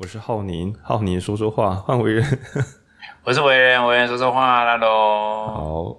[0.00, 2.24] 我是浩宁，浩宁说说话，换为人。
[3.24, 4.86] 我是为人，为人说说话啦喽。
[5.48, 5.96] 好，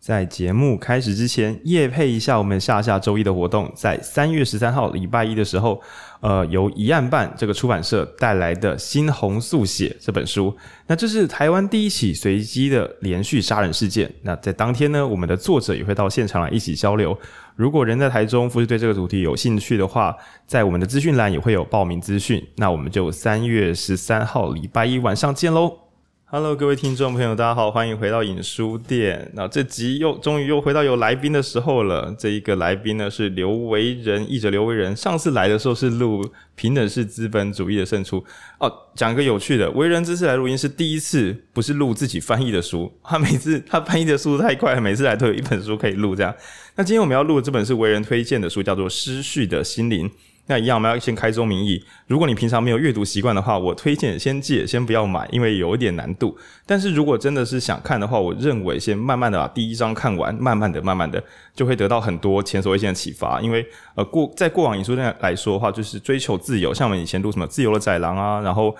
[0.00, 5.78] 在节目开始之前，业配一下我们下下周一的活动，在三月十三号礼拜一的时候，
[6.20, 14.10] 呃，由疑案办这个出版社带来的《猩红速写》这本书，那这是台湾第一起随机的连续杀人事件。
[14.22, 17.16] 那在当天呢，我们的作者也会到现场来一起交流。
[17.54, 20.16] 如果人在台中，或是对这个主题有兴趣的话，
[20.46, 22.42] 在我们的资讯栏也会有报名资讯。
[22.56, 25.87] 那我们就三月十三号礼拜一晚上见喽。
[26.30, 29.30] Hello，各位听众朋友，大家好，欢迎回到影书店。
[29.32, 32.14] 那这集又终于又回到有来宾的时候了。
[32.18, 34.94] 这一个来宾呢是刘维仁，译者刘维仁。
[34.94, 38.22] 上次来的时候是录平等式资本主义的胜出
[38.58, 38.70] 哦。
[38.94, 42.92] 讲个有趣的，唯仁这次来录音是第一次，不是录自己翻译的书。
[43.02, 46.34] 他每次他翻译的速度太快，每次来都有一本书可以录这样。
[46.76, 50.06] 那今天我们要录的这本是唯仁推荐的书，叫做《失序的心灵》。
[50.48, 51.84] 那一样，我们要先开宗明义。
[52.06, 56.34] 如果你平常没有阅读习惯的话，我推荐先借，先不要买，因为有一点难度。
[56.64, 61.22] 但是如果真的是想看的话，我认为先慢慢的把第一章看完，慢慢的、慢慢的，
[61.54, 63.42] 就会得到很多前所未见的启发。
[63.42, 68.74] 因为呃，过在过往影书店来说的话，就是追求自由，像我们以前读什么自由的宰狼啊，然后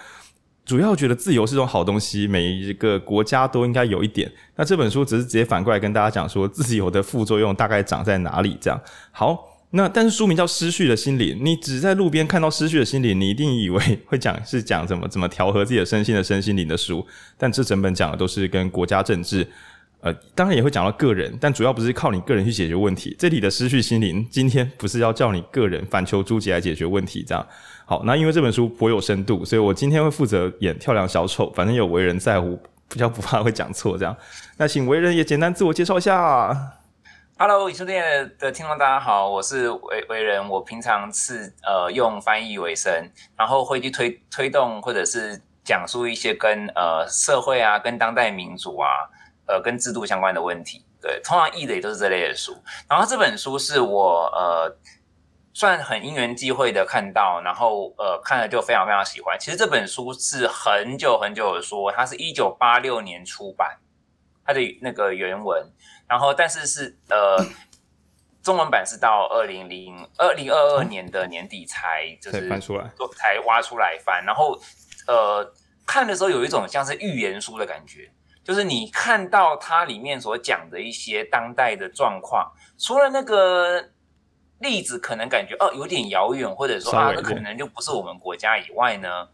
[0.65, 4.33] 主要觉得自由是种好东西，每一个国家都应该有一点。
[4.57, 8.57] 那这本书只是直接反过来跟大家讲说，自由的副作用大概长在哪里？
[8.59, 8.81] 这样
[9.13, 9.58] 好。
[9.71, 19.47] 那但是书名叫《失序的心灵》，你只在路边看到《失序的心灵》，你一定以为会讲是讲怎么怎么调和自己的身心的身心灵的书，但这整本讲的都是跟国家政治，
[20.01, 23.15] 呃，当然也会讲到个人，但主要不是靠你个人去解决问题。
[23.19, 27.47] 这里的失序心灵，今天不是要叫你个人反求诸己来解决问题，这样。
[27.85, 34.17] 好，那因为这本书颇有深度，所以我今天会负责演跳梁小丑，反正有为人在乎，比较不怕会讲错这样。
[34.57, 36.78] 那请为人也简单自我介绍一下。
[37.41, 40.49] Hello，影书店的听众大家好，我是唯唯仁。
[40.49, 42.93] 我平常是呃用翻译为生，
[43.37, 48.89] 然后会去推推动或者是讲述一些跟呃社会啊、跟当代民主啊、
[49.47, 50.85] 呃跟制度相关的问题。
[51.01, 52.61] 对，通常译的也都是这类的书。
[52.91, 54.77] 然后这本书是我呃
[55.55, 59.39] 算很因缘际会的看到，然后呃看了就非常非常喜欢。
[59.39, 63.79] 其实这本书是很久很久的书，它是一九八六年出版，
[64.45, 65.65] 它的那个原文。
[66.09, 67.37] 然后，但是是呃，
[68.43, 74.25] 中文版是到二零零二零二二年的年底才就是翻出来，才挖出来翻。
[74.25, 74.59] 然后
[75.07, 75.53] 呃，
[75.87, 78.11] 看的时候有一种像是预言书的感觉，
[78.43, 83.91] 就是你看到它里面所讲的一些当代的状况，除了那个
[84.61, 89.29] 例子可能感觉哦有点遥远，或者说啊，那可能就不是我们国家以外呢。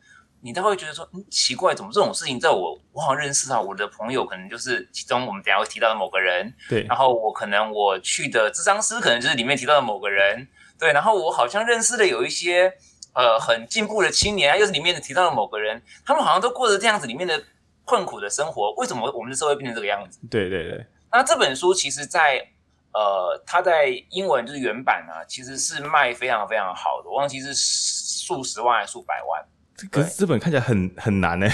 [0.45, 6.83] 你都会觉得说，嗯，奇怪，怎么这种事情在我我好像认识啊我的朋友，可能就是其中我们等下会提到的某个人，对。
[6.83, 10.47] 然后我可能我去的智商师，可能就是里面提到的某个人，
[10.79, 10.93] 对。
[10.93, 12.71] 然后我好像认识的有一些
[13.15, 17.43] 呃很进步的青年，又是里面的提到的某个人，他们好像都过着这样子里面的
[17.87, 18.75] 困苦的生活。
[18.75, 20.21] 为什么我们的社会变成这个样子？
[20.31, 20.87] 对对对。
[21.11, 22.49] 那这本书其实在，在
[22.93, 29.43] 呃，它在英文就是原版啊，其实是卖非常非常好的，我忘记是数十万还是数百万。
[29.91, 31.49] 可是这本看起来很很难呢。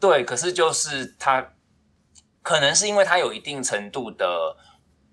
[0.00, 1.52] 对，可是就是它，
[2.42, 4.56] 可能是因为它有一定程度的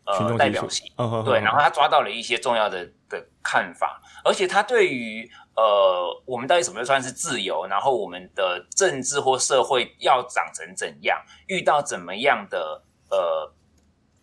[0.05, 11.17] 呃代表性，哦、对，然后他抓到了一些重要的的看法，而且他对于呃我们到底什么算是自由，然后我们的政治或社会要长成怎样，
[11.47, 13.53] 遇到怎么样的呃。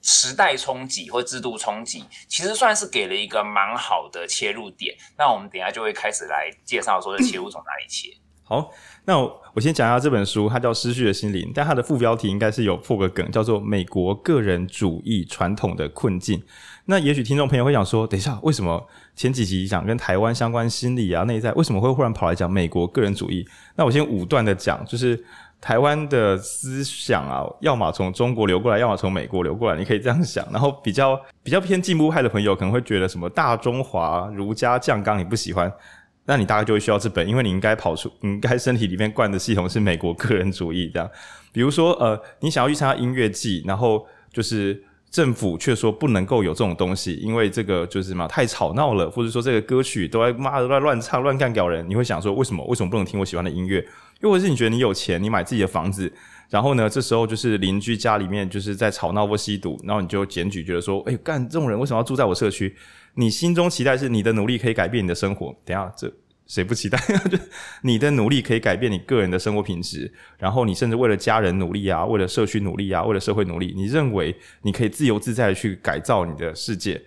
[0.02, 4.94] 时代冲击或制度冲击，其实算是给了一个蛮好的切入点。
[5.18, 8.10] 那我们等一下就会开始来介绍，说这切入从哪里切。
[8.48, 8.70] 好，
[9.04, 16.38] 那我，先讲一下这本书，它叫《失去的心灵》，但它的副标题应该是有破个梗，叫做《美国个人主义传统的困境》。
[16.86, 23.46] 那也许听众朋友会想说，等一下，为什么前几集讲跟台湾相关心理啊、内在，为什么会忽然跑来讲美国个人主义？
[23.76, 25.22] 那我先武断的讲，就是。
[25.60, 30.46] 台湾的思想啊，要么从中国流过来，要么从美国流过来，你可以这样想。
[30.52, 35.70] 然后比较比较偏进步派的朋友可能会觉得什么大中华儒家酱缸你不喜欢，
[36.26, 41.10] 那你大概就会需要这本，因为你应该跑出，你应该身体里面灌的系统是美国个人主义这样。
[41.52, 44.80] 比如说呃，你想要去参加音乐季，然后就是
[45.10, 53.84] 政府却说不能够有这种东西，因为这个就是什么太吵闹了，或者说这个歌曲都在妈的乱乱唱乱干屌人，你会想说为什么为什么不能听我喜欢的音乐？
[54.20, 56.12] 又或是你觉得你有钱，你买自己的房子，
[56.50, 62.74] 然后呢，这时候就是邻居家里面就是在吵闹或吸毒，然后你就检举，觉得说，哎，干这种人为什么要住在我社区？
[63.14, 65.54] 你心中期待是你的努力可以改变你的生活。
[65.64, 66.12] 等下，这
[66.46, 66.98] 谁不期待？
[67.30, 67.38] 就
[67.82, 77.00] 你的努力可以改变你个人的生活品质，然后你甚至为了家人努力啊，为了社区努力啊，为了社会努力，你认为你可以自由自在的去改造你的世界？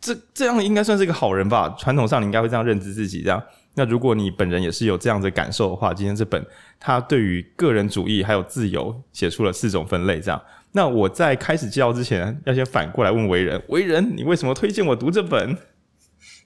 [0.00, 1.68] 这这样应该算是一个好人吧？
[1.78, 3.42] 传统上你应该会这样认知自己，这样。
[3.78, 6.44] 那如果你本人也是有这样的感受的话，今天这本
[6.80, 10.42] 他对于个人主义还有自由写出了四种分类，这样。
[10.72, 15.56] 那我在开始介绍之前，要先反过来问为人，为人，你为什么推荐我读这本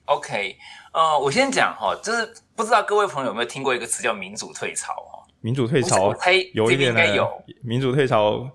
[0.05, 0.55] ？OK，
[0.93, 5.25] 呃，我先讲哈，就是不知道各位朋友有没有听过一个词叫民主退潮哈？
[5.41, 6.15] 民主退潮，
[6.53, 7.27] 有一点应该有。
[7.63, 8.47] 民主退潮，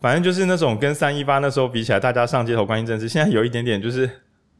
[0.00, 4.08] 反正就是那种跟三一八那时候比起来，大家上街头关心政治，现在有一点点就是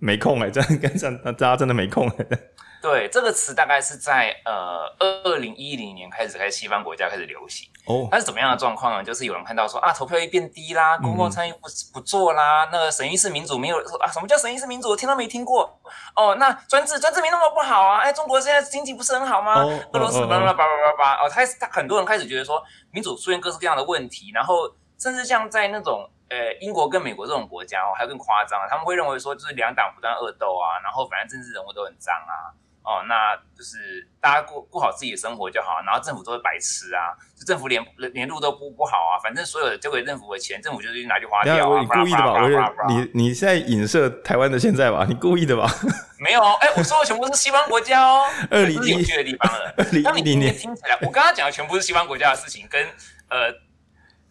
[0.01, 2.39] 没空哎、欸，真的跟上大家真的没空哎、欸。
[2.83, 7.69] 对，这个词大概是在呃二零一零年开始，开始西方国家开始流行。
[7.87, 9.05] 哦，它是怎么样的状况呢？
[9.05, 14.09] 就是有人看到说啊，投票率变低啦，公共参与不不做啦，嗯、那个审议式民主没有啊？
[14.11, 14.89] 什么叫审议式民主？
[14.89, 15.79] 我听都没听过。
[16.17, 17.99] 哦，那专制专制没那么不好啊？
[17.99, 19.63] 哎，中国现在经济不是很好吗？
[19.63, 32.57] 哦、俄罗斯叭叭叭叭叭叭哦，开始他很多人开始觉得说民主出现各式各样的问题，然后甚至像在那种呃英国跟美国这种国家哦，还更夸张，他们会认为说就是两党不断恶斗啊，然后反正政治人物都很脏啊。
[32.83, 37.85] 哦，那就是大家过过好自己的生活就好，然后政府都是白痴啊，就政府连
[38.15, 41.81] 连路都不不好啊，反正所有的交给政府的钱，政府就是拿去花掉啊。
[41.81, 42.33] 你故意的吧？
[42.43, 45.05] 我你你现在影射台湾的现在吧？
[45.07, 45.71] 你故意的吧？
[46.19, 49.75] 没有，哎、欸，我说的全部是西方国家哦， 二零一有趣的地方了。
[49.77, 52.83] 二零一零年听起来，我刚刚讲的全部是西方国家的事情，跟
[53.29, 53.53] 呃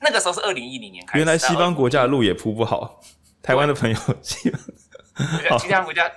[0.02, 1.18] 那个时候是二零一零年开始。
[1.19, 3.00] 原来西方国家的路也铺不好，
[3.44, 6.10] 台湾的朋友 西方其他国家。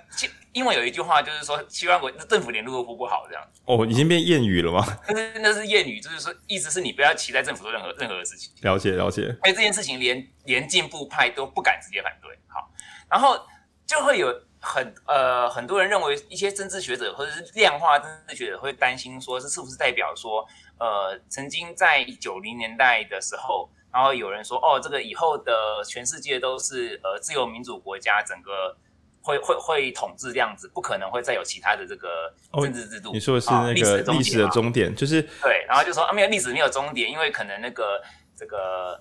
[0.53, 4.85] 因为有一句话就是说，西方国政府连路都铺不好，这样哦，已经变谚语了吗？
[5.09, 8.53] 那是那是谚语，就是说意思是你不要期待政府做任何任何的事情。
[8.61, 9.23] 了解了解。
[9.23, 12.71] 因为这件事情连连进步派都不敢直接反对，好，
[13.09, 13.41] 然后
[13.87, 14.29] 就会有
[14.61, 20.47] 很呃很多人认为一些政治学者或者是量化政治学者会担心说，这是不是代表说
[20.79, 28.77] 呃曾经在九零年代的时候，然后有人说哦，这个以后的全世界都是呃自由民主国家，整个。
[29.23, 33.11] 会会会统治这样子，不可能会再有其他的这个政治制度。
[33.11, 38.03] 哦、你说的是那个历史的终点，就是对，然后就说啊，没有历史没有终点，因为可能那个
[38.35, 39.01] 这个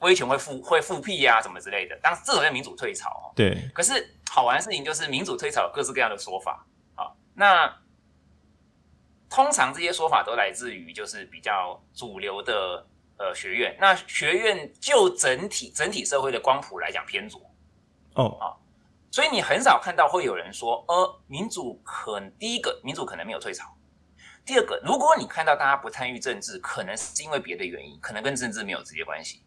[0.00, 1.96] 威权会复会复辟呀、啊，什么之类的。
[2.02, 3.32] 当这种叫民主退潮。
[3.36, 3.70] 对。
[3.72, 6.66] 可是好玩的事情就是民主退潮有各式各样的说法
[6.96, 7.06] 啊。
[7.32, 7.72] 那
[9.30, 12.84] 通常这些说法都来自于就是比较主流的
[13.18, 13.76] 呃学院。
[13.80, 17.40] 那学院就整体整体社会的光谱来讲偏左。
[18.14, 18.50] 哦啊。
[19.16, 23.74] 所以你很少看到会有人说，呃，民主可能第一个民主可能没有退潮，
[24.44, 29.42] 第二个，如果你看到大家不参与政治，可能是因为别的原因，可能跟政治没有直接关系，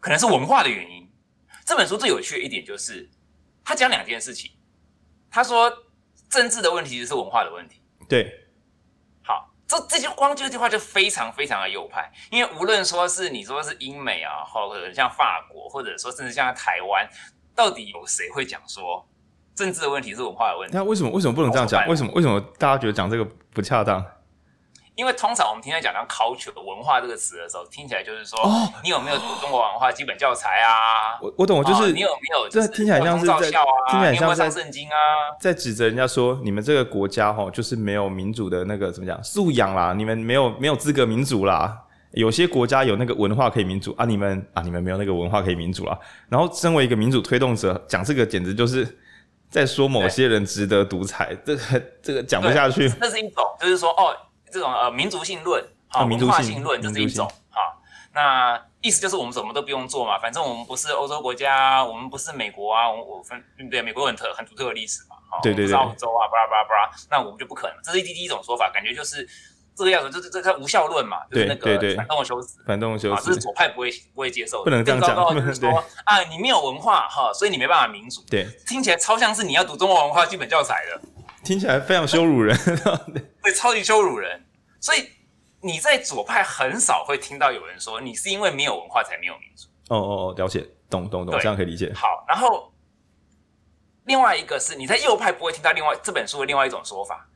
[0.00, 1.06] 可能是文化的原因。
[1.66, 3.06] 这本书最有趣的一点就是，
[3.62, 4.50] 他讲两件事情，
[5.30, 5.70] 他说
[6.30, 7.82] 政治的问题就是文化的问题。
[8.08, 8.32] 对，
[9.22, 17.06] 好，这这句光这句话就非常非常的右派，因为无论说是你说是英美啊，或者像法国，或者说甚至像台湾。
[17.60, 19.06] 到底有谁会讲说
[19.54, 20.74] 政治的问题是文化的问题？
[20.74, 21.86] 那为什么为什么不能这样讲？
[21.86, 24.02] 为什么为什么大家觉得讲这个不恰当？
[24.94, 31.20] 因为通常我们听他讲到 culture 文化这个词的时候，听起来就是说，哦，你有没有读中国文化基本教材啊？
[31.20, 32.48] 我我懂，我就是、哦、你有没有？
[32.48, 33.38] 这听起来像是在啊
[33.90, 34.96] 听起来像是圣经啊，
[35.38, 41.82] 在指责人家说你们这个国家哈，就是没有民主的那个怎么讲素养啦，你们没有没有资格民主啦。
[42.12, 45.96] 有些国家有那个文化可以民主啊，你们啊，你们没有那个文化可以民主啊。
[46.28, 48.98] 然后，身为一个民主推动者，讲这个简直就是
[49.48, 52.92] 在说某些人值得独裁，这个这个讲不下去。
[53.00, 54.16] 那是一种，就是说哦，
[54.50, 57.78] 这种呃民族性论啊，文化性论，就是一种啊。
[58.12, 63.40] 那意思就是我们什么都不用做嘛，反正我们不是欧洲国家，我们不是美国啊，我我分
[63.70, 65.14] 对美国很特很独特的历史嘛，
[65.44, 67.76] 对对对，澳洲啊，巴拉巴拉巴拉，那我们就不可能。
[67.84, 69.28] 这是第一种说法，感觉就是。
[69.80, 74.64] 这个样子，这这这无效论嘛，就是那个反动的修辞，反动的修辞，这是左派不会不会接受的。
[74.64, 75.70] 不能这样讲，就是 说
[76.04, 78.22] 啊，你没有文化哈，所以你没办法民主。
[78.28, 81.00] 对，听起来超像是你要读中国文化基本教材的，
[81.42, 82.56] 听起来非常羞辱人，
[83.42, 84.44] 对，超级羞辱人。
[84.80, 85.08] 所以
[85.60, 89.68] 你在左派很少会听到有人说你是因为没有文化才没有民主。
[89.88, 91.92] 哦哦哦，了解，懂懂懂，这样可以理解。
[91.94, 92.72] 好，然后
[94.04, 97.26] 另外一个是你在右派不会听到另外这本书的另外一种说法。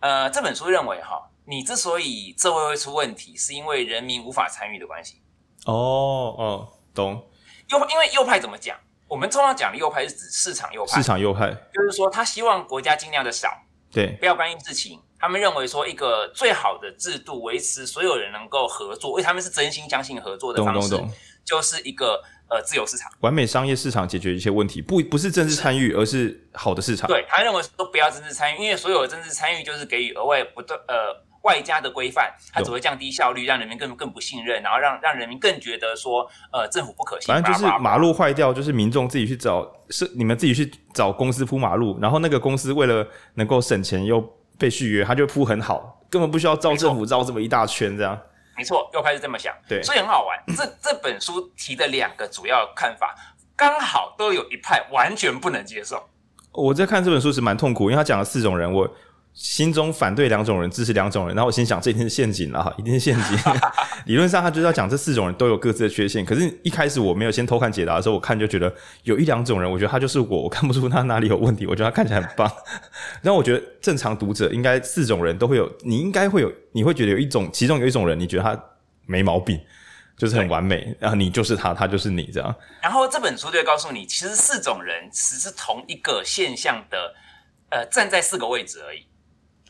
[0.00, 1.22] 呃，这本书认为哈。
[1.46, 5.22] 你之所以这会会出问题，是因为人民无法参与的关系。
[5.64, 7.24] 哦哦，懂。
[7.68, 8.76] 右因为右派怎么讲？
[9.08, 10.96] 我们通常讲的右派是指市场右派。
[10.96, 13.48] 市场右派就是说，他希望国家尽量的少，
[13.92, 15.00] 对，不要干预事情。
[15.18, 21.00] 他们认为说，一个最好的制度维持所有人能够合作，因为他们是真心相信合作的方式，
[21.44, 27.08] 就是一个呃自由市场，完美商业市场解决一些问题，不不是政治参与，而是好的市场。
[27.08, 31.25] 对，他认为说不要政治参与，因为所有的政治参与就是给予额外不断呃。
[31.46, 37.32] 外加的规范，它只会降低效率，让人民更更不信任，然后让让人民更觉得说，呃，政府不可信。
[37.32, 44.20] 反正就是马路坏掉，就是民众自己去找，是你们自己去找公司铺马路，然后那个公司为了能够省钱又
[44.58, 48.18] 被续约，他就铺很好，根本不需要照政府绕这么一大圈这样。
[48.56, 50.56] 没错，又开始这么想，对，所以很好玩。
[50.56, 53.14] 这这本书提的两个主要看法，
[53.54, 56.02] 刚好都有一派完全不能接受。
[56.52, 58.90] 我在看这本书时蛮痛苦，因为他讲了四种人，我
[59.36, 63.38] 心中反对两种人，支持两种人，然后我心想这一定是陷阱了哈，一定是陷阱。
[64.06, 72.50] 理论上他就是要讲这四种人都有各自的缺陷，可是一开始我没有先偷看解答的时候，我看就觉得有一两种人，我觉得他就是我，我看不出他哪里有问题，我觉得他看起来很棒。
[73.22, 78.58] 然后我觉得正常读者应该四种人都会有，你应该会有，你会觉得有一种，其中有一种人，你觉得他
[79.06, 79.60] 没毛病。
[80.18, 82.56] 就是很完美，然后你就是他，他就是你这样。
[82.80, 87.12] 然后这本书就会告诉你，其实四种人只是同一个现象的，
[87.68, 89.04] 呃，站在四个位置而已。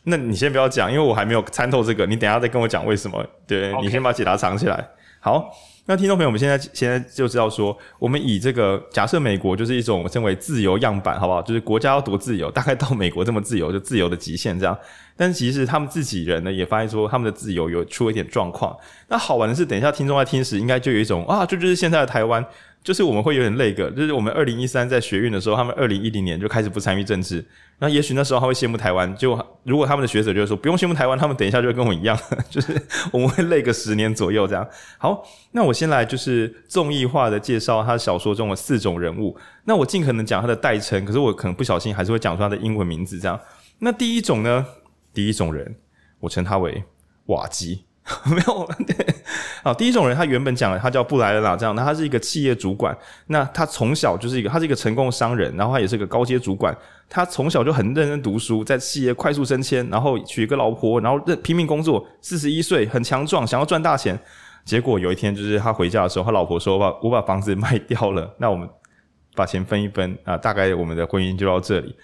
[0.09, 3.25] 那你先不要讲，因为我还没有参透这个，你等一下再跟我讲为什么。
[3.47, 4.89] 对.你先把解答藏起来。
[5.21, 5.51] 好。
[5.89, 11.41] 那听众朋友，我们现在现在就知道说，我们以这个假设美国就是一种称为自由样板，好不好？
[11.41, 14.77] 就是国家要多自由， 大概到美国这么自由，就自由的极限这样。
[15.17, 18.77] 但是其实他们自己人呢，也发现说他们的自由有出了一点状况。
[19.07, 22.45] 那好玩的是，等一下听众在听时，应该就有一种啊，这就是现在的台湾。
[22.87, 27.45] 就是我们会有点那个，就是我们二零一三在学运的时候，他们二零一零年就开始不参与政治。
[27.81, 32.17] 那也许那时候他会羡慕台湾，就如果他们的学者就是说不用羡慕台湾，他们等一下就会跟我一样，
[32.49, 34.65] 就是我们会累个十年左右这样。
[34.99, 39.37] 好，那我先来就是综艺化的介绍他小说中的四种人物。
[39.65, 43.37] 那我尽可能讲他的代称，可是我可能不小心还是会讲出他的英文名字这样。
[43.81, 44.65] 那第一种呢，
[45.13, 45.75] 第一种人，
[46.21, 46.85] 我称他为
[47.27, 47.86] 瓦基。
[48.27, 48.95] 没有，对，
[49.65, 52.97] 好，第一种人，他原本讲了，他叫布莱恩啦，这样，那他是一个企业主管，
[53.27, 56.77] 那他从小就是一个，他是一个成功的商人，然后他也是个高阶主管，
[57.09, 64.17] 他从小就很认真读书，在企业快速升迁，然后娶一个老婆，然后认拼命工作，四十一岁很强壮，想要赚大钱，
[64.65, 68.69] 结果有一天就是他回家的时候，他老婆说：“我把我把房子卖掉了，那我们
[69.35, 71.97] 把钱分一分啊，大概我们的婚姻就到这里。”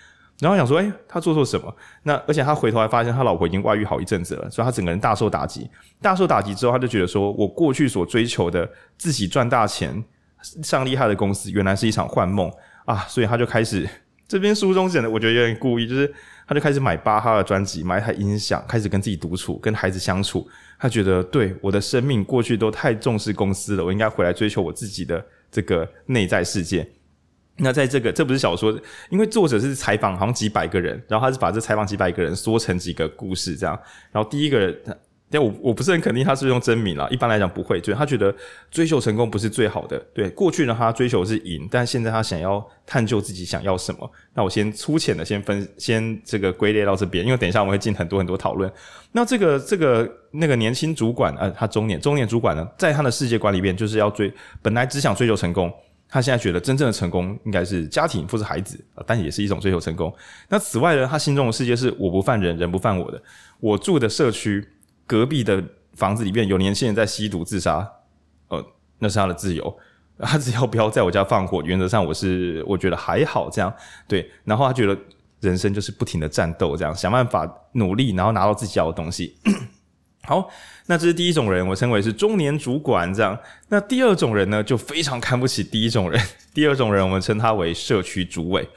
[0.43, 1.73] 然后想说，诶，他做错什么？
[2.03, 5.71] 那而且他回头还发现他老婆已经外遇好一阵子了，所以他整个人大受打击。
[6.01, 8.69] 大受打击之后，他就觉得说，我过去所追求的
[8.99, 10.05] 自己赚大钱、
[10.65, 12.51] 上厉害的公司，原来是一场幻梦
[12.85, 13.07] 啊！
[13.09, 13.89] 所以他就开始，
[14.27, 16.13] 这边书中写的，我觉得有点故意，就是
[16.49, 20.45] 他就开始买巴哈的专辑，买一台音响，开始跟自己独处，跟孩子相处。
[20.77, 26.85] 他觉得，对，我的生命过去都太重视公司了，我应该回来追求我自己的这个内在世界。
[27.63, 28.77] 那在这个，这不是小说，
[29.09, 33.79] 因为作者是采访好像几百个人，然后他是把这采访几百个人缩成几个故事这样。
[34.11, 34.77] 然后第一个人，
[35.31, 38.35] 但我我不是很肯定他是用真名啦，一般来讲不会，就是他觉得
[38.69, 39.97] 追求成功不是最好的。
[40.13, 44.11] 对，过去呢他追求是赢，但现在他想要探究自己想要什么。
[44.35, 48.69] 那我先粗浅的先分，先这个归类到这边，因为等一下我们会进很多很多讨论。
[49.13, 55.73] 那这个这个那个年轻主管，呃，他中年中年主管呢，在他的世界观里面就是要追，本来只想追求成功。
[56.13, 60.15] 他现在觉得真正的成功应该是家庭或是孩子，但也是一种追求成功。
[60.51, 63.21] 那此外呢，他心中的世界是我不犯人，人不犯我的。
[63.61, 64.69] 我住的社区
[65.07, 65.65] 隔壁的
[65.95, 67.91] 房子里面有年轻人在吸毒自杀，
[68.49, 68.63] 呃，
[68.99, 69.75] 那是他的自由。
[70.21, 73.73] 他只要不要在我家放火，原则上我是我觉得还好这样。
[74.07, 74.95] 对，然后他觉得
[75.41, 79.39] 人生就是不停的战斗，这样想办法努力，然后拿到自己要的东西。
[80.25, 80.49] 好，
[80.87, 83.37] 那这是第一种人，我称为是中年主管这样。
[83.69, 86.21] 那第二种人呢，就非常看不起第一种人。
[86.55, 88.69] 第二种人，我们称他为社区主委。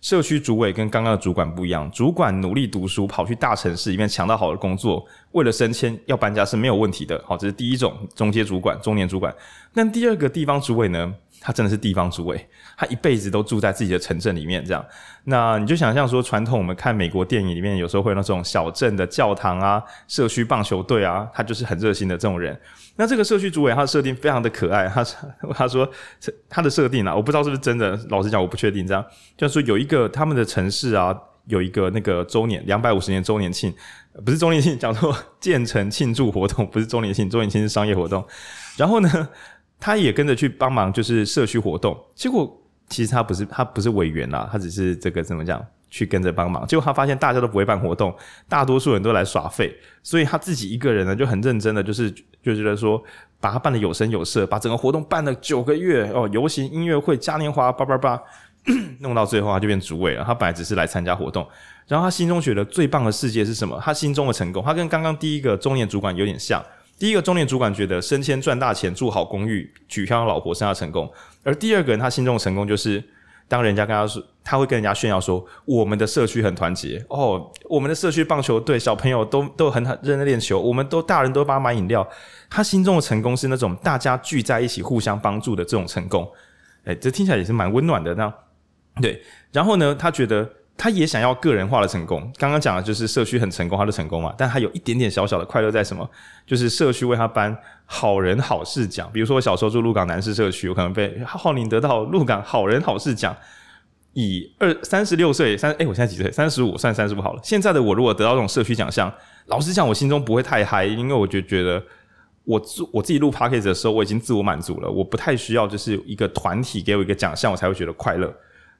[0.00, 7.22] 社区主委跟刚刚的主管不一样，主管努力读书，跑去大城市里面抢到好的工作，为了升迁要搬家是没有问题的。
[7.26, 9.34] 好，这是第一种中阶主管、中年主管。
[9.74, 11.14] 那第二个地方主委呢？
[11.38, 14.84] 他真的是地方主委，他一辈子都住在自己的城镇里面，这样。
[15.24, 22.58] 那你就想象说，传统我们看美国电影里面，有时候会有那种小镇的教堂啊、社区棒球队啊，他就是很热心的这种人。
[22.96, 24.86] 那这个社区主委，他的设定非常的可爱。
[24.88, 25.04] 他
[25.54, 25.88] 他说
[26.48, 28.86] 他的设定啊，我不知道是不是真的，老实讲我不确定。
[28.86, 29.04] 这样
[29.36, 31.14] 就是说有一个他们的城市啊，
[31.46, 33.74] 有一个那个周年两百五十年周年庆，
[34.24, 38.24] 不是周年庆，讲说建成庆祝活动，不是周年庆，周年庆是商业活动。
[38.76, 39.28] 然后呢，
[39.78, 41.98] 他也跟着去帮忙，就是社区活动。
[42.14, 46.66] 结果其实他不是他不是委员啦，他只是这个怎么讲，去跟着帮忙。
[46.66, 48.14] 结果他发现大家都不会办活动，
[48.48, 52.10] 大多数人都来耍废，所以他自己一个人呢就很认真的，就是
[52.42, 53.02] 就觉得说
[53.40, 58.22] 把他办的有声有色，把整个活动办了九个月哦，游行、音乐会、嘉年华，叭叭叭，
[59.00, 60.24] 弄到最后他就变主委了。
[60.24, 61.46] 他本来只是来参加活动，
[61.88, 63.80] 然后他心中觉得最棒的世界是什么？
[63.82, 66.64] 他心中的成功，他跟刚刚第一个中年主管有点像。
[66.98, 71.12] 第一个中年主管觉得升迁赚大钱住好公寓娶漂亮老婆生下成功，
[71.42, 73.04] 而第二个人他心中的成功就是
[73.48, 77.04] 当人家跟他说，他会跟人家炫耀说我们的社区很团结。
[77.08, 82.08] 哦，我们的社区棒球队小朋友都都很认真练球，我们都大人都帮他买饮料，
[82.48, 86.26] 他心中的成功是那种大家聚在一起互相帮助的这种成功，
[86.84, 88.32] 诶，这听起来也是蛮温暖的那，
[89.02, 89.22] 对，
[89.52, 90.50] 然后呢，他觉得。
[90.76, 92.20] 他也想要个人化的成功。
[92.36, 96.08] 刚刚讲的就是社区很成功，他的成功嘛，但他有一点点小小的快乐在什么？
[96.46, 99.10] 就是社区为他颁好人好事奖。
[99.12, 103.34] 比如说我小时候住鹿港南势社区，我可能被浩宁得到鹿港好人好事奖。
[104.12, 106.30] 以二三十六岁三哎，我现在几岁？
[106.32, 107.40] 三十五，算三十五好了。
[107.42, 109.12] 现在的我如果得到这种社区奖项，
[109.46, 111.82] 老实讲，我心中不会太嗨，因为我就觉得
[112.44, 118.34] 我做我自己录 podcast 的时候，我已经自我满足了，我不太需要就是一个团体给我一个奖项，我才会觉得快乐。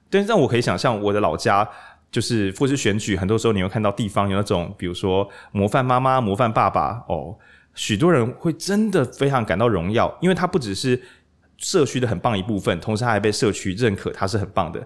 [0.09, 1.67] 但是让我可以想象，我的老家
[2.11, 7.37] 就是或是选举，很多时候你会看到地方有那种，比如说模范妈妈、模范爸爸哦，
[7.75, 11.01] 许多人会真的非常感到荣耀，因为他不只是
[11.57, 14.85] 社区的很棒一部分，同时他还被社区认可，他是很棒的。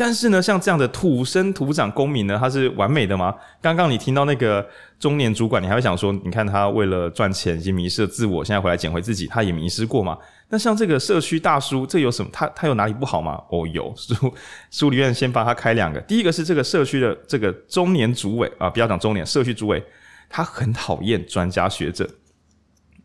[0.00, 3.34] 但是呢，像这样的土生土长公民呢，他是完美的吗？
[3.60, 4.66] 刚刚你听到那个
[4.98, 10.16] 中年主管，你还会想说，你看他为了赚钱已经迷失了自我，现在回来捡回自己，他也迷失过吗？
[10.48, 12.30] 那像这个社区大叔，这有什么？
[12.32, 13.38] 他他有哪里不好吗？
[13.50, 14.34] 哦，有书
[14.70, 19.84] 书里面先帮他开两个，第一个是这个社区的这个中年主委啊，不要讲中年，社区主委，
[20.30, 22.08] 他很讨厌专家学者。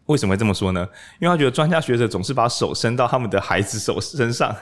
[0.05, 0.87] 为什么会这么说呢？
[1.19, 4.55] 因为他觉得专家学者总是把手伸到他们的孩子手身上。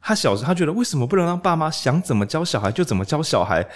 [0.00, 3.66] 他小时候，他觉得为什么不能让爸妈想怎么教小孩就怎么教小孩？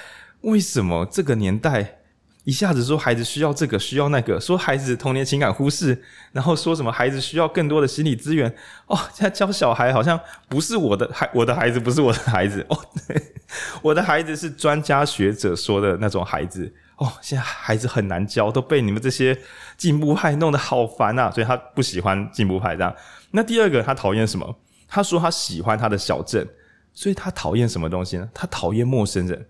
[0.40, 2.00] 为什么这个年代
[2.44, 6.02] 一下子说孩子需要这个需要那个，说孩子童年情感忽视，
[6.32, 8.54] 然后说什么孩子需要更多的心理资源？
[8.86, 12.78] 哦，现在教小孩好像不是我的孩，我的孩子不是我的孩子哦，
[13.08, 13.22] 对，
[13.80, 17.10] 我的孩子是专家学者说的那种孩子哦。
[17.22, 19.38] 现在孩子很难教，都被你们这些
[19.78, 22.94] 进步派弄得好烦啊，所以他不喜欢进步派这样。
[23.30, 24.54] 那第二个，他讨厌什么？
[24.94, 26.46] 他说他喜欢他的小镇，
[26.92, 28.28] 所以他讨厌什么东西呢？
[28.32, 29.44] 他讨厌陌生人，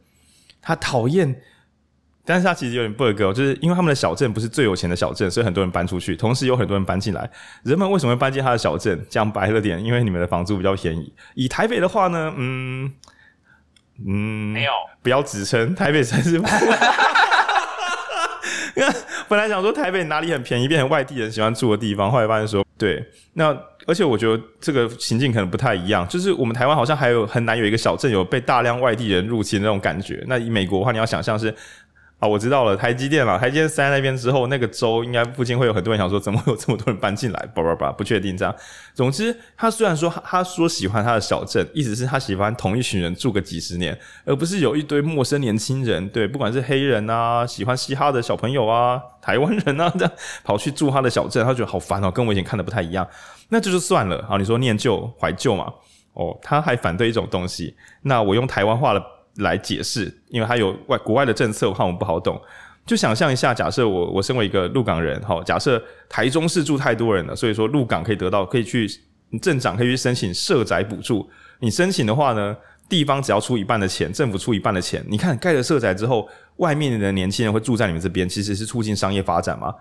[0.63, 1.39] 他讨厌，
[2.25, 7.31] 但是他其实有点 bug 哦，就是因为他们的小镇不是最有钱的小镇，所以很多人搬出去，同时有很多人搬进来。
[7.63, 9.05] 人们为什么会搬进他的小镇？
[9.11, 11.13] 讲白了点，因为你们的房租比较便宜。
[11.35, 12.91] 以台北的话呢，嗯
[13.99, 14.73] 嗯，没有，
[15.03, 16.41] 不要指称台北才是。
[19.29, 23.55] 本来想说台北哪里很便宜，变成外地人喜欢住的地方，后来发现说对，那。
[23.87, 30.25] 而且我觉得这个情境可能不太一样，就是我们台湾好像还有很难有一个小镇有被大量外地人入侵那种感觉。
[30.27, 31.55] 那以美国的话，你要想象是
[32.21, 37.49] 啊，我知道了，台积电嘛，台积电塞那边之后，那个州应该附近会有很多人想说，怎么会有这么多人搬进来？
[37.55, 38.55] 叭叭叭，不确定这样。
[38.95, 50.13] 总之，他虽然说他说喜欢他的小镇，意思是他喜欢同一群人住个几十年，而不是有一堆陌生年轻人，对，不管是黑人啊，喜欢嘻哈的小朋友啊，台湾人啊，这样
[50.45, 53.07] 跑去住他的小镇，他觉得好烦哦，跟我以前看的不太一样。
[53.49, 55.73] 那这就算了，好，你说念旧怀旧嘛？
[56.15, 57.75] 哦，他还反对一种东西。
[58.03, 59.05] 那我用台湾话的
[59.39, 62.41] 来解释，因为他有外国外的政策，我看我们不好懂。
[62.87, 68.89] 就想象一下，假设我我身为一个鹿港人，好，假设台中市住太多人了，所以说鹿港可以得到可以去
[69.41, 71.29] 镇长可以去申请社宅补助。
[71.61, 72.57] 你申请的话呢，
[72.89, 75.05] 地方只要出一半的钱，政府出一半的钱。
[75.09, 79.75] 你看盖了社宅之后，外面的年轻人会住在你们这边，其实是促进商业发展吗？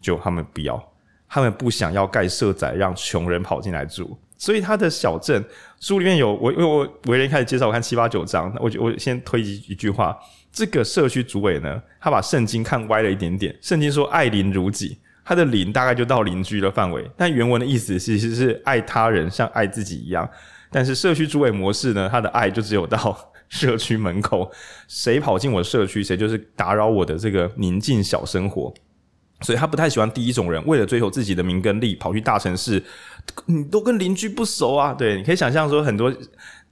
[0.00, 0.82] 就他们不要。
[1.28, 5.44] 他们不想要盖社宅，让穷人跑进来住，所以他的小镇
[5.80, 10.16] 书里面有我，因为我为人开始介绍，我看七八九章，我我先推一一句话：
[10.52, 13.54] 这个社区主委呢，他把圣经看歪了一点点。
[13.60, 20.28] 圣经说爱邻如己，他的邻大概就到邻居的范围，但原文的意思其实是爱他人像爱自己一样。
[20.70, 23.16] 但是社区主委模式呢，他的爱就只有到
[23.48, 24.50] 社区门口，
[24.88, 28.72] 谁跑进我社区，谁就是打扰我的这个宁静小生活。
[29.42, 32.82] 所以他不太喜欢第一种人，为了追求自己的名跟利，跑去大城市，
[33.44, 34.94] 你都跟邻居不熟啊。
[34.94, 36.10] 对，你可以想象说，很多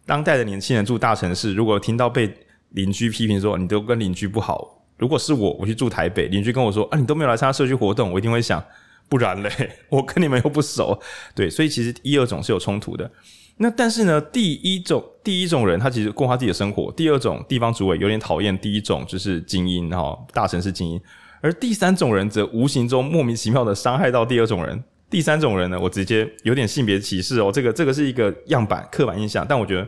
[0.07, 2.35] 当代的年轻人住大城市，如果听到被
[2.70, 8.64] 邻居批评说你都跟邻居不好，如果是我，我去住台北，邻居跟我说啊，你都没有来参加社区活动，我一定会想，
[9.09, 9.50] 不然嘞，
[9.90, 10.98] 我跟你们又不熟。
[11.35, 13.11] 对，所以其实一二种是有冲突的。
[13.59, 21.00] 那但是呢，第一种第一种人他其实过他自己的生活，第二种地方主委有点讨厌第一种就是精英哈，大城市精英。
[21.44, 24.83] 而第三种人则无形中莫名其妙的伤害到第二种人。
[25.11, 29.87] 第三种人呢，我直接有点性别歧视哦，这个这个是一个样板刻板印象，但我觉得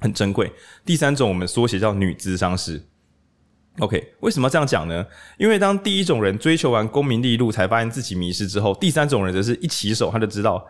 [0.00, 0.50] 很珍贵。
[0.84, 2.82] 第三种我们缩写叫女咨商师。
[3.78, 5.06] OK，为什么这样讲呢？
[5.38, 10.66] 因为当第一种人追求完功名利禄，才发现自己迷失之后，第三种人则是一起手他就知道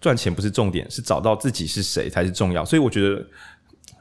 [0.00, 2.64] 赚钱不是重点，是找到自己是谁才是重要。
[2.64, 3.22] 所以我觉得。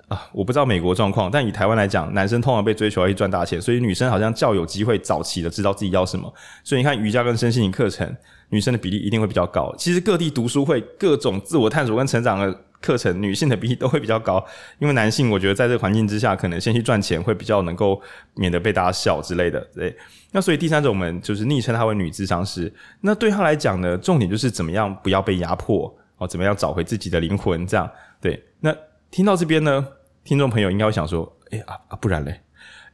[0.07, 6.33] 啊，我不知道美国状况，但以台湾来讲，男生通常被追求要去赚大钱，所以女生好像较有机会早期的知道自己要什么。
[6.63, 8.15] 所以你看瑜伽跟身心灵课程，
[8.49, 9.75] 女生的比例一定会比较高。
[9.77, 14.41] 其实各地读书会、各种自我探索跟成长的课程，女性的比例都会比较高。
[14.79, 18.01] 因为男性，我觉得在这个环境之下，可能先去赚钱会比较能够
[18.35, 19.59] 免得被大家笑之类的。
[19.75, 19.93] 对，
[20.31, 22.73] 那所以第三种我们就是昵称她为女咨商师。
[23.01, 27.91] 那对她来讲呢，重点就是怎么样不要被压迫哦，怎么样找回自己的灵魂，这样
[28.21, 28.41] 对。
[28.61, 28.73] 那
[29.11, 29.85] 听到这边呢？
[30.27, 32.41] 听众朋友应该会想说：“哎、欸、啊啊，不然嘞？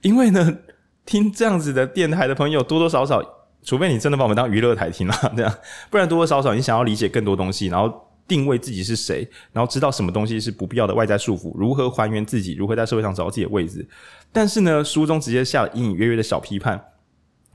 [0.04, 0.56] 因为呢，
[1.04, 3.20] 听这样子的电台的朋友多多少少，
[3.64, 5.52] 除非你真的把我们当娱乐台听了， 这样，
[5.90, 7.92] 不然多多少少你想要理解更多东西，然后
[8.28, 13.84] 定位自己是谁，然后知道什么东西是不必要的外在束缚，如何还原自己，如何在社会上找到自己的位置。
[14.32, 16.80] 但是呢，书中直接下了隐隐约约的小批判。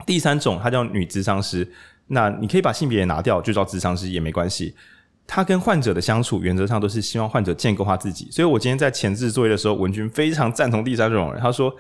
[0.05, 1.73] 第三种，它叫女咨商师，
[2.09, 4.75] 那你可以把性别也拿掉，就叫咨商师也没关系。
[5.31, 8.31] 他跟患者的相处，原则上都是希望患者建构他自己。
[8.31, 11.41] 所以我今天在前置作业的时候，文君非常赞同第三种人。
[11.41, 11.77] 他说：“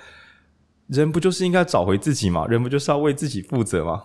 [0.88, 2.46] 人不就是应该找回自己吗？
[2.46, 4.02] 人不就是要为自己负责吗？”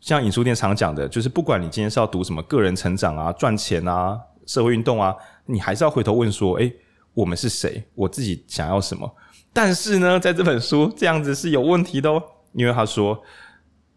[0.00, 5.14] 像影书店常讲的，就是不管你今天是要读什么个人成长啊、赚钱啊、社会运动啊，
[5.46, 6.74] 你还是要回头问说：“诶，
[7.14, 7.84] 我们是谁？
[7.94, 9.08] 我自己想要什么？”
[9.54, 12.20] 但是呢，在这本书这样子是有问题的哦，
[12.52, 13.22] 因为他说：“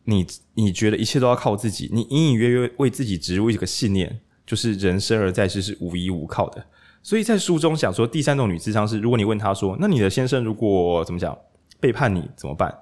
[0.05, 6.63] 你你觉得一切都要靠自己，你隐隐约约为自己植入一个信念。”就是人生而在世是无依无靠的，
[7.01, 11.37] 所以在书中想说，第三种女智商是，如果你问她说，那你的先生如果怎么讲
[11.79, 12.73] 背叛你怎么办？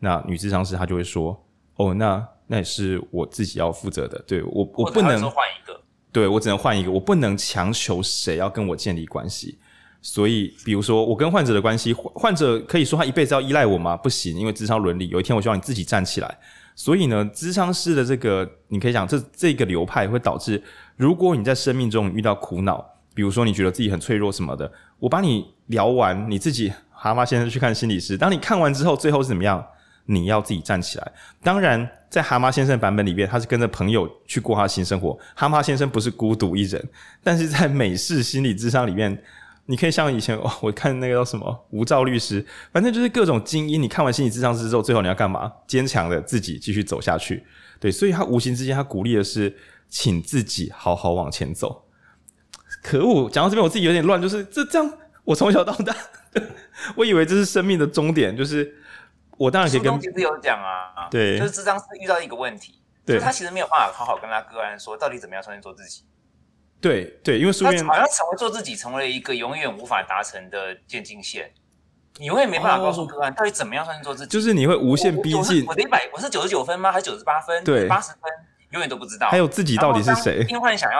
[0.00, 1.40] 那女智商师她就会说，
[1.76, 5.80] 哦，那那也是我自己要负责的，对，我我不能换一个，
[6.10, 9.58] 对，我只能换一个，我不能强求谁要跟我建立关系。
[10.04, 13.96] 所以，比如说我跟患者的关系，患者可以说他一辈子要依赖我吗？
[13.96, 16.38] 不行，因为智商伦理，有一天我希望你自己站起来。
[16.74, 20.60] 所以呢，智商师的这个，你可以讲这这个流派会导致，
[20.96, 28.16] 如果你在生命中遇到苦恼，比如说你觉得自己很脆弱什么的，我把你聊完，你自己蛤蟆先生去看心理师。
[28.16, 29.64] 当你看完之后，最后是怎么样？
[30.06, 31.12] 你要自己站起来。
[31.42, 35.18] 当然，在蛤蟆先生版本里面，他是跟着朋友去过他的新生活。
[35.34, 36.84] 蛤蟆先生不是孤独一人，
[37.22, 39.22] 但是在美式心理智商里面。
[39.66, 43.80] 你可以像以前哦，我看那个叫什么无照律师，反正就是各种精英。
[43.80, 45.50] 你看完心理智商之后，最后你要干嘛？
[45.68, 47.44] 坚强的自己继续走下去。
[47.78, 49.56] 对，所以他无形之间，他鼓励的是，
[49.92, 51.84] 请自己好好往前走。
[52.82, 55.94] 可恶，讲到这边我自己有点乱，就是这这样，我从小到大，
[56.96, 58.74] 我以为这是生命的终点，就是
[59.36, 60.00] 我当然可以跟。
[60.00, 66.04] 其实有讲啊，对，就是咨商是遇到一个问题，对，他其实没有办法好好跟他个案说，到底怎么样重新做自己。
[66.80, 71.52] 对对，因为书面好像成为做自己，成为了一个永远无法达成的渐进线。
[72.18, 74.30] 你永远没办法告诉个案到底怎么样算是做自己。
[74.30, 75.64] 就是你会无限逼近。
[75.66, 76.90] 我的一百，我是九十九分吗？
[76.90, 77.62] 还是九十八分？
[77.62, 78.20] 对，八十分，
[78.72, 79.28] 永远都不知道。
[79.28, 80.44] 还有自己到底是谁？
[80.44, 80.98] 病患想要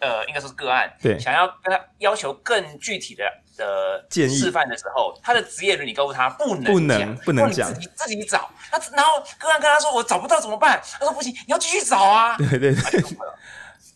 [0.00, 3.24] 呃，应该说是个案，对，想要跟他要求更具体的
[3.56, 8.50] 的建议示范的时候，他的职业伦理告诉他不能不能不能讲，自己自己找。
[8.70, 10.80] 他然后个案跟他说我找不到怎么办？
[10.98, 12.36] 他说不行，你要继续找啊。
[12.36, 13.02] 对对对。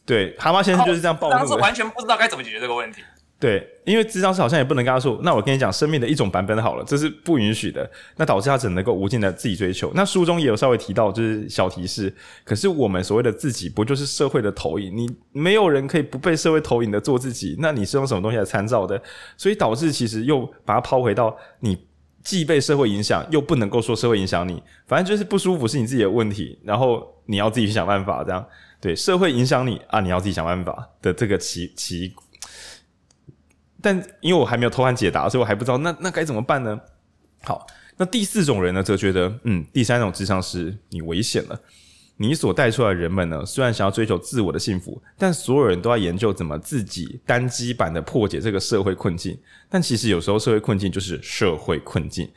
[0.07, 1.39] 对，蛤蟆先生就是这样暴怒的。
[1.41, 3.05] 当时完全不知道该怎么解决这个问题。
[3.41, 7.89] 对，因为咨商师好像也不能跟他说，那我跟你讲生命的一种版本好了，这是不允许的。
[8.17, 9.93] 那导致他只能够无尽的自己追求。
[9.95, 12.13] 那书中也有稍微提到，就是小提示。
[12.43, 14.97] 可是我们所谓的自己，不就是社会的投影？
[14.97, 17.55] 你没有人可以不被社会投影的做自己。
[17.61, 19.01] 那你是用什么东西来参照的？
[19.37, 21.79] 所以导致其实又把它抛回到你
[22.25, 24.61] 既被社会影响，又不能够说社会影响你。
[24.89, 28.45] 反正就是不舒服是你自己的问题，然后你要自己去想办法这样。
[28.81, 32.13] 对，社会影响你啊，你要自己想办法的这个奇奇，
[33.81, 36.81] 但因为我还没有偷看解答，所以我还不知道那那该怎么办呢？
[37.45, 41.61] 好，那第四种人呢，则觉得嗯，第三种智商是你危险了。
[42.21, 49.39] 你所带出来的人们呢，虽然想要追求自我的幸福，但所有人都要研究怎么自己单机版的破解这个社会困境。
[49.69, 52.29] 但其实有时候社会困境就是社会困境。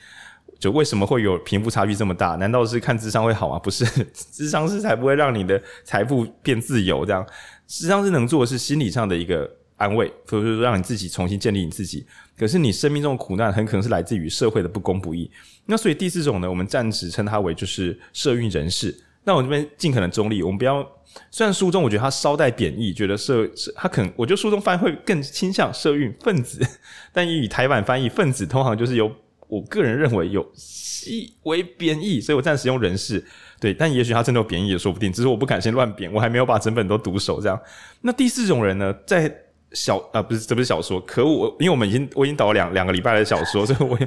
[0.59, 2.35] 就为什么会有贫富差距这么大？
[2.35, 3.57] 难道是看智商会好吗？
[3.57, 7.03] 不是， 智商是才不会让你的财富变自由。
[7.03, 7.25] 这样，
[7.65, 9.49] 智商是能做的是心理上的一个
[9.81, 12.05] 安慰，或者说让你自己重新建立你自己。
[12.37, 15.29] 可是你生命中的苦难很可能是来自于社会的不公不义。
[15.65, 18.95] 那所以第四种呢，我们暂时称它为就是社运人士。
[19.23, 20.87] 那我这边尽可能中立，我们不要。
[21.29, 26.65] 虽然书中我觉得他稍带贬义，觉得社他可能，我觉得书中翻译会更倾向社运分子，
[27.11, 29.11] 但以台版翻译分子通常就是由。
[29.47, 33.21] 我个人认为有细微贬义，所以我暂时用人士。
[33.59, 37.41] 对，但也许他真的有贬义也说不定，只是我不敢先乱贬，我还没有把整本都读熟。
[37.41, 37.61] 这样，
[37.99, 39.29] 那第四种人呢，在
[39.73, 43.97] 小啊不是这不是小说，可我因为我们已经我已经导了两两个礼拜的小说，所以我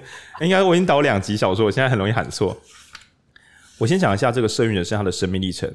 [0.40, 2.56] 应该我已经导两集小说，我现在很容易喊错。
[3.78, 5.72] 我先讲一下这个社运人生他的生命历程。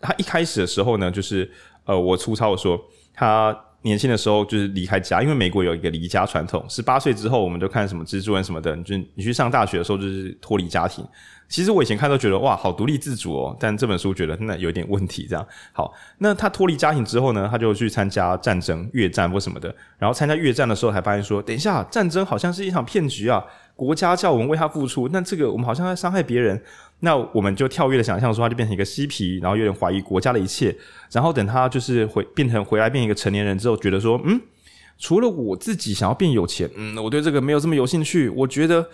[0.00, 1.50] 他一开始的时候呢，就是
[1.84, 2.80] 呃，我粗糙的说
[3.14, 3.64] 他。
[3.82, 6.64] 年轻的时候就是离开家，因为美国有一个离家传统。
[6.68, 8.74] 十八岁之后，我们就看什么蜘蛛人什么的。
[8.74, 11.06] 你就你去上大学的时候，就是脱离家庭。
[11.48, 13.56] 其实我以前看都觉得哇，好独立自主哦。
[13.58, 15.26] 但这本书觉得那有点问题。
[15.30, 19.74] 这样好，那他脱离家庭之后呢，他就去参加战争、越战或什么的。
[19.96, 23.42] 然后参加越战的时候，才发现说，等一下，战争好像是一场骗局啊！
[23.76, 26.60] 国家叫我们为他付出，那这个我们好像在伤害别人。
[27.00, 30.76] 那我们就跳跃的想象说，他就变成一个嬉皮，然后有点怀疑国家的一切。
[31.12, 34.40] 然后等他就是回变成回来变一个成年人之后，觉得说，嗯，
[34.98, 38.28] 除了我自己想要变有钱，嗯，我对这个没有这么有兴趣。
[38.30, 38.88] 我觉得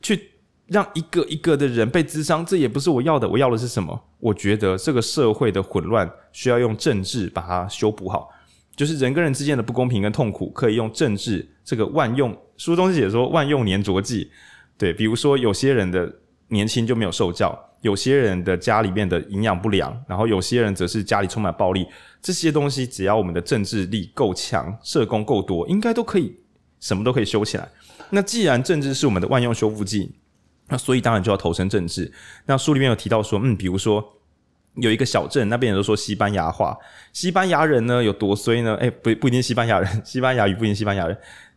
[0.00, 0.30] 去
[0.66, 3.28] 让一个一个的人被咨商，这也不是我要的。
[3.28, 4.02] 我要的是什么？
[4.18, 8.30] 我觉得这个社会的混乱需要用政治把它修补好，
[8.74, 12.34] 就是人跟人之间的不公平跟痛苦，可以用政治这个万用。
[12.56, 14.30] 书中写说万用粘着剂，
[14.78, 16.10] 对，比如说有些人的
[16.48, 17.62] 年轻就没有受教。
[17.82, 21.86] 有些人的家里面的营养不良，然后有些人则是家里充满暴力，
[22.20, 26.36] 这些东西只要我们的政治力够强，社工够多，应该都可以，
[26.80, 27.68] 什么都可以修起来。
[28.10, 30.10] 那既然政治是我们的万用修复剂，
[30.68, 32.10] 那所以当然就要投身政治。
[32.46, 34.02] 那书里面有提到说，嗯，比如说
[34.76, 36.76] 有一个小镇，那边人都说西班牙话，
[37.12, 38.74] 西班牙人呢有多衰呢？
[38.76, 41.16] 诶，不不一定西班牙人， 西班牙语不一定西班牙人，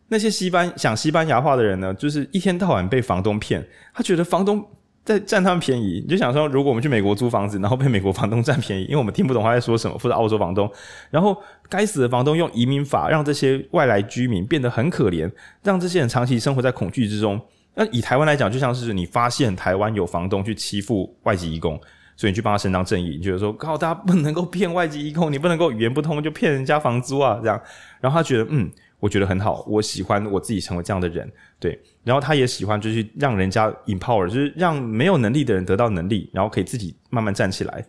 [0.10, 4.70] 那些西班讲西班牙话的人呢，就是一天到晚被房东骗，他觉得房东。
[5.10, 10.72] 在占他们便宜，你就想说，如果我们去美国租房子，然后被美国房东占便宜，因为我们听不懂他在说什么，或者澳洲房东，
[11.10, 11.36] 然后
[11.68, 15.28] 该死的房东用移民法让这些外来居民变得很可怜，
[15.64, 17.42] 让这些人长期生活在恐惧之中。
[17.74, 21.82] 那以台湾来讲，就像是你发现台湾有房东去欺负外籍移工，
[22.16, 27.60] 所以你去帮他伸张正义，你觉得说，靠，大家不能够骗外籍移工，你不能够语言不通就骗人家房租啊，这样，
[28.00, 28.70] 然后他觉得，嗯。
[29.00, 31.80] 我觉得很好，我喜欢我自己成为这样的人，对。
[32.04, 37.86] 然后他也喜欢，就是让人家 empower，就是让没有能力的人得到能力，然后可以自己慢慢站起来。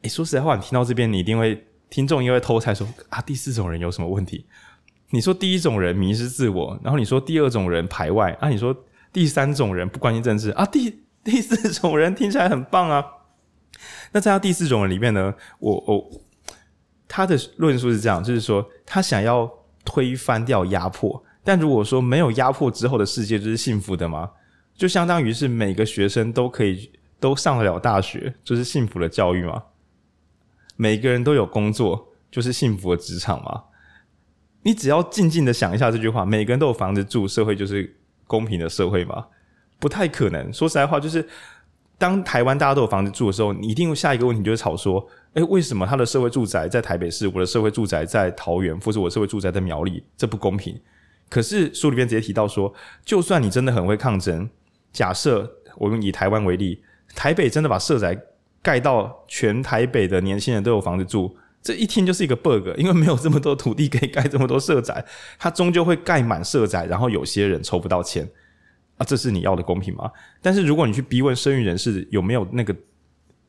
[0.00, 4.46] 诶，说实在话，你听到这边，你一定会，听众因为偷猜说啊，第四种人有什么问题？
[5.10, 8.74] 你说第一种人迷失自我，然后你说第二种人排外，啊，你说
[9.12, 13.04] 第三种人不关心政治啊，第 第四种人听起来很棒啊。
[14.12, 16.10] 那在他第四种人里面呢，我我
[17.06, 19.61] 他的论述是这样，就是说他想要。
[19.84, 24.30] 推翻掉压迫，但如果说没有压迫之后的世界就是幸福的吗？
[24.74, 26.90] 就相当于是每个学生都可以
[27.20, 29.62] 都上得了大学，就是幸福的教育吗？
[30.76, 33.64] 每个人都有工作，就是幸福的职场吗？
[34.62, 37.94] 你只要静静的想一下这句话，每个人都有房子住，社会就是
[38.26, 39.26] 公平的社会吗？
[39.78, 40.52] 不太可能。
[40.52, 41.28] 说实在话，就是
[42.02, 45.08] 当台湾大家都有房子住的时候，你一定下一个问题就是吵说。
[45.34, 50.02] 诶，为什么他的社会住宅在台北市，我的社会住宅在桃园，或者我的社会住宅在苗栗？
[50.16, 50.76] 这不公平。
[51.30, 54.50] 可是书里面直接提到说，就算你真的很会抗争，
[54.92, 56.82] 假设我们以台湾为例，
[57.14, 58.20] 台北真的把社宅
[58.60, 65.02] 盖到全台北的年轻人都有房子住，这一听就是一个 bug，因为没有这么多土地可以盖这么多社宅，
[65.38, 68.28] 它终究会盖满社宅，然后有些人抽不到钱
[68.98, 70.10] 啊，这是你要的公平吗？
[70.42, 72.76] 但是如果你去逼问生育人士有没有那个。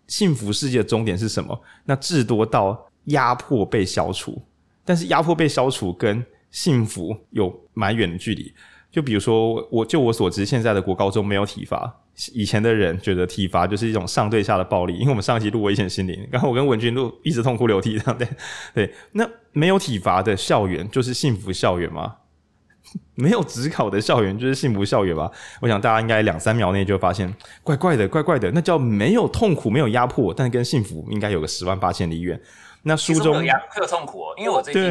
[0.06, 1.60] 幸福世界的终点是什么？
[1.86, 4.39] 那至多到压迫被消除，
[4.84, 8.53] 但是压迫被消除跟幸福有蛮远的距离。
[8.91, 12.01] 就比如说，我就我所知，现在的国高中没有体罚。
[12.34, 18.27] 以前的人觉得体罚就是一种上对下的暴力，因为我们上一集录危险心灵，刚刚我跟文君录一直痛哭流涕这样对
[18.73, 18.93] 对。
[19.13, 22.17] 那没有体罚的校园就是幸福校园吗？
[23.15, 25.32] 没有职考的校园就是幸福校园吧？
[25.62, 28.51] 我想大家应该两三秒内就会发现，怪怪的，怪怪的。
[28.51, 32.39] 那叫没有痛苦，没有压迫，但跟幸福应该有个十万八千里远。
[32.82, 33.53] 那书中会有，
[33.88, 34.84] 痛苦哦，因为我最近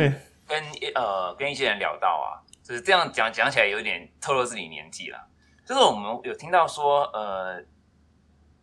[0.47, 0.63] 跟
[0.95, 5.19] 呃跟一些人聊到啊，就是这样讲讲起来有点透露自己年纪了。
[5.67, 7.63] 就是我们有听到说，呃，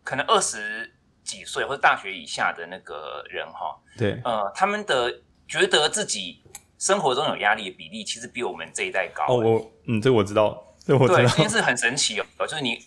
[0.02, 6.42] 可能二十几岁或者大学以下的那个人哈，对，呃，他们的觉得自己。
[6.80, 9.26] 生活中有压力的比例其实比我们这一代高。
[9.28, 11.18] 哦，我嗯，这我知道，这我知道。
[11.18, 12.78] 对，这件事很神奇哦，就是你，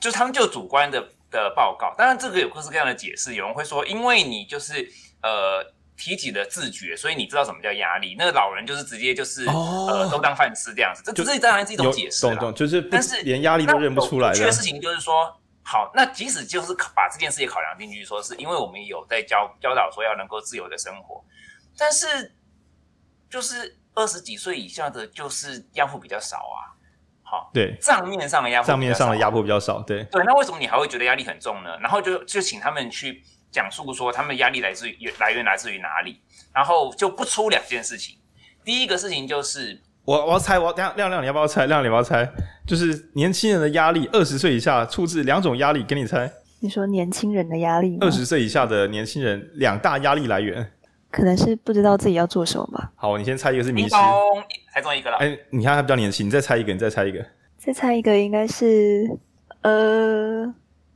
[0.00, 0.98] 就是他们就主观的
[1.30, 3.34] 的报告，当然这个有各式各样的解释。
[3.34, 4.90] 有人会说，因为你就是
[5.22, 5.62] 呃
[5.94, 8.16] 提起的自觉，所以你知道什么叫压力。
[8.18, 12.22] 那个老人就是直接就是、哦、呃都当饭吃这样子，这这当然是一种解释。
[12.22, 14.28] 懂懂，就是但是连压力都认不出来。
[14.28, 15.30] 有趣的事情就是说，
[15.62, 21.22] 好，那即使就是把这件事也考量进去，说是因为我们有在教教导说要能够自由的生活，
[21.76, 22.34] 但是。
[23.34, 26.70] 就是二十几岁以下的，就是压迫比较少啊。
[27.24, 30.22] 好，对，账面上的压迫，账面上的压迫比较少，对对。
[30.24, 31.76] 那为什么你还会觉得压力很重呢？
[31.80, 36.20] 然后就就请他们去讲述说，他们压力来自于来源来自于哪里，
[36.54, 38.16] 然后就不出两件事情。
[38.64, 41.66] 第一个事情就是，我我要猜，我要等下亮亮，你要不要猜？
[41.66, 42.32] 亮亮你要不要猜？
[42.64, 46.30] 就是年轻人的压力，二十岁以下出自两种压力，给你猜。
[46.60, 50.70] 你说年轻人的压力，二十岁以下的年轻人两大压力来源。
[51.14, 52.90] 可能是不知道自己要做什么吧。
[52.96, 53.94] 好，你先猜一个是迷失，
[54.72, 55.16] 猜中一个了。
[55.18, 57.24] 哎、欸，你看他比较年轻，你再猜一个，你再猜一个。
[57.56, 59.08] 再猜一个应该是
[59.62, 60.44] 呃，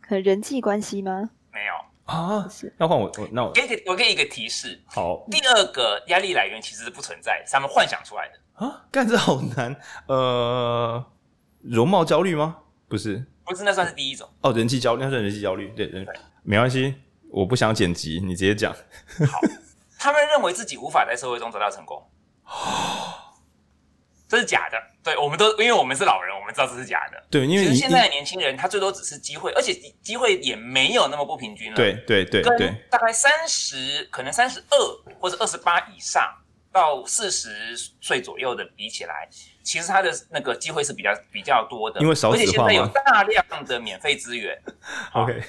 [0.01, 1.31] 可能人际关系吗？
[1.53, 2.75] 没有啊，是。
[2.77, 4.81] 那换我，我那我给给我给一个提示。
[4.87, 8.87] 好，第二个压力来源其实是不存在，是他们幻想出来的啊。
[8.91, 9.77] 干这好难。
[10.09, 11.05] 呃，
[11.63, 12.57] 容貌焦虑吗？
[12.89, 14.29] 不是，不是，那算是第一种。
[14.41, 15.69] 哦，人际焦虑，那算人际焦虑。
[15.77, 16.05] 对对，
[16.43, 16.97] 没关系，
[17.31, 18.73] 我不想剪辑，你直接讲。
[18.73, 19.41] 好。
[19.99, 22.03] 他们认为自己无法在社会中得到成功，
[24.29, 24.79] 这是假的。
[25.03, 27.23] 对，我们都因为我们是老人，我们知道这是假的。
[27.31, 31.77] 对，因为其实现在的年轻人他最多只是机会，而且机会也没有那么不平均了。
[31.77, 34.77] 对对对对，跟大概三十，可能三十二
[35.19, 36.31] 或者二十八以上
[36.71, 39.27] 到四十岁左右的比起来，
[39.63, 44.61] 其实他的那个机会是比较比较多的，因为少而且现在有大量的免费资源。
[45.15, 45.43] OK，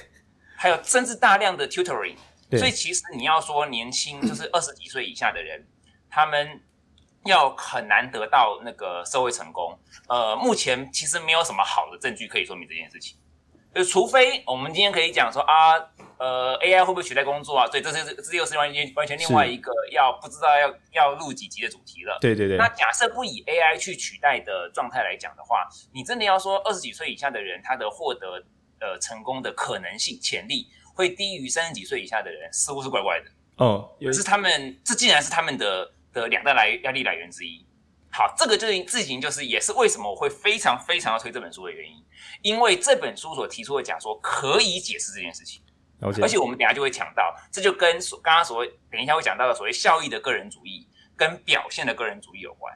[0.56, 2.16] 还有甚至大量的 tutoring。
[2.58, 5.66] 所以其实你要说年轻， 就是二十几岁以下的人，
[6.08, 6.60] 他们
[7.26, 9.78] 要很难得到那个社会成功。
[10.08, 13.16] 呃，目前其实没有什么好的证据可以说明这件事情。
[13.72, 15.74] 就除非我们今天可以讲说啊，
[16.18, 17.68] 呃，AI 会不会取代工作啊？
[17.68, 22.18] 对，这是这又是完全完全另外一个要不知道要要录几集的主题了。
[22.20, 22.56] 对对对。
[22.56, 28.44] 那假设不以 AI 去取代的状态来讲的话，你真的要说二十几岁以下的人他的获得
[28.80, 33.26] 呃成功的可能性潜力，会低于三十几岁以下的人，似乎是怪怪的。
[33.56, 37.64] 哦，可是他们，这竟然是他们的的两大来压力来源之一。
[38.10, 42.02] 好，这个就是自行，就是也是为什么我会非常非常要推这本书的原因，
[42.42, 45.62] 因为这本书所提出的假说可以解释这件事情。
[46.00, 52.74] 而且我们等下就会讲到，这就跟所刚刚所谓等一下会讲到的所谓效益的个人主义跟表现的个人主义有关。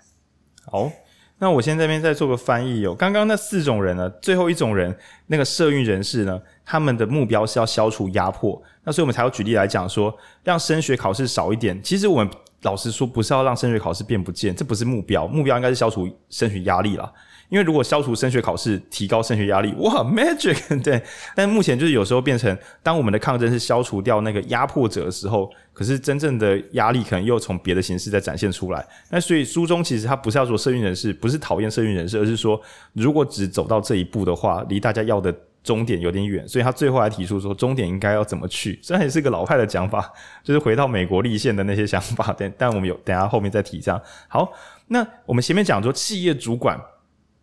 [0.71, 0.93] 好。
[1.37, 2.95] 那我先在这边再做个翻译哦。
[2.95, 4.97] 刚刚那四种人呢，最后一种人
[5.27, 8.61] 那个社运人士呢，他们的目标是要消除压迫。
[8.85, 11.81] 那所以我们才要举例来讲说，让升学考试少一点。
[11.83, 12.31] 其实我们
[12.63, 17.13] 老实说，不是要让升学考试变不见，这不是目标，目标应该是消除升学压力啦。
[17.51, 21.01] 因为如果消除升学考试，提高升学压力，哇，magic， 对。
[21.37, 28.85] 但目前就是有时候变成，当我们的抗争是消除掉那个压迫者的时候，可是真正的压力可能又从别的形式在展现出来。
[29.11, 32.61] 那所以书中其实他不是要说社运人士，不是讨厌社运人士，而是说
[32.95, 35.33] 如果只走到这一步的话，离大家要的
[35.65, 36.47] 终点有点远。
[36.47, 38.79] 所以他最后还提出说，终点应该要怎么去？
[38.81, 40.13] 虽然也是个老派的讲法，
[40.45, 42.33] 就是回到美国立宪的那些想法。
[42.39, 44.01] 但但我们有等下后面再提这样。
[44.29, 44.53] 好，
[44.87, 46.81] 那我们前面讲说企业主管。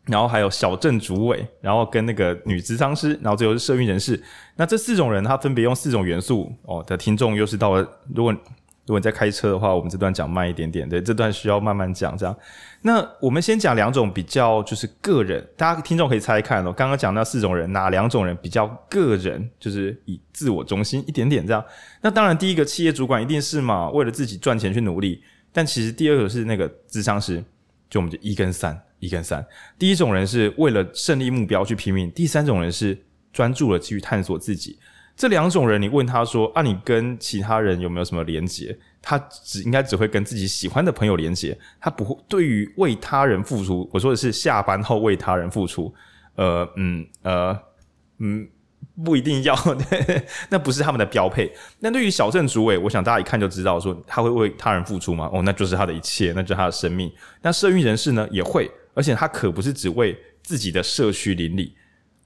[0.07, 4.19] 然后还有小镇主委，然后跟那个女咨商师，然后最后是社运人士。
[4.55, 7.87] 那这四种人，他分别用四种元素哦的听众，又是到了。
[8.11, 8.35] 如果
[8.91, 12.17] 如果你在开车的话，我们这段讲慢一点点，对，这段需要慢慢讲。
[12.17, 12.37] 这样，
[12.81, 16.73] 那我们先讲两种比较，就是个人，大家听众可以猜猜看哦。
[16.73, 21.63] 刚刚讲那四种人，哪两种人比较个人，就是以自我中心一点点这样？
[22.01, 25.23] 那当然，第一个企业主管一定是嘛，为了自己赚钱去努力。
[25.53, 27.41] 但其实第二个是那个智商师，
[27.89, 28.77] 就我们就一跟三。
[28.99, 29.45] 一跟三，
[29.79, 33.01] 第一种人是为了胜利目标去拼命，第三种人是
[33.31, 34.77] 专注了去探索自己。
[35.21, 43.87] 这两种人，你问他说：“啊，你跟其他人有没有什么连结？”他只应该只会跟自己喜欢的朋友连结，他不会对于为他人付出。
[43.93, 45.93] 我说的是下班后为他人付出。
[46.37, 47.55] 呃，嗯，呃，
[48.17, 48.49] 嗯，
[49.05, 49.55] 不一定要，
[50.49, 51.53] 那不是他们的标配。
[51.81, 55.29] 那对于小镇主委，我想大家一看就知道，说他会为他人付出吗？
[55.31, 57.13] 哦，那就是他的一切，那就是他的生命。
[57.43, 58.67] 那社运人士呢，也会。
[58.95, 61.75] 而且他可不是只为自己的社区邻里，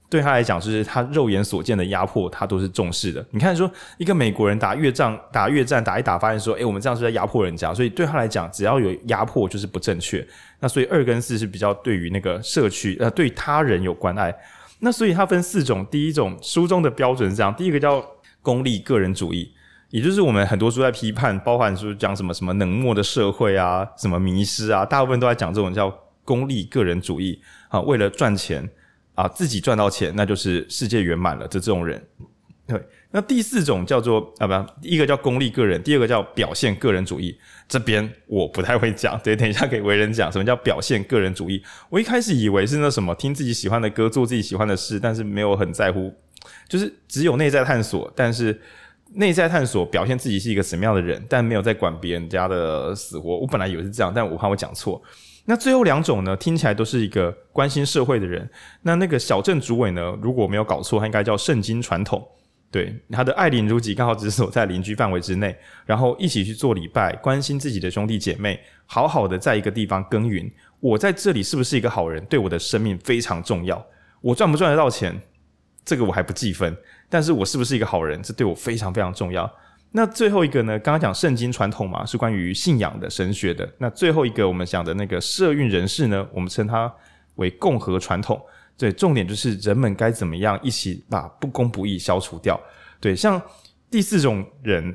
[0.08, 3.26] 对他来讲，就是他肉眼所见的压迫，他都是重视的。
[3.30, 10.26] 你看，说一个美国人打越战，打越战打一打，发现说，诶、我们这样是在压迫人家，所以对他来讲，只要有压迫就是不正确。
[10.60, 14.34] 那所以二跟四是比较对于那个社区，呃，对他人有关爱。
[14.78, 18.04] 那所以它分四种，第一种书中的标准是这样，第一个叫
[18.42, 19.52] 功利个人主义，
[19.90, 25.92] 也就是我们很多书在批判，包含说讲什么什么冷漠的社会啊，什么迷失啊，大部分都在讲这种叫。
[26.26, 28.68] 功利个人主义啊，为了赚钱
[29.16, 31.48] 啊，自己赚到钱，那就是世界圆满了。
[31.48, 32.00] 这这种人，
[32.68, 32.80] 对。
[33.10, 37.34] 那第四种叫做啊，不，一个叫功利个人，第二个叫表现个人主义。
[37.66, 41.62] 这边我不太会讲，对，等一下给为人讲什么叫表现个人主义。
[41.88, 46.12] 我一开始以为是那什么，听自己喜欢的歌，做自己喜欢的事，但是没有很在乎，
[46.68, 48.60] 就是只有内在探索，但是
[49.14, 53.38] 内在探索表现自己是一个什么样的人，但没有在管别人家的死活。
[53.38, 55.02] 我本来以为是这样，但我怕我讲错。
[55.46, 58.48] 那最后两种呢，听起来都是一个关心社会的人。
[58.82, 62.26] 那那个小镇主委呢，如果没有搞错，他应该叫圣经传统。
[62.68, 65.56] 对，他的爱邻如己，刚好只是所在邻居范围之内，
[65.86, 70.50] 然后一起去做礼拜，关心自己的兄弟姐妹，好好的在一个地方耕耘。
[70.80, 73.82] 我在这里是不是一个好人，对我的生命非常重要。
[74.20, 75.18] 我赚不赚得到钱，
[75.84, 76.76] 这个我还不计分，
[77.08, 79.50] 但是我是不是一个好人，这对我非常非常重要。
[79.92, 80.78] 那最后一个呢？
[80.78, 83.66] 刚刚讲圣经传统嘛，是关于信仰的神学的。
[83.78, 86.92] 那最后一个我们讲的那个社运人士呢，我们称它
[87.36, 88.38] 为共和传统。
[88.76, 92.60] 对，重点就是人们该怎么样一起把不公不义消除掉。
[93.00, 93.40] 对，像
[93.90, 94.94] 第四种人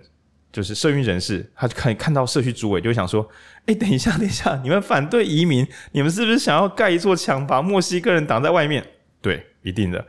[0.51, 3.27] 就是社运人士，他就可以看到社区主委就会想说：
[3.65, 8.85] 哎，等一下，等一下，你们反对移民，你们是不是想要盖一座墙，把墨西哥人挡在外面？
[9.19, 10.05] 对，一定的。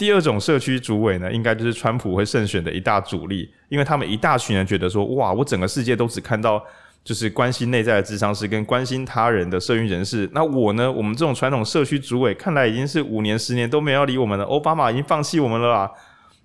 [0.00, 6.64] 第二种社区主委呢，应该就是川普会胜选的一大主力，因为他们一大群人觉得说，哇，我整个世界都只看到
[7.04, 10.26] 就是关心内在的智商是跟关心他人的社运人士。
[10.32, 10.90] 那我呢？
[10.90, 14.46] 我们这种传统社区主委，看来已经是五年、十年都没有理我们了。
[14.46, 15.90] 奥巴马已经放弃我们了啊！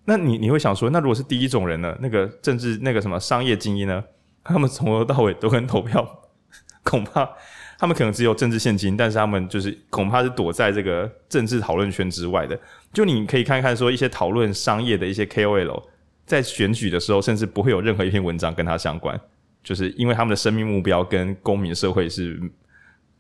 [0.04, 1.98] 那你你会想说，那如果是第一种人呢？
[2.02, 4.04] 那个政治那个什么商业精英呢？
[4.44, 6.06] 他们从头到尾都跟投票，
[6.84, 7.30] 恐怕
[7.78, 12.58] 他们可能只有政治献金，但是他们就是恐怕是躲在这个政治讨论圈之外的。
[12.94, 15.84] 就你可以看看说一些讨论商业的一些 KOL，
[16.26, 19.20] 在选举的时候，甚至不会有任何一篇文章跟他相关，
[19.64, 22.40] 就是因为他们的生命目标跟公民社会是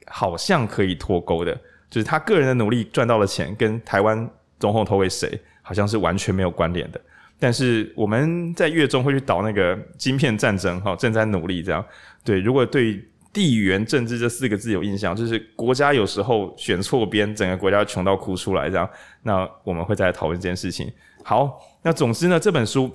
[0.07, 1.53] 好像可以脱钩的，
[1.89, 4.29] 就是他个人的努力赚到了钱，跟台湾
[4.59, 7.01] 总统投给谁，好像是完全没有关联的。
[7.37, 11.83] 但是我们在月中会去导那个晶片战争，哈，正在努力这样。
[12.23, 13.03] 对，如果对
[13.35, 18.89] 地缘政治这四个字有印象，就是国家有时候选错边，整个国家穷到哭出来这样。
[19.23, 20.89] 那我们会再来讨论这件事情。
[21.21, 22.89] 好，那总之呢，这本书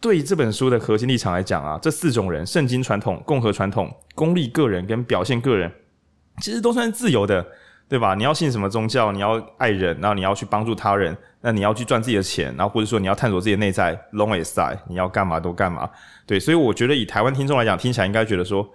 [0.00, 5.72] 对这本书的核心立场来讲啊，这四种人：圣经传统、共和传统、功利个人跟表现个人，
[6.40, 7.44] 其实都算是自由的。
[7.88, 8.14] 对吧？
[8.14, 9.12] 你要信什么宗教？
[9.12, 15.90] 你要爱人，然后你要去帮助他人，那你要去赚自己的钱，然后或者说你要探索自己的内在，long aside，你要干嘛都干嘛。
[16.24, 18.66] 对，所以我觉得以台湾听众来讲，听起来应该觉得说，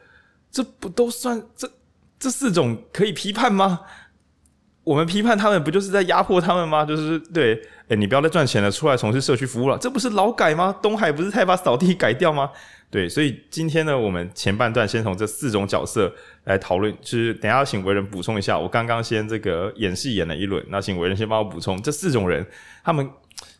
[0.51, 1.69] 这不都算这
[2.19, 3.81] 这四种可以批判吗？
[4.83, 6.85] 我们批判他们，不就是在压迫他们吗？
[6.85, 10.73] 就是对，诶，你不要再赚钱了，出来从事社区服务了，这不是劳改吗？
[10.81, 12.49] 东海不是太把扫地改掉吗？
[12.89, 16.09] 对，所以今天呢，我们前半段先从这四种角色
[16.45, 18.57] 来讨论，就是等下请为人补充一下。
[18.57, 22.47] 我刚刚先这个演戏演了一轮，那请为人先帮我补充这四种人
[22.81, 23.09] 他们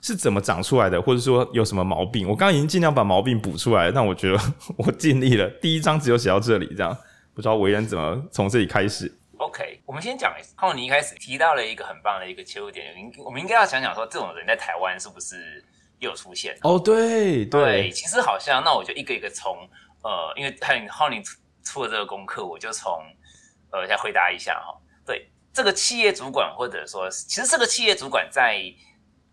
[0.01, 2.27] 是怎么长出来的，或者说有什么毛病。
[2.27, 4.39] 我刚刚已经尽量把毛病补出来了，但我觉得
[4.77, 5.49] 我尽力了。
[5.61, 6.95] 第一章只有写到这里，这样
[7.33, 9.11] 不知道为人怎么从这里开始。
[9.37, 12.93] OK，我们先讲一下，浩，你一开始提到了一个很棒的一个切入点，
[13.23, 15.63] 我们应该要想想说，这种人在台湾是不是？
[15.99, 19.67] 又出现哦，对对，对，其实好像那我就一个一个从
[20.03, 21.23] 呃，因为很浩宁
[21.63, 23.01] 出了这个功课，我就从
[23.71, 24.77] 呃再回答一下哈。
[25.07, 28.61] 对，这个企业主管或者说，其实这个企业主管在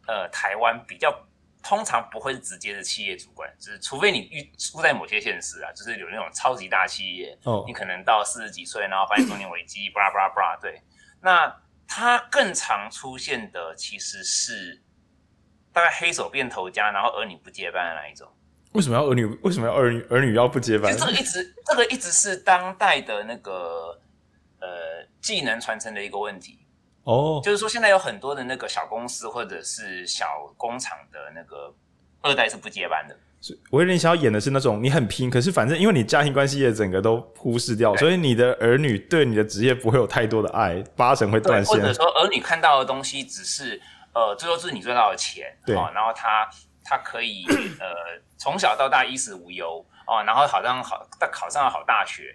[0.07, 1.15] 呃台湾比较
[1.63, 10.81] 通常不会是直接的企业主管，就是除非你遇出在某些现实啊，就是有那种超级大企业，哦，你可能到四十几岁，然后发现中年危机，巴拉巴拉巴拉，对，
[11.21, 11.55] 那
[11.87, 14.81] 他更常出现的其实是。
[15.75, 18.33] 大概黑手变头家，然后儿女不接班的那一种。
[18.75, 19.25] 为什么要儿女？
[19.43, 20.01] 为什么要儿女？
[20.09, 20.97] 儿女要不接班？
[20.97, 24.01] 这个一直，这个一直是当代的那个
[24.61, 26.64] 呃技能传承的一个问题。
[27.05, 30.27] 哦，就是说现在有很多的那个小公司或者是小
[30.57, 31.73] 工厂的那个
[32.21, 33.17] 二代是不接班的。
[33.71, 41.77] 我有点想要演的是那种你很拼，可是反正因为你家庭关系也整个都忽视掉，所以你的儿女对你的职业不会有太多的爱，八成会断线。
[41.77, 43.81] 或者说儿女看到的东西只是。
[44.15, 46.49] 呃，最后是你赚到的钱，对、哦，然后他
[46.85, 47.45] 他可以
[47.83, 47.87] 呃
[48.39, 52.33] 从小到大衣食无忧哦，然后好像好他考上了好大学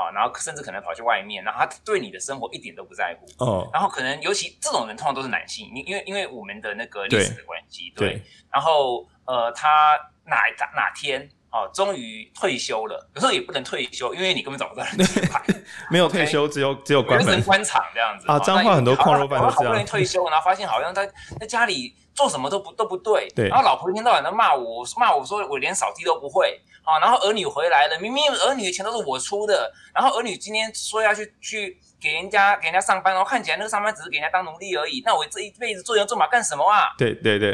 [0.00, 11.28] 啊、哦，然后甚至可能跑去外面，然后他对你的生活一点都不在乎哦，然后可能尤其这种人通常都是男性，因因为因为我们的那个历史的关系，对，对，然后呃他哪哪哪天。
[11.52, 15.42] 哦，终于退休了，有时候也不能退休，因为你根本找不到人接班。
[15.90, 16.46] 没有退休?
[16.46, 18.38] 只有只有关门关厂这样子啊。
[18.38, 19.56] 彰化很多矿肉饭都这样。
[19.56, 23.28] 好不容易退休，然后发现好像在在家里做什么都不都不对。
[23.34, 23.48] 对。
[23.48, 26.60] 然后老婆一天到晚都骂我，骂我说我连扫地都不会。
[26.90, 35.02] 啊，然后儿女回来了，明明儿女的钱都是我出的，然后儿女今天说要去去给人家给人家上班，然后看起来那个上班只是给人家当奴隶而已。
[35.04, 36.94] 那我这一辈子做牛做马干什么啊？
[36.98, 37.52] 对对对。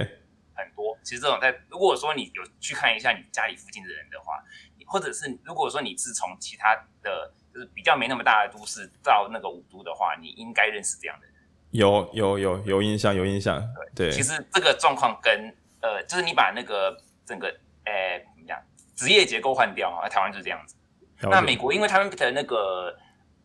[0.54, 4.42] 很多，其实这种在如果说你有去看一下你家里附近的人的话，
[4.86, 11.34] 或者是如果说你是从其他的，就是比较没那么大的都市到那个五都的话，你应该认识这样的人。
[11.72, 13.60] 有有有有印象，有印象。
[13.94, 17.48] 对，对其实这个状况跟呃，就是你把那个整个
[17.84, 18.35] 呃怎么讲
[18.96, 20.74] 职业结构换掉啊，台湾就是这样子。
[21.22, 22.92] 那美国因为他们的那个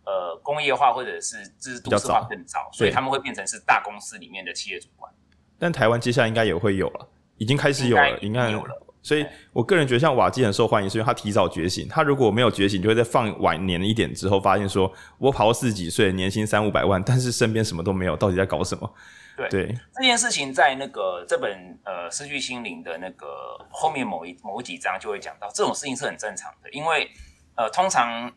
[0.03, 5.11] 呃工业化或者是就是都市化更早，所以他们会变成是大公司里面的企业主管。
[5.59, 8.87] 但台湾接下来应该也会有了，已经开始有了，应该有了。
[9.03, 11.87] 所以我个人觉得，像瓦基很受欢迎，是因为他提早觉醒。
[11.87, 18.93] 他如果没有觉醒，就会在放晚年一点之后，发现说我跑到四十几岁，年薪三五百万，但是身边什么都没有，到底在搞什么？
[19.37, 19.75] 对，对。
[19.95, 27.09] 这件事情，在那个这本呃失去心灵的那个后面某一某几章就会讲到，这种事情是很正常的，因为
[27.55, 28.31] 呃通常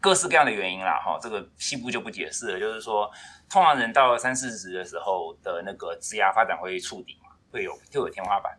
[0.00, 3.10] 各式各样的原因啦，哈，这个西部就不解释了，就是说。
[3.46, 8.58] 通常人到了三四十的时候的那个枝芽发展会触底嘛，会有就有天花板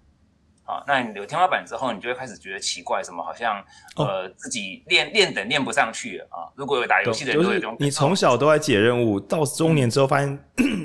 [0.65, 0.83] 啊。
[0.85, 3.63] 那你有天花板之后，你就会开始觉得奇怪，什么好像
[3.95, 6.51] 呃自己练练等练不上去啊。
[6.55, 10.27] 如果有打游戏的人都有这种，你从小都在解任务，到中年之后发现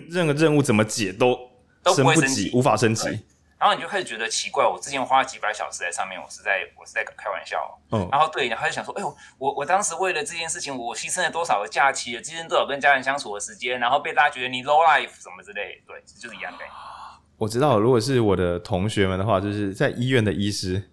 [0.08, 1.36] 任何任务怎么解都
[1.94, 3.24] 升不级，无法升级。
[3.58, 7.78] 然后你就开始觉得奇怪，我之前花了几百小时在上面，我是在我是在开玩笑。
[7.92, 16.64] 嗯，然后对，然后就想说，哎呦，我我当时为了这件事情，我牺牲了多少个假期，牺牲多少跟家人相处的时间，然后被大家觉得你 low life 什么之类，对，就是一样的。
[17.40, 20.90] 我知道，如果是我的同学们的话，就是在医院的医师，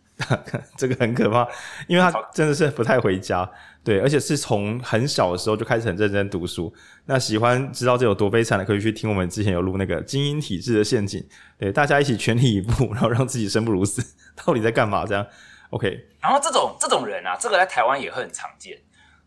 [0.76, 1.48] 这个很可怕，
[1.88, 3.50] 因为他真的是不太回家。
[3.82, 6.70] 对，而且是从很小的时候就开始很认真读书。
[7.06, 11.26] 那喜欢知道这有多悲惨的，可以去听我们之前有录那个精英体制的陷阱。
[11.58, 15.06] 对，大家一起全力以赴，然后让自己生不如死， 到底在干嘛？
[15.06, 15.26] 这样
[15.70, 16.06] ，OK。
[16.20, 18.78] 然后这种这种人啊，这个在台湾也会很常见。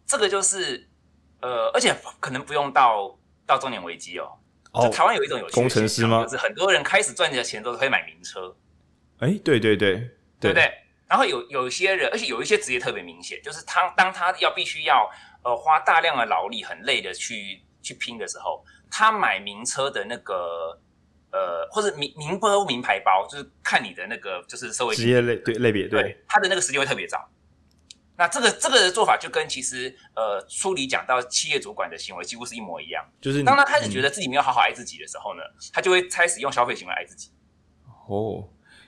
[0.06, 0.88] 这个就是
[1.42, 3.18] 呃，而且可能不用到
[3.48, 4.38] 到中年危机哦。
[4.76, 4.84] 哦。
[4.84, 6.24] 就台湾有一种有工程师吗？
[6.24, 8.56] 就是很多人开始赚钱的钱都是可以买名车。
[9.20, 10.10] 哎，对对对，
[10.40, 10.72] 对不对？
[11.08, 15.10] 然后有有一些人，而且有一些职业特别明显，就是他当他要必须要
[15.44, 20.78] 呃花大量的劳力，很累的去去拼的时候，他买名车的那个
[21.32, 27.30] 呃或者名名包名牌包，就是看你的那个就是社会职业类对类别对，对他的那个时间会特别早。
[28.18, 37.30] 那这个这个的做法就跟其实呃书里讲到企业主管的行为几乎是一模一样，就是当他开始觉得自己没有好好爱自己的时候呢，嗯、他就会开始用消费行为爱自己。
[38.08, 38.48] 哦。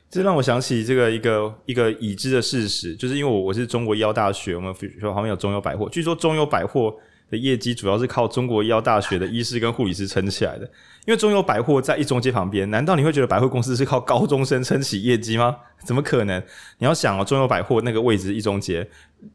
[0.09, 6.97] 这让我想起这个一个一个已知的事实，就是因为我我是中国医药大学，我们学校旁边有中友百货，据说中友百货
[7.29, 10.69] 的业绩主要是靠中国医药大学的医师跟护理师撑起来的。
[11.05, 15.55] 因为中友百货在一中街旁边，难道你会觉得百货公司是靠高中生撑起业绩吗？
[15.85, 16.43] 怎么可能？
[16.79, 18.85] 你要想哦，中友百货那个位置一中街，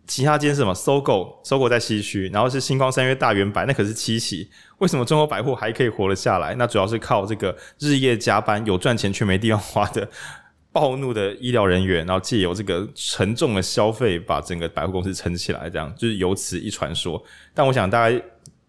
[0.07, 4.51] 其他街是什么搜狗搜狗在西区，然后是星光三月大圆百，那可是七期。
[4.79, 6.55] 为什么中友百货还可以活了下来？
[6.57, 10.07] 那主要是靠这个日夜加班、有赚钱却没地方花的。
[10.73, 17.23] 暴怒的医疗人员，然后借由这个沉重的消费，把整个百货公司撑起来，这样就是由此一传说。
[17.53, 18.23] 但我想大概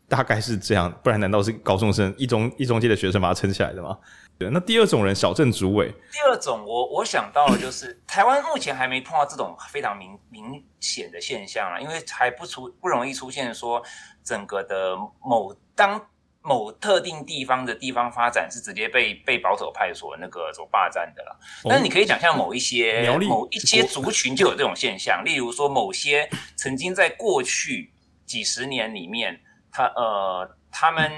[0.07, 3.97] 大概是这样，不然难道是高中生一中一中介的学生把它撑起来的吗？
[4.37, 5.87] 对，那第二种人，小镇主委。
[6.11, 13.81] 第二种我，我我想到的就是台湾目前还没碰到这种非常明明显的现象啊，因为还不出不容易出现说
[14.23, 16.01] 整个的某当。
[16.45, 27.93] 某特定地方的地方发展是直接被被保守派所那个所霸占的了，但是你可以想象某一些某一些族群就有这种现象，例如说某些曾经在过去
[28.25, 29.39] 几十年里面，
[29.71, 31.09] 他呃他们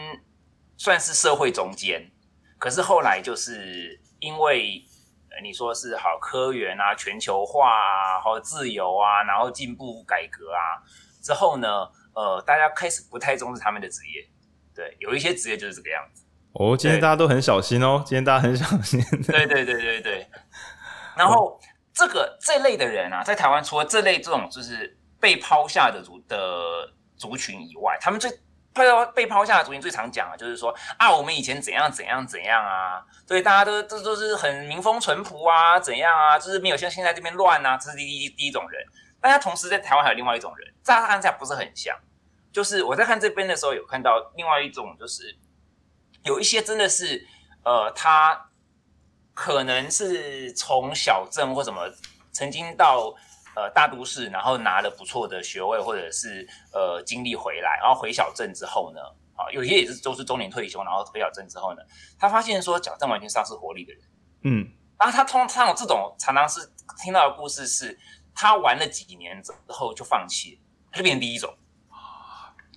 [0.78, 2.12] 算是社会中间，
[2.60, 4.84] 可是后来就是因为
[5.42, 10.86] 你说是好科员啊、全球化啊、好自由啊，然后进步改革啊
[11.24, 11.68] 之后呢，
[12.14, 14.30] 呃大家开始不太重视他们的职业。
[14.76, 16.24] 对，有一些职业就是这个样子。
[16.54, 18.04] 哦，今天大家都很小心哦。
[18.06, 19.02] 今天大家很小心。
[19.28, 20.28] 对对对对对。
[21.18, 21.60] 然后
[21.94, 28.30] 这个这类的人啊，在台湾除了这类这种就是被抛下的族的族群以外，他们最
[28.74, 38.82] 被被抛下的族群最常讲啊就是说啊，我们以前怎样怎样怎样啊，所以大家都这都是很民风淳朴啊，怎样啊，就是没有像现在这边乱啊，这是第一第一种人。
[39.22, 41.98] 大家同时在台湾还有另外一种人，乍看起来不是很像。
[42.56, 45.38] 就是我在看这边的时候，有看到另外一种，就是
[46.24, 47.28] 有一些真的是，
[47.66, 48.50] 呃，他
[49.34, 51.82] 可能是从小镇或什么
[52.32, 53.14] 曾经到
[53.58, 59.02] 呃大都市，然后拿了不错的学位或者是呃经历回来，然后回小镇之后呢，
[59.36, 61.82] 啊，有些也是都是中年退休，然后回小镇之后呢，
[62.18, 64.02] 他发现说小镇完全丧失活力的人，
[64.44, 66.62] 嗯，然后他通常这种常常是
[67.04, 68.00] 听到的故事是，
[68.34, 71.54] 他玩了几年之后就放弃了，他就变成第一种。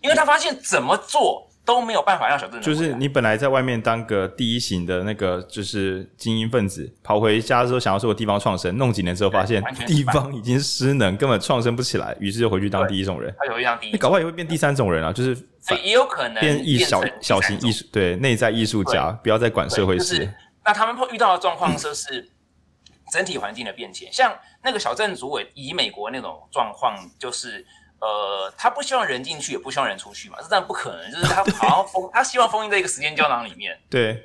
[0.03, 13.35] 因为他发现怎么做都没有办法让小镇，就是你本来在外面当个第一型的那个就是精英分子，跑回家之后想要做个地方创生，弄几年之后发现地方已经失能，根本创生不起来，于是就回去当第一种人。
[13.39, 15.37] 他回去当第一，搞不好也会变第三种人啊，就是
[15.85, 20.33] 也有可能变艺小小型艺术，对，内在艺术家，不要再管社会事。
[20.65, 22.31] 那他们会遇到的状况就是
[23.13, 27.67] 整体环境的变迁，像那个小镇主委以美国那种状况就是。
[28.01, 31.11] 呃，他不希望人进去，也不希望人出去嘛，这当然不可能。
[31.11, 33.77] 就是他好像封， 他希望封印在一个时间胶囊里面。
[33.91, 34.25] 对对，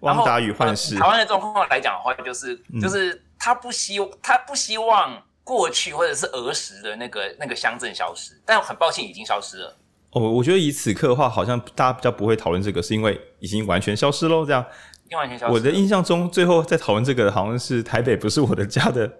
[0.00, 0.96] 汪达与幻视。
[0.96, 9.76] 台湾的状况来讲的话，就是、嗯、就是他不希他不希望过去或者是儿时的那个那个乡镇消失，但很抱歉，已经消失了。
[10.12, 14.46] 哦，我觉得以此刻的话，好像大家比较不会讨论这个，是因为已经完全消失喽。
[14.46, 14.64] 这样，
[15.04, 15.52] 已经完全消失。
[15.52, 19.12] 我的印象中，最后在讨论这个，好像是台北不是我的家的。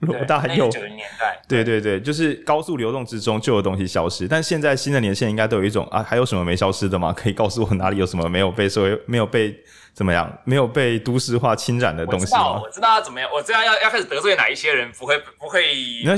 [0.00, 7.12] 罗大佑，九零年代，对对对，就是高速流动之中旧的东西消失，但现在新的年限应该都有一种啊，还有什么没消失的吗？
[7.12, 9.54] 可以告诉我哪里有什么没有被社会没有被
[9.92, 12.60] 怎么样，没有被都市化侵染的东西吗？
[12.60, 15.60] 我知道，我知道要怎么样，我知道要要开始得罪哪一些人，不会不会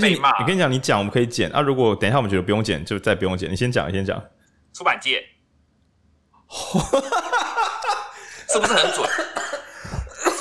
[0.00, 0.38] 被骂。
[0.38, 3.50] 你跟你讲，你讲我们可以剪啊，如果等一下我们觉得不用剪，就再不用剪。
[3.50, 4.22] 你先讲，你先讲。
[4.72, 5.22] 出版界，
[8.48, 9.08] 是不是很准？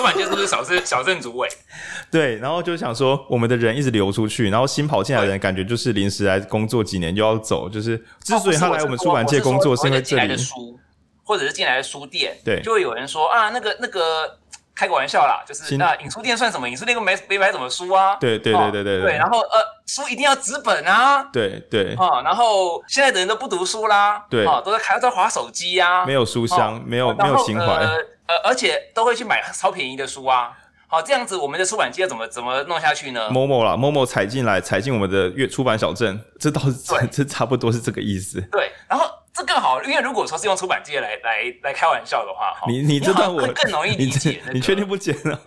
[0.01, 1.47] 出版界是不是小镇小镇主委？
[2.09, 10.79] 对，然后就想说，我们的人一直流出去，然后新跑进来的人感觉就是临时来工作几年就要走，就是之所以他来我们出版界工作，是因为这里的书，
[11.23, 14.40] 或者是进来的书店，对，就会有人说啊，那个那个。
[14.82, 16.67] 开个玩笑啦，就是那影书店算什么？
[16.67, 18.15] 影书店又没没买什么书啊。
[18.15, 19.15] 对对对对对对。
[19.15, 21.21] 然后呃，书一定要纸本啊。
[21.32, 21.93] 对对。
[21.93, 24.25] 啊，然后现在的人都不读书啦。
[24.27, 24.43] 对。
[24.43, 26.03] 啊，都在开在划手机呀。
[26.03, 27.65] 没有书香，没有没有情怀。
[27.65, 30.51] 呃，而且都会去买超便宜的书啊。
[30.88, 38.41] 好，这样子我们的出版界怎么怎么弄下去呢？Momo 啦，Momo 踩进来，踩进我们的月出版小镇，这倒是这这差不多是这个意思。
[38.51, 39.05] 对，然后。
[39.41, 44.41] 这更好，因为如果说是用出版界来来来开玩笑的话，哈，你你这段我更容易理解。
[44.53, 45.39] 你确定不剪了？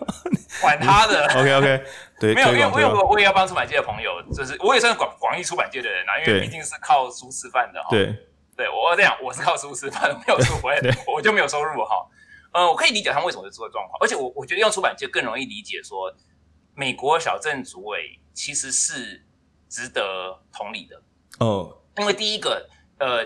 [0.61, 1.25] 管他的。
[1.27, 1.83] OK OK，
[2.19, 7.87] 对，没有，因为我有我也要帮出版界的朋友，就是我也算是广广义出版界的人啊，因为毕竟是靠书吃饭的哈。
[7.89, 8.13] 对，
[8.57, 12.05] 对我这样，我是靠书吃饭，没有书我也我就没有收入哈。
[12.51, 16.13] 呃，我可以理解他们为什么是这个状况，而且我我觉得用出版界更容易理解说，
[16.73, 19.23] 美国小镇主委其实是
[19.69, 21.01] 值得同理的
[21.39, 22.67] 哦，因为第一个
[22.99, 23.25] 呃。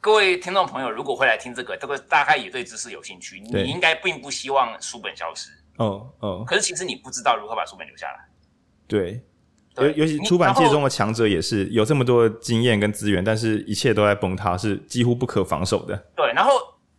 [0.00, 5.50] 各位听众朋友，如果会来听这个，这个大概也对知识有兴趣，你应该并不希望书本消失。
[5.76, 6.44] 哦哦。
[6.46, 8.28] 可是其实你不知道如何把书本留下来。
[8.88, 9.22] 对。
[9.76, 15.96] 尤尤其出版界中的强者也是有这么多的经验跟资源，但是一切都在崩塌，是几乎不可防守的。
[16.16, 16.32] 对。
[16.32, 16.52] 然后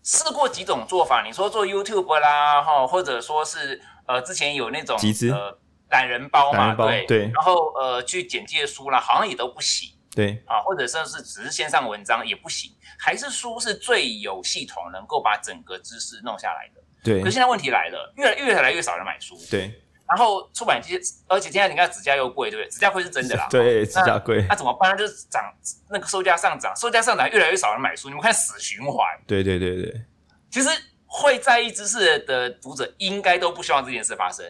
[0.03, 5.57] 试过几种做法，你说做 YouTube 啦，哈，或者说是呃之前有那种集资呃
[5.89, 7.05] 懒人包嘛，包对。
[7.07, 7.19] 对。
[7.33, 9.89] 然后呃去简介书啦，好像也都不行。
[10.15, 10.41] 对。
[10.45, 12.71] 啊，或者说是只是线上文章也不行。
[13.03, 16.81] 还是书是最有系统，能够把整个知识弄下来的。
[17.03, 17.19] 对。
[17.19, 19.35] 可是现在问题来了，越来越来越少人买书。
[19.49, 19.73] 对。
[20.07, 22.69] 然后出版机，而且现在你看纸价又贵，对不对？
[22.69, 23.47] 纸价贵是真的啦。
[23.49, 24.45] 对，纸价贵。
[24.47, 24.95] 那怎么办？
[24.95, 25.41] 就是涨，
[25.89, 28.07] 那个售价上涨，售价上涨，越来越少人买书。
[28.07, 29.07] 你们看死循环。
[29.25, 30.05] 对对对对。
[30.51, 30.69] 其实
[31.07, 34.45] 会在意知识的读者，应该都不希望这件事发生。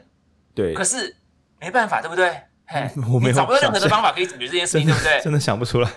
[0.54, 0.74] 对。
[0.74, 1.16] 可是
[1.58, 2.36] 没办法，对不对？
[2.66, 3.36] 嘿， 我没有。
[3.36, 5.22] 找不到任何的方法可以解决这件事情，对不对？
[5.22, 5.90] 真的想不出来。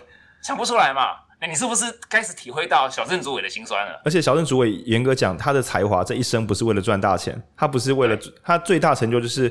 [0.43, 1.17] 想不出来嘛？
[1.45, 4.01] 那你是不是开始体会到小镇主委的辛酸了？
[4.03, 9.47] 而且小镇主委严格讲，他的才华这一生不是为了赚大钱，他不是为了他最大成就就是，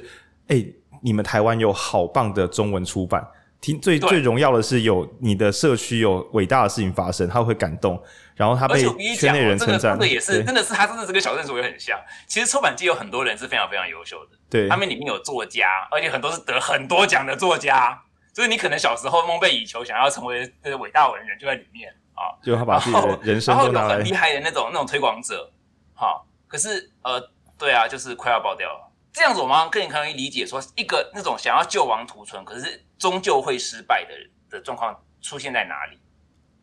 [0.47, 3.23] 哎、欸，你们台湾有好棒的中文出版，
[3.61, 8.01] 听最最荣耀的是有你的社区有伟大的事情发生，他会感动，
[8.33, 8.81] 然后他被
[9.15, 11.95] 圈内人称赞，真的也是，真的是他真的是跟小镇主委很像。
[12.25, 18.01] 其实出版界有很多人是非常非常优秀的，对，他们里面有作家，而且很多是得很多奖的作家。
[18.33, 22.33] 就是你可能小时候梦寐以求，想要成为这个伟大文人，就在里面啊。
[22.43, 25.51] 就他把自己的人生都拿来，然后有很厉害的那种那种推广者，
[25.93, 27.29] 好，可是呃，
[27.59, 28.91] 对啊，就是快要爆掉了。
[29.13, 34.09] 这样子我们更可以理解说，一个那种想要救亡图存，可是终究会失败的
[34.49, 35.99] 的状况出现在哪里？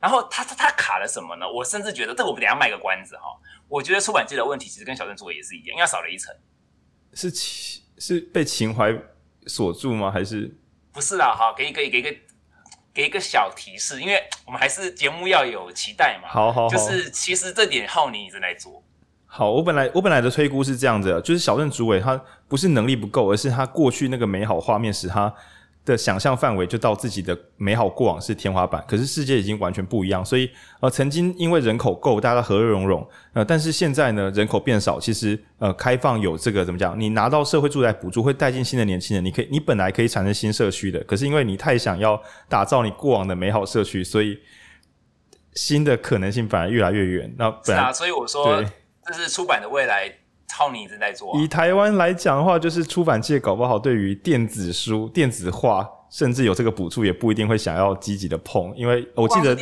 [0.00, 1.48] 然后他他他卡了什么呢？
[1.48, 3.38] 我甚至觉得，这个我们等下卖个关子哈。
[3.68, 6.34] 我觉得出版界的问题其实跟小镇主委也是一样，因为少了一层。
[7.12, 8.92] 是情是被情怀
[9.46, 10.10] 锁住吗？
[10.10, 10.52] 还是？
[10.93, 12.14] 不是啦，哈，给一个给一个
[12.93, 16.28] 给一个小提示，因为我们还是节目要有期待嘛。
[16.28, 18.82] 好好好，就是其实这点浩宁一直在做。
[19.26, 25.32] 好，我本来我本来的推估是这样子的，就是小镇主委他不是能力不够，而是他过去那个美好画面使他。
[25.85, 30.24] 的想象范围就到自己的美好过往是天花板，可是世界已经完全不一样。
[30.24, 30.51] 所以
[30.81, 36.99] 呃，曾经因为人口够，大家和乐融融，呃，但是现在呢，人口变少，其实呃，开放有这个怎么讲？
[37.01, 44.39] 你拿到社会住宅补助，会带进新的年轻人，你可以，你本来可以产生新社区的，可是因为你太想要打造你过往的美好社区，所以
[45.55, 47.35] 新的可能性反而越来越远。
[47.39, 48.62] 那本来啊，所以我说
[49.07, 50.12] 这是出版的未来。
[50.51, 51.40] 超你正在做、啊。
[51.40, 58.74] 以台湾来讲的话，就是出版界搞不好对于电子书、电子化，甚至有这个补助，也不一定会想要积极的碰。
[58.76, 59.57] 因为我记得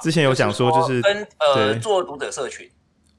[0.00, 2.70] 之前有讲说，就是跟呃做读者社群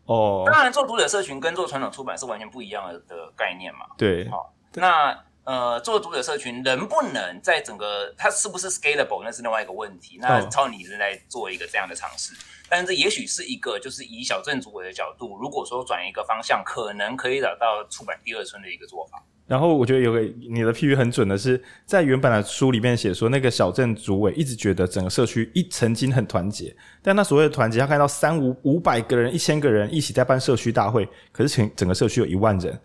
[0.05, 3.81] 哦，当然做读者社群跟做传统出版是完全不一样的的概念嘛。
[3.97, 10.17] 对，好，那呃做读者社群能不能在整个它是不是 scalable，那是另外一个问题。
[10.19, 12.33] 那超你正在做一个这样的尝试。
[12.69, 19.21] 但是这也许是一个，就是以小镇主委的角度，如果说转一个方向，可能可以找到出版第二春的一个做法。
[19.45, 32.79] 然后我觉得有个你的譬喻很准的是，在原本的书里面写说，那个小镇主委一直觉得整个社区一曾经很团结，但他所谓的团结，他看到三五五百个人、一千个人一起在办社区大会，可是整整个社区有一万人。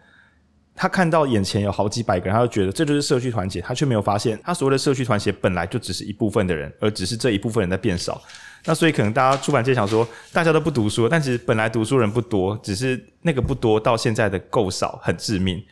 [0.76, 8.20] 他看到眼前有好几百个人，他就觉得这就是社区团结，他却没有发现，他所谓的社区团结本来就只是一部分的人，而只是这一部分人在变少。
[8.66, 15.64] 那所以可能大家出版界想说，大家都不读书，但其实本来读书人不多，只是那个不多到现在的够少，很致命。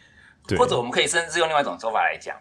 [0.46, 0.56] 对。
[0.56, 2.34] 或者我们可以甚至用另外一种说法来讲，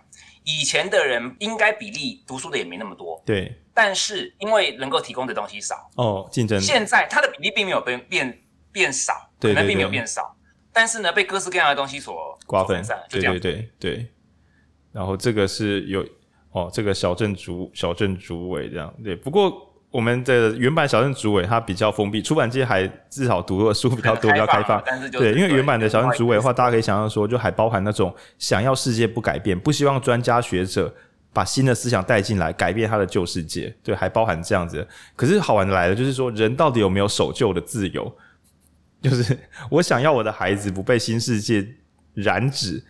[0.44, 3.54] 以前的人应该比例读书的也没那么多，对。
[3.74, 6.62] 但是因为能够提供的东西少，哦，竞争。
[6.62, 8.40] 现在它的比例并没有变变
[8.72, 10.36] 变少，可能并没有变少。
[10.74, 14.08] 但是呢，被各式各样的东西所瓜分，对对对对。
[14.92, 16.06] 然后这个是有
[16.52, 19.16] 哦，这个小镇主小镇主委这样对。
[19.16, 24.82] 不过我们的原版小镇主委它比较封闭，出版界还至少读的书比较多，比较开放。
[24.86, 30.94] 但是对，因为原版的小镇主委的话，大家可以想象说，就还包含那种想要世界不改变，不希望专家学者。
[31.36, 34.88] 把新的思想带进来，改变他的旧世界，对，还包含这样子。
[35.16, 38.16] 可是好玩的来了，就是说，人到底有没有守旧的自由？
[39.04, 39.38] 就是
[39.70, 41.68] 我想要我的孩子不被新世界
[42.14, 42.84] 染指，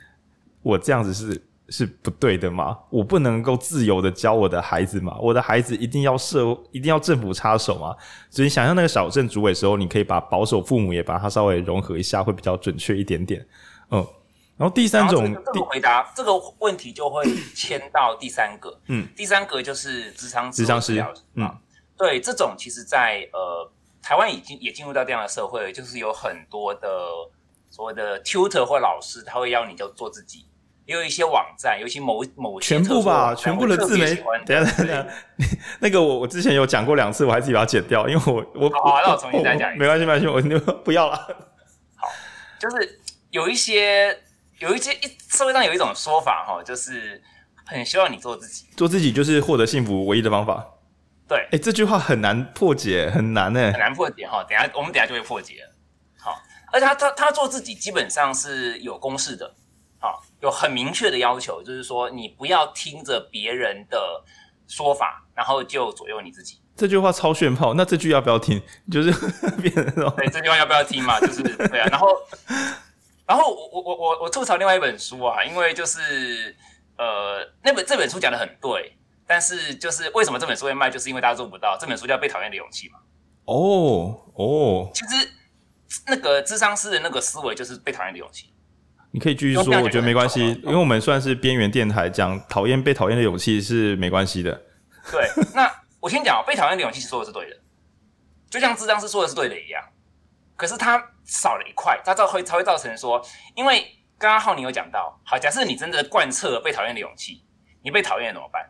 [0.61, 2.77] 我这样子是是不对的吗？
[2.89, 5.17] 我不能够自由的教我的孩子吗？
[5.19, 7.95] 我的孩子一定要社，一定要政府插手吗？
[8.29, 13.45] 所以想象那个小镇主委的时候，你可以把保守父母也把它稍微融合一下，会比较准确一点点。
[13.89, 14.07] 嗯。
[14.55, 17.23] 然后第三种，这个回答这个问题就会
[17.55, 21.03] 牵到第三个，嗯，第三个就是智商智商师，
[21.33, 21.51] 嗯，
[21.97, 23.71] 对，这种其实在，在呃
[24.03, 26.87] 台湾已经也进入到这样的社会，就是有很多的
[27.69, 30.45] 所谓的 tutor 或老师，他会要你就做自己，
[30.85, 35.07] 也有一些网站，尤其某某些全部吧，全部的自媒体，等下等下，
[35.79, 41.15] 那个我我之前有讲过两次，我还自己把它剪掉，因为我我好，那我重新再讲一次，没关系没关系，我就不要了。
[41.95, 42.07] 好，
[42.59, 42.99] 就是
[43.31, 44.19] 有一些。
[44.59, 47.21] 有一些一社会上有一种说法哈，就是
[47.65, 50.65] 很希望你做自己，做自己就是获得幸福唯一的方法。
[51.27, 54.43] 对，哎、欸，这句话很难破解，很难呢，很难破解哈。
[54.43, 55.63] 等下我们等下就会破解。
[56.19, 59.53] 好，而且他他他做自己基本上是有公式的，
[59.99, 64.23] 好，有很明确的要求，就是说你不要听着别人的
[64.67, 66.59] 说法，然后就左右你自己。
[66.75, 68.61] 这句话超炫炮，那这句要不要听？
[68.91, 69.11] 就是
[70.17, 71.19] 对，这句话要不要听嘛？
[71.19, 72.07] 就是对啊，然后。
[73.25, 76.53] 然后我我我我我吐槽另外一本书啊，因为就是
[76.97, 81.77] 呃那本这本书讲的很对，但是就是为什么这本书会卖，就是因为大家做不到。
[81.79, 82.99] 这本书叫《被讨厌的勇气》嘛。
[83.45, 85.29] 哦哦，其实
[86.07, 88.53] 那个智商师的那个思维就是被讨厌的勇气。
[89.11, 94.51] 你可以继续说，我觉得没关系，因为我们算是边缘电台，讲讨厌被讨厌的勇气是没关系的。
[95.11, 97.57] 对，那我先讲，被讨厌的勇气是说的是对的，
[98.49, 99.83] 就像智商师说的是对的一样，
[100.55, 101.09] 可是他。
[101.25, 103.79] 少了一块，它造会才会造成说，因为
[104.17, 107.45] 刚刚浩宁有讲到，好，假设你真的贯彻了被讨厌的勇气，
[107.81, 108.69] 你被讨厌怎么办？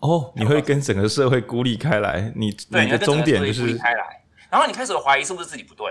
[0.00, 5.86] 哦，你会跟整个社会孤立开来，你你的终点就是孤立开来，然后你开始怀疑是不是自己不对，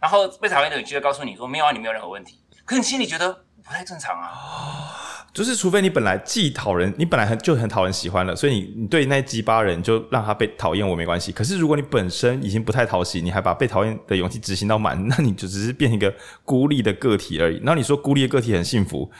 [0.00, 3.32] 然后被讨厌的勇气就告诉你说，没有啊，你没有任何问题，可是你心里觉得
[3.62, 4.30] 不太正常啊。
[4.32, 5.02] 哦
[5.36, 11.30] 就是，除非你本来既讨人，你本来很就很讨人喜欢了，所以你你对那鸡巴人就让他被讨厌，我没关系。
[11.30, 17.58] 可是如果你本身已经不太讨喜，你还把被讨厌的勇气执行到满， 那你就只是变成一个孤立的个体而已。
[17.58, 19.10] 然后你说孤立的个体很幸福，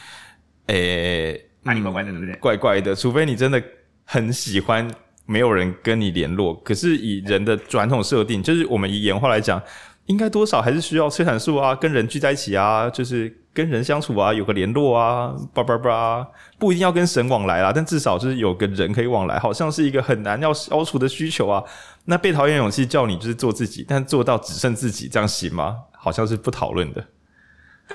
[0.68, 2.34] 诶、欸，那你怪怪的，对不对？
[2.36, 2.94] 怪怪的。
[2.94, 3.62] 除非你真的
[4.06, 4.90] 很喜欢，
[5.26, 6.54] 没有人跟你联络。
[6.64, 9.60] 可是以人的传统设定，就是我们以演化来讲，
[10.06, 13.42] 应该多少还是需要催产素啊，跟人聚在一起啊，就是。
[13.56, 16.28] 跟人相处啊，有个联络啊，叭叭叭，
[16.58, 21.64] 不一定要跟神往来啦，但至少就是有个人可以往来，好像是一个很难要消除的需求啊。
[22.04, 25.74] 那被讨厌勇气叫你就是做自己，但做到只剩自己，这样行吗？
[25.92, 27.02] 好像是不讨论的。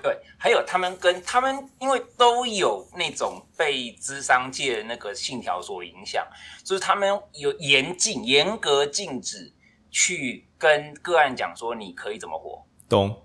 [0.01, 6.25] 对，还有他们跟他们，因为都有那种被咨商界的那个信条所影响，
[6.63, 9.53] 就是他们有严禁、严格禁止
[9.91, 12.65] 去跟个案讲说你可以怎么活。
[12.89, 13.21] 懂。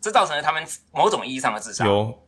[0.00, 1.84] 这造成了他们某种意义上的自杀。
[1.84, 2.26] 有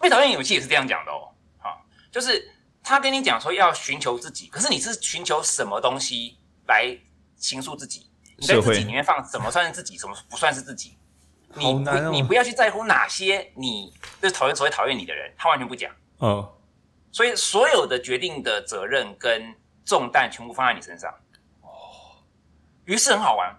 [0.00, 1.28] 被讨厌勇气也是这样讲的哦，
[1.58, 2.50] 好，就是
[2.82, 6.96] 他跟你讲说要寻求自己，可是你是寻求什么东西来
[7.36, 8.10] 倾诉自己？
[8.38, 10.96] 你在自己里面放什么算是自己，什么不算是自己？
[11.56, 15.94] 你不、哦、你不要去在乎哪些你就是讨厌所谓讨厌你的人，他完全不讲。
[16.20, 16.52] 嗯，
[17.10, 21.12] 所以所有的决定的责任跟重担全部放在你身上。
[21.62, 21.68] 哦，
[22.84, 23.58] 于是很好玩。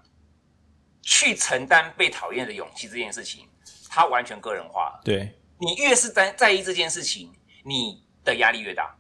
[1.05, 3.45] 去承担被讨厌的勇气这件事情，
[3.89, 5.01] 它完全个人化了。
[5.03, 7.29] 对，你越是在在意这件事情，
[7.65, 8.95] 你的压力越大。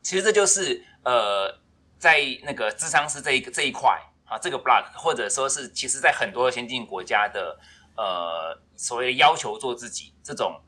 [0.00, 1.52] 其实这就是呃，
[1.98, 7.58] 在那个智商是这一个这一块啊，这个 block，或者说是其实在很多先进国家的
[7.96, 10.60] 呃所谓要求做自己这种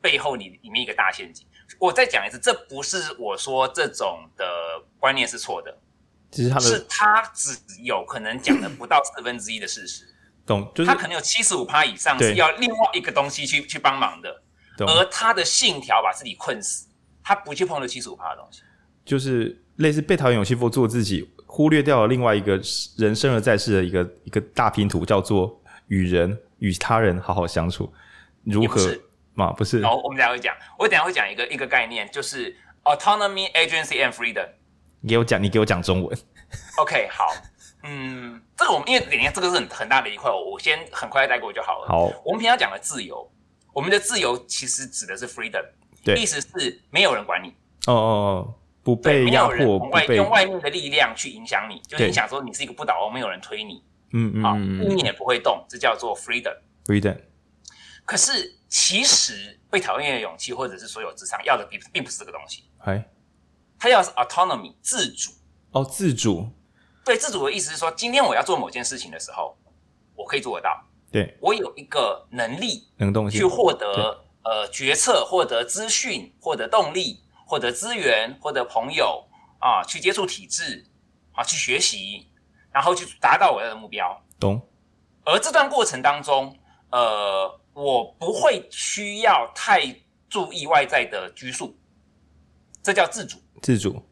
[0.00, 1.46] 背后，里里面一个大陷阱。
[1.78, 4.46] 我再讲一次，这不是我说这种的
[4.98, 5.76] 观念是错的。
[6.30, 10.06] 其实他的是他只有可能讲的不到四分之一的事实，
[10.44, 10.70] 懂？
[10.74, 14.42] 就是他可能有七十五趴以上是要另外一个东西去去帮忙的，
[14.78, 16.86] 而他的信条把自己困死，
[17.22, 18.60] 他不去碰这七十五趴的东西，
[19.06, 22.52] 就是类似被讨厌勇气或做自己，忽略掉了另外一个
[22.96, 27.92] 人生而在世的一个一个大拼图，叫做与人与他人好好相处，
[28.44, 28.96] 如何
[29.34, 29.50] 嘛？
[29.54, 29.80] 不是。
[29.80, 34.46] 然后我们等下会讲，我等下会讲一个一个概念，就是 autonomy, agency and freedom。
[35.00, 36.16] 你给我讲，你给我讲中文。
[36.76, 37.34] OK，好，
[37.82, 41.88] 嗯，这个我们因为等一下这个是很很大的一块，我先很快带过就好了。
[41.88, 43.28] 好，我们平常讲的自由，
[43.72, 45.64] 我们的自由其实指的是 freedom，
[46.04, 47.48] 对，意思是没有人管你。
[47.88, 56.56] 哦哦哦，不被压迫，不被用外面的力量去影响你，就是你想说你是一个不倒翁，没有人推你，嗯嗯，啊，你也不会动，这叫做 freedom。
[56.86, 57.18] freedom。
[58.04, 63.06] 可是其实被讨厌的勇气，或者是所有智商要的并并不是这个东西，哎，
[63.78, 65.30] 他要是 autonomy 自主。
[65.72, 66.48] 哦，自主。
[67.04, 69.56] 对，自主的意思是说，今天我要做某件事情的时候，
[70.14, 70.82] 我可以做得到。
[71.10, 79.26] 对，我有一个能力，能动性去获得呃决策，获得资讯，获得动力，获得资源，获得朋友
[79.58, 80.84] 啊，去接触体制
[81.32, 82.28] 啊，去学习，
[82.70, 84.22] 然后去达到我要的目标。
[84.38, 84.60] 懂。
[85.24, 86.54] 而这段过程当中，
[86.90, 89.82] 呃，我不会需要太
[90.28, 91.74] 注意外在的拘束，
[92.82, 93.38] 这叫自主。
[93.62, 94.02] 自主。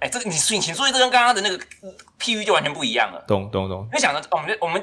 [0.00, 1.58] 哎，这个你请请注意，这跟刚刚的那个
[2.20, 3.24] 譬喻就完全不一样了。
[3.26, 3.88] 懂懂懂。
[3.92, 4.82] 你想着我们我们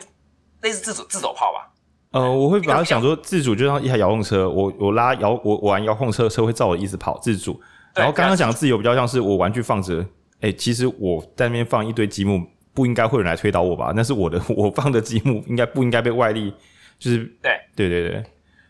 [0.61, 1.71] 类似自主自走炮吧？
[2.11, 7.61] 呃，我会把它想说，自主就像一台遥控车，我我拉遥我我玩遥控车，车会照我的意思跑，自主。
[7.93, 10.05] 然后刚刚讲的自由比较像是我玩具放着，
[10.39, 13.91] 哎，其实我在那边放一堆积木，不应该会有人来推倒我吧？
[13.95, 16.53] 那是我的， 我放的积木应该不应该被外力？
[16.97, 18.25] 就是对对对对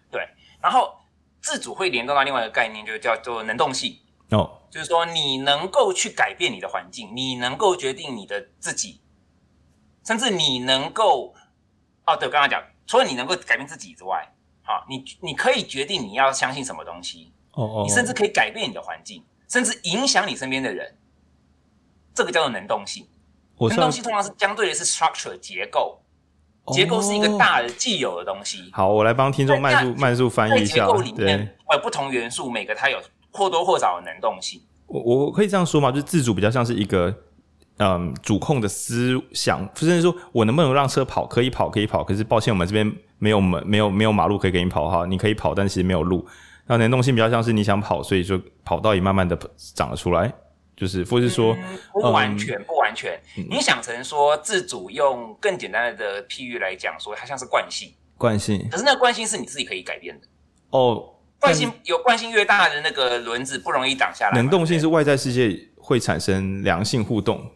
[0.10, 0.22] 对。
[0.62, 0.94] 然后
[1.42, 3.96] 自主会联动到另外一个概念，就叫做能动性。
[4.30, 4.58] 哦。
[4.72, 9.02] 就是说，你能够去改变你的环境，你能够决定你的自己，
[10.06, 11.34] 甚至你能够，
[12.06, 20.95] 哦，对，刚刚讲，除了你能够改变自己之外，好，你你可以决定你要相信什么东西，哦哦，你甚至可以改变你的环境，甚至影响你身边的人，
[22.14, 23.06] 这个叫做能动性。
[23.60, 25.99] 能动性通常是相对的是 structure 结构，
[26.74, 28.70] 结构是一个大的既有的东西。
[28.74, 30.76] 好，我来帮听众慢速慢速翻译一下。
[30.76, 32.99] 结构里面有不同元素，每个它有。
[33.34, 35.89] 或多或少的能动性，我我可以这样说吗？
[35.89, 37.16] 就是自主比较像是一个
[37.78, 46.28] 嗯主控的思想，甚至说我能不能让车跑，可以跑可以跑，可是抱歉，我们这边没有门，没有没有马路可以给你跑哈，你可以跑，但其实没有路。
[46.68, 49.38] 那能动性比较像是你想跑，所以就跑道也慢慢的
[49.76, 50.32] 长了出来，
[50.76, 60.28] 就是或是说、嗯、不完全、嗯、不完全，你想成说自主用更简单的譬喻来讲，说它像是惯性，惯性，可是那个惯性是你自己可以改变的
[60.70, 61.16] 哦。
[61.39, 64.38] 惯性有惯性越大的那个轮子不容易挡下来。
[64.38, 67.51] 能动性是外在世界会产生良性互动。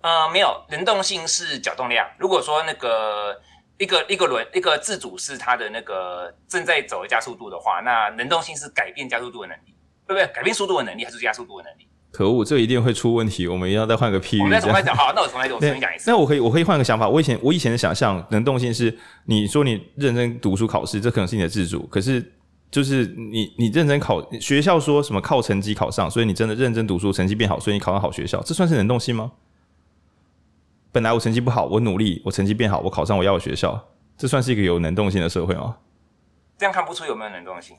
[0.00, 2.04] 呃，没有，能动性是角动量。
[2.18, 3.40] 如果说那个
[3.78, 9.74] 一个一个轮一个自主是它的那个正在走的加速度的话，那能动性是改变加速度的能力，
[10.06, 10.26] 对不对？
[10.34, 11.86] 改变速度的能力还是加速度的能力？
[12.12, 13.46] 可恶，这一定会出问题。
[13.46, 14.40] 我们一定要再换个譬喻。
[14.40, 16.10] 我们再重来讲，好，那我重来，我重新讲一次。
[16.10, 17.08] 那我可以，我可以换个想法。
[17.08, 18.96] 我以前我以前的想象，能动性是
[19.26, 22.32] 你说你认真读书考试，这可能是你的自主，可是。
[22.68, 29.30] 就是你，你认真考，学校说什么靠成绩考上，所以你真的认真读书，成绩变好，所以你考上好学校，这算是能动性吗？
[30.96, 33.86] 本来我成绩不好，我努力，我成绩变好，我考上我要的学校，
[34.16, 35.76] 这算是一个有能动性的社会吗？
[36.56, 37.76] 这样看不出有没有能动性，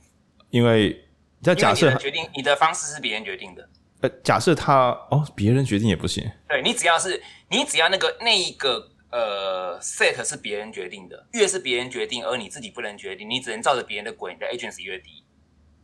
[0.51, 1.03] 因为
[1.41, 3.68] 在假设决定你的方式是别人决定的，
[4.01, 8.91] 呃，假设他哦，别人决定也不行，对，你只要是你只要那个那一个。
[9.09, 15.24] 呃，set 是别人决定的，越是别人决定，而你自己不能决定，你只能照着别人的轨，你的 agency 越低。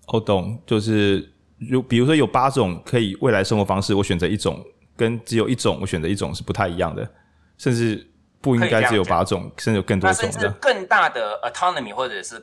[0.08, 4.62] 我懂，就是如比如说有八种可以未来生活方式，我选择一种，
[4.98, 7.10] 跟只有一种我选择一种是不太一样的，
[7.64, 8.06] 甚至
[8.42, 10.30] 不应该只有八种，甚至有更多种。
[10.30, 12.36] 甚至更大的 autonomy 或者是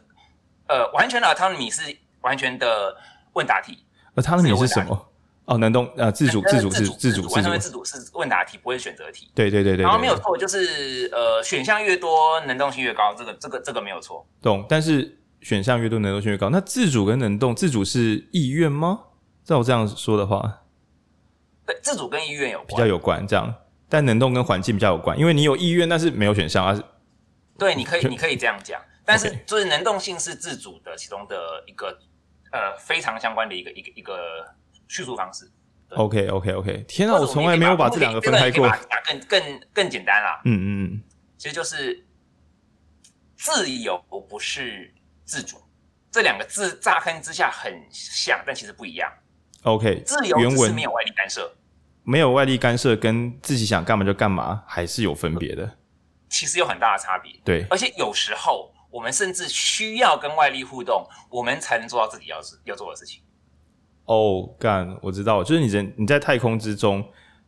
[0.66, 2.96] 呃完全的 autonomy 是完全的
[3.34, 3.84] 问答题。
[4.14, 5.08] autonomy 是什么？
[5.44, 9.30] 哦，能动呃，自主自主是自主，完全自主是问答题，不会选择题。
[9.34, 9.82] 对对对对。
[9.82, 14.26] 然后没有错，就是呃，选项越多，能动性越高，这个这个这个没有错。
[14.40, 16.48] 懂，但是选项越多，能动性越高。
[16.48, 19.00] 那自主跟能动，自主是意愿吗？
[19.44, 20.62] 照我这样说的话，
[21.66, 23.52] 对，自主跟意愿有关，比较有关这样。
[23.91, 26.82] 但能动跟环境比较有关，因为你有意愿，但是没有选项啊。
[27.59, 31.88] 对，你可以你可以这样讲，但是就是能动性是自主的其中的一个
[32.53, 34.14] 呃非常相关的一个一个一个。
[34.93, 35.49] 叙述方式
[35.91, 38.68] ，OK OK OK，天啊，我从来没有把这两个分开过。
[39.07, 41.03] 更更更简单啦，嗯嗯嗯，
[41.38, 42.05] 其实就是
[43.36, 43.97] 自由
[44.28, 44.93] 不是
[45.24, 45.59] 自主，
[46.11, 49.09] 这两个字乍看之下很像，但其实不一样。
[49.62, 51.55] OK，自由只是没有外力干涉，
[52.11, 55.76] 没有外力干涉跟自己想干嘛就干嘛还是有分别的，
[56.28, 57.32] 其实有很大的差别。
[57.44, 63.20] 对，而且有时候我们甚至需要跟外力互动，我们才能做到自己要要做的事情。
[64.06, 66.96] 哦，干，我知道，就是你人你在太空之中，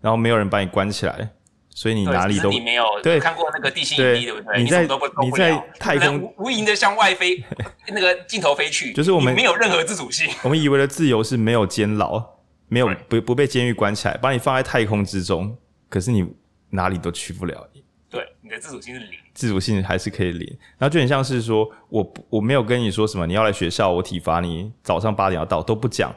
[0.00, 1.30] 然后没有人把你关起来，
[1.70, 4.62] 所以你哪里都你没有对看过那个地心引力，对不对？
[4.62, 7.42] 你在你，都不你在太空无垠的向外飞，
[7.88, 10.30] 那个镜头飞去，就是我们没有任何自主性。
[10.44, 12.24] 我们以为的自由是没有监牢，
[12.72, 15.54] 没有不不被监狱关起来，把你放在太空之中，
[15.90, 16.26] 可是你
[16.70, 17.68] 哪里都去不了。
[18.08, 20.48] 对，你的自主性是零，自主性还是可以零。
[20.78, 26.14] 然后就很像是说，我我没有跟你说什么，你要来学校，我体罚你早上八点要到，都不讲，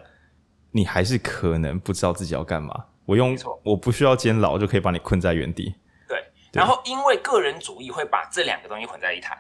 [0.71, 2.85] 你还是可能不知道自己要干嘛。
[3.05, 5.75] 我用我不需要监牢就可以把你困在原地。
[6.07, 9.37] 对，然后因为个人主义会把这两个东西混在一谈。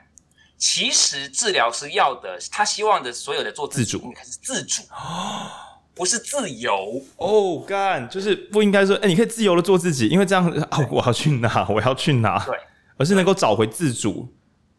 [0.57, 4.83] 其实治疗师要的，他希望的所有的做自主，应该是自主，
[5.95, 7.01] 不是自由。
[7.17, 12.55] 哦，干，就是不应该说，哎，你可以自由的做自己，因为这样啊，我要去哪，我要去哪，对，
[12.97, 14.27] 而是能够找回自主，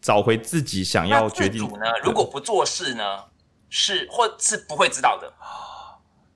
[0.01, 1.61] 找回自己想要决定。
[1.63, 3.25] 自主呢，如果不做事呢，
[3.71, 5.33] 是或是不会知道的。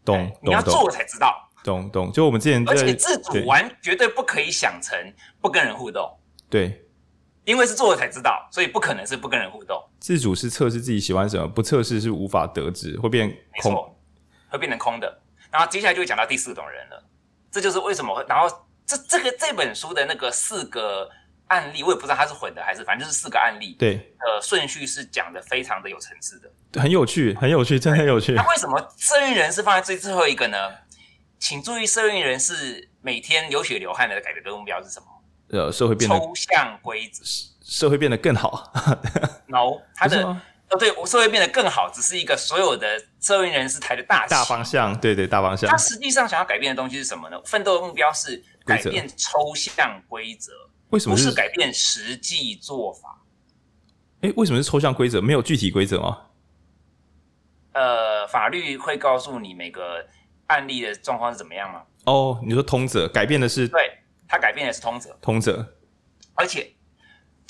[0.05, 1.49] 懂，你要做了才知道。
[1.63, 4.99] 懂懂，就我们之前，而且自主完绝对不可以想成
[5.41, 6.11] 不跟人互动。
[6.49, 6.87] 对。
[7.47, 9.83] 因为是做了才知道，所以不可能是不跟人互动。
[9.99, 13.75] 自主是测试自己喜欢什么，不测试是无法得知，会变空，
[14.51, 15.21] 会变成空的。
[15.51, 17.05] 然后接下来就会讲到第四种人了，
[17.51, 18.25] 这就是为什么会。
[18.29, 18.49] 然后
[18.87, 21.11] 这这个这本书的那个四个
[21.49, 23.75] 案例，我也不知道它是混的还是，反正就是四个案例。
[23.79, 28.33] 对，呃，顺序是讲的非常的有层次的，很有趣，很有趣，真的很有趣。
[28.35, 30.57] 那为什么社运人是放在最最后一个呢？
[31.39, 35.07] 请注意，社运人是每天流血流汗的改革目标是什么？
[35.49, 37.25] 呃，社会变得抽象规则，
[37.65, 38.73] 社会变得更好。
[39.49, 40.37] no，他的
[40.71, 42.87] 哦，对，我社会变得更好，只是一个所有的
[43.21, 45.69] 社会人士抬的大大方向，对对，大方向。
[45.69, 47.41] 他实际上想要改变的东西是什么呢？
[47.45, 50.53] 奋斗的目标是改变抽象规则，
[50.91, 53.23] 为什么不是改变实际做法？
[54.21, 55.21] 哎，为什么是抽象规则？
[55.21, 56.19] 没有具体规则吗？
[57.73, 60.07] 呃，法律会告诉你每个
[60.47, 61.83] 案例的状况是怎么样吗？
[62.05, 63.97] 哦，你说通则改变的是对。
[64.33, 65.75] 他改变的是通则，通则，
[66.35, 66.73] 而且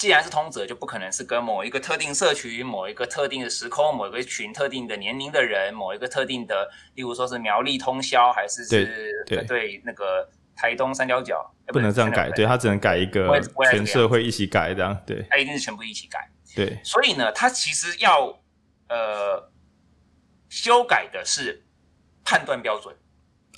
[0.01, 10.27] 既然是通则，就不可能是跟某一个特定社群、某一个特定的时空、某一个群特定的年龄的人、某一个特定的，例如说是苗栗通宵，还是是对对，对那个
[10.57, 12.97] 台东三角角，不能这样改，对，他只能改。
[12.97, 13.39] 一个
[13.71, 18.35] 全社会一起改这样，对，他一定是全部一起改，对，所以呢，他其实要
[18.89, 19.53] 呃
[20.49, 21.63] 修改的是
[22.25, 22.97] 判断标准。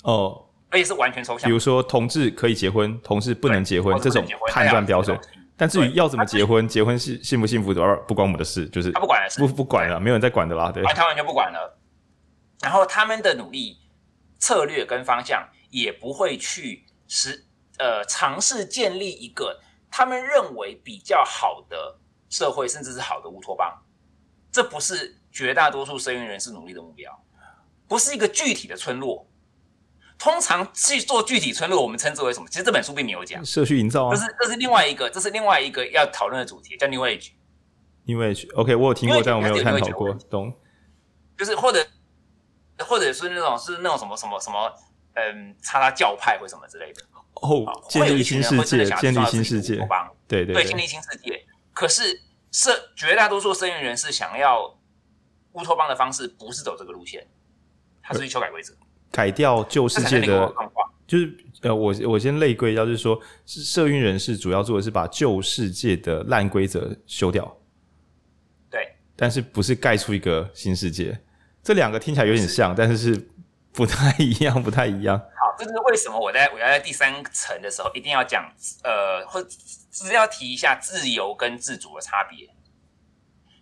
[0.03, 0.49] 哦。
[0.69, 5.15] 而且是完全抽象，比如说同志可以结婚，同志不能结婚这种判断标准。
[5.63, 10.69] 但至于要怎么结婚，结婚幸幸不幸福的，不关我们的事，就是他不管了，不不管了，没有人在管的啦。
[10.69, 11.79] 对，他完全不管了。
[12.59, 13.77] 然后他们的努力、
[14.39, 17.45] 策略跟方向也不会去实
[17.77, 19.57] 呃尝试建立一个
[19.89, 21.97] 他们认为比较好的
[22.29, 23.73] 社会，甚至是好的乌托邦。
[24.51, 27.17] 这不是绝大多数社运人士努力的目标，
[27.87, 29.25] 不是一个具体的村落。
[30.23, 32.47] 通常去做具体村落，我们称之为什么？
[32.47, 34.15] 其实这本书并没有讲社区营造啊。
[34.15, 37.31] 这是这是另外一个，这是另外一个要讨论的主题，叫 New Age。
[38.05, 40.13] New Age，OK，我有听过，但我没有探讨过。
[40.29, 40.53] 懂。
[41.37, 41.85] 就是或者
[42.79, 44.73] 或者是那种是那种什么什么什么，
[45.15, 47.01] 嗯，叉叉教派或什么之类的。
[47.33, 49.75] 哦，建立新世界，建立新世界。
[50.25, 51.45] 对对对，建立新世界。
[51.73, 54.73] 可是社绝大多数社运人士想要
[55.51, 57.27] 乌托邦的方式，不是走这个路线，
[58.01, 58.73] 他是去修改规则。
[59.13, 60.51] 改掉旧世界的，
[61.05, 67.55] 就是呃，我我先类归一下，就是说，是社运人士主要做的是把旧世界的烂规则修掉，
[68.71, 71.15] 对，但是不是盖出一个新世界，
[71.61, 73.29] 这两个听起来有点像，是但是是
[73.71, 75.15] 不太一样，不太一样。
[75.17, 78.51] 好，这就是为什么我在我要在第三层的时候一定要讲，
[78.83, 82.49] 呃，或只是要提一下自由跟自主的差别。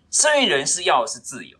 [0.10, 1.58] 社运人士要的是自由。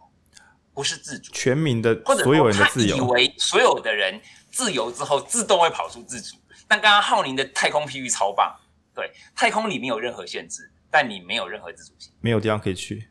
[0.74, 2.98] 不是自主，全民的所有人的自由。
[2.98, 4.20] 以为所有的人
[4.50, 6.36] 自由之后自动会跑出自主，
[6.68, 8.56] 但刚刚浩宁的太空譬喻超棒。
[8.94, 13.08] 对，太空里没有任何限制，但你没有任何自主性，没有地方可以去。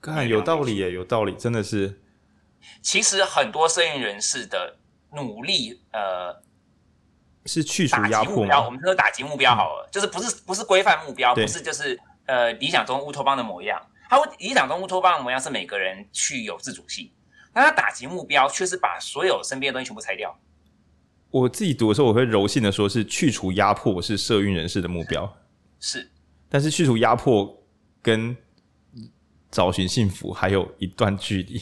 [0.00, 2.00] 看，有道理耶，有道理，真的是。
[2.82, 4.76] 其实很多社运人士的
[5.12, 6.40] 努力，呃，
[7.46, 8.46] 是去除压迫。
[8.46, 13.84] 我们说打击目标好了，嗯、就是不是不是规范目标，不是就是呃理想中乌托邦的模样。
[14.08, 17.10] 他理想中乌托邦的模样是每个人去有自主性，
[17.52, 20.36] 但他打击目标却是把所有身边的东西全部拆掉。
[21.30, 25.36] 我自己读的时候，我会柔性的说，是去除压迫是社运人士的目标，
[25.78, 26.00] 是。
[26.00, 26.10] 是
[26.48, 27.62] 但是去除压迫
[28.00, 28.34] 跟
[29.50, 31.60] 找寻幸福还有一段距离，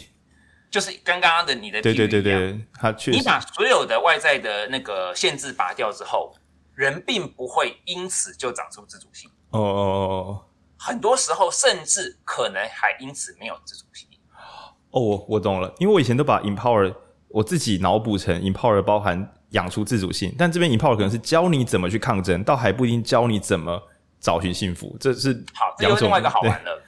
[0.70, 6.32] 就是跟刚刚的你的对对对对，他确实，你把所有的外在的那个限制拔掉之后，
[6.76, 9.28] 人并不会因此就长出自主性。
[9.50, 10.45] 哦哦哦哦。
[10.86, 14.08] 很多时候，甚至可能还因此没有自主性。
[14.90, 16.94] 哦，我我懂了，因为我以前都把 empower
[17.28, 23.82] 我自己脑补成 empower 包含养出自主性，但这边 empower 可能是教你怎么去抗争，倒还不一定教你怎么
[24.20, 24.96] 找寻幸福。
[25.00, 26.82] 这是好，这又另外一个好玩了。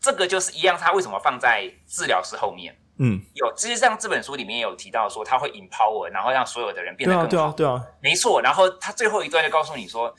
[0.00, 2.76] 这个就是一样，他为什么放在治疗师后面？
[2.98, 7.28] 嗯，有，实际上这本书里面有提到说，他会 empower，然后让所有的人变得更好。
[7.28, 8.42] 对啊，对啊，对啊，没错。
[8.42, 10.14] 然后他最后一段就告诉你说。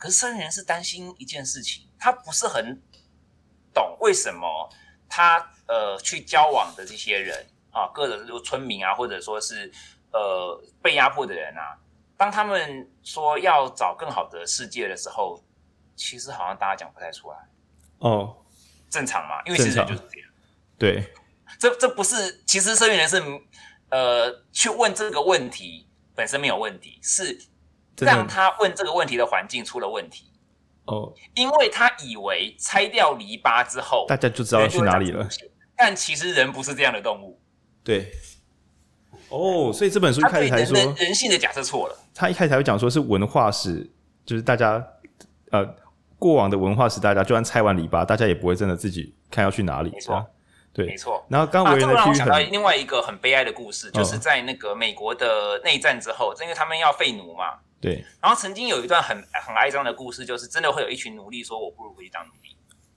[0.00, 2.80] 可是社运人是担心一件事情，他不是很
[3.74, 4.68] 懂为什么
[5.08, 5.38] 他
[5.68, 9.70] 呃去交往的这些人啊，各种村民啊，或者说是
[10.12, 11.78] 呃被压迫的人啊，
[12.16, 15.44] 当他们说要找更好的世界的时候，
[15.94, 17.36] 其实好像大家讲不太出来。
[17.98, 18.34] 哦，
[18.88, 20.30] 正常嘛，因为其实就是这样。
[20.78, 21.12] 对，
[21.58, 23.22] 这这不是，其实社运人是
[23.90, 27.38] 呃去问这个问题本身没有问题，是
[28.06, 30.26] 让他问这个问题的环境出了问题。
[30.86, 35.28] 哦，因为他以为拆掉篱笆之后，大家就知道要去哪里了。
[35.76, 37.40] 但其实人不是这样的动物。
[37.84, 38.10] 对。
[39.28, 41.96] 哦，所以这本书一开始才说人，人性的假设错了。
[42.14, 43.88] 他一开始才会讲说是文化史，
[44.26, 44.84] 就是大家
[45.52, 45.64] 呃
[46.18, 49.90] 过往的文化史，大家就算拆完篱笆，大家也不会真的自己看要去哪里。
[49.90, 50.26] 没错。
[50.72, 51.24] 对，没错。
[51.28, 57.58] 然后刚刚维仁的、啊、让我想到另外一个很悲哀的故事，哦、就是在那个美国的内战之后，因为他们要废奴嘛。
[57.80, 58.04] 对。
[58.20, 62.56] 然后曾经有一段很很哀伤的故事，就是真的会有一群奴隶说：“我不如回去当奴隶。”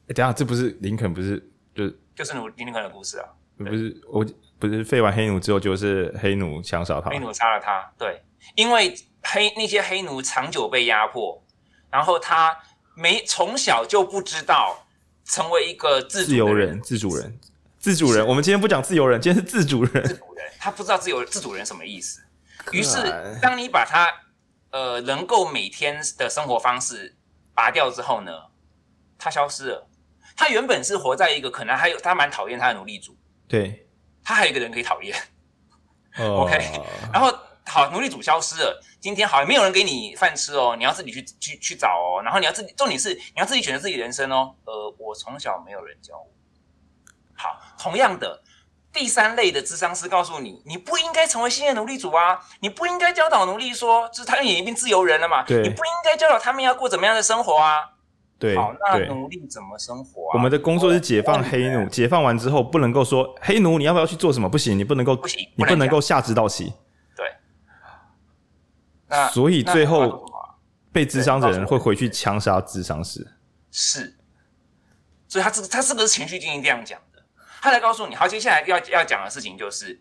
[0.09, 1.39] 哎，等下，这不是林肯，不是
[1.73, 3.29] 就就是奴林肯的故事啊？
[3.57, 4.25] 不是，我
[4.59, 7.89] 不是废完黑奴之后，就是黑奴枪杀他，黑奴杀了他。
[7.97, 8.21] 对，
[8.55, 11.41] 因为黑那些黑奴长久被压迫，
[11.89, 12.57] 然后他
[12.95, 14.85] 没从小就不知道
[15.23, 17.39] 成为一个自自由人、自主人。
[17.79, 20.03] 自主人，我们今天不讲自由人，今天是自主人。
[20.05, 22.21] 自主人，他不知道自由自主人什么意思。
[22.71, 22.97] 于是，
[23.41, 24.09] 当你把他
[24.73, 27.15] 呃能够每天的生活方式
[27.53, 28.31] 拔掉之后呢，
[29.17, 29.87] 他消失了。
[30.35, 33.15] 他原本是活在一个可能还有他蛮讨厌他的奴隶主，
[33.47, 33.87] 对，
[34.23, 35.15] 他还有一个人可以讨厌。
[36.17, 36.57] 哦、 OK，
[37.13, 37.31] 然后
[37.67, 44.55] 好，奴隶主消失了，今天好像没有人给你饭吃哦，你要自己去去去找哦，然后你要自己，重点是你要自己选择自己人生哦。
[44.65, 46.27] 呃，我从小没有人教我。
[47.35, 48.41] 好，同样的，
[48.93, 57.79] 第三类的智商是告诉你，你不应该成为新的奴隶主啊，你不应该教导奴隶说，就是他们已经变自由人了嘛，对，你不应该教导他们要过怎么样的生活啊。
[58.37, 60.33] 对，好，那奴隶怎么生活啊？
[60.33, 64.47] 我们的工作是解放黑奴，解放完之后不能够说黑奴你要不要去做什么？
[64.49, 66.73] 不行，你不能够，不行，你不能够下指导棋。
[67.15, 67.25] 对，
[69.07, 70.25] 那所以最后
[70.91, 73.25] 被智商的人会回去枪杀智商师。
[73.71, 74.15] 是，
[75.27, 76.99] 所以他这个他是不是情绪进行这样讲？
[77.63, 79.97] 他来告诉你，好，接下来要要讲的事情就是，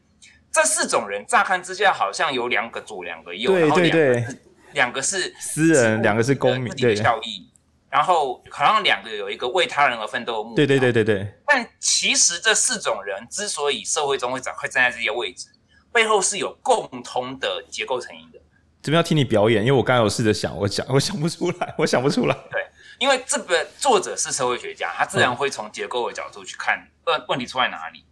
[0.51, 4.27] 这四种人乍看之下好像有两个左，两个右，对对对，
[4.73, 7.49] 两个是私人，两个是公民，对效益，
[7.89, 11.33] 然后好像两个有一个为他人而奋斗的目标，对对对对对。
[11.47, 15.47] 但其实这四种人之所以社会中会站会站在这些位置，
[15.93, 18.41] 背后是有共通的结构成因的。
[18.83, 22.35] 这边要听你表演，因为我刚才有试着想，我想我想不出来，我想不出来。
[22.51, 22.61] 对。
[23.03, 28.07] 因为这本作者是社会学家，他自然会从结构的角度去看问问题出在哪里。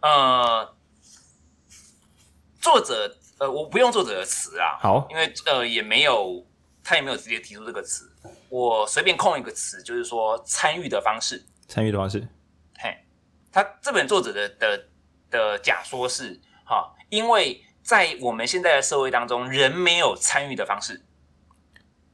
[0.00, 0.74] 呃，
[2.60, 6.44] 作者呃，我不用作者的词啊，好，因为呃也没有
[6.82, 8.12] 他也没有直接提出这个词，
[8.48, 11.40] 我随便空一个词，就是说参与的方式。
[11.68, 12.26] 参与的方式，
[12.78, 13.06] 嘿，
[13.52, 14.84] 他这本作者的的
[15.30, 21.00] 的假说是哈，因为在我们现在的社会当中，人没有参与的方式，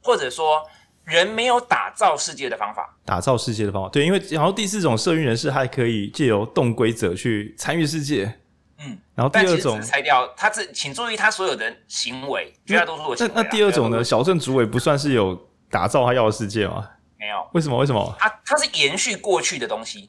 [0.03, 0.69] 或者说。
[1.09, 8.39] 人没有打造世界的方法，打造世界的方法，对，因为然后第四种社运人士还可以借由动规则去参与世界，
[8.77, 13.33] 嗯，然后第二种拆掉他这，请注意他所有的行为，绝大多数的行为。
[13.35, 14.03] 那那第二种呢？
[14.03, 15.35] 小镇主委不算是有
[15.69, 16.87] 打造他要的世界吗？
[17.17, 17.77] 没有，为什么？
[17.77, 18.15] 为什么？
[18.17, 20.07] 他他是延续过去的东西。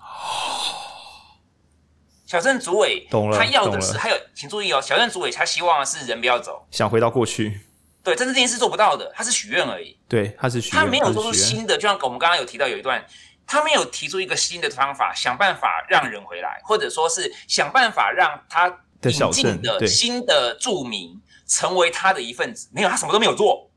[2.27, 7.61] 小镇主委懂了，他要的是还有，请注意哦，小镇主委他希望的是人不要走，想回到过去。
[8.03, 9.99] 对，但是这件事做不到的，他是许愿而已。
[10.09, 11.77] 对，他是许愿，他没有做出新的。
[11.77, 13.05] 就像我们刚刚有提到有一段，
[13.47, 18.69] 他没有提出一个新的方法，想办法让人回来，或者说是想办法让他
[19.03, 22.71] 引进的新的住民成为他的一份子。
[22.73, 23.71] 没有，他什么都没有做。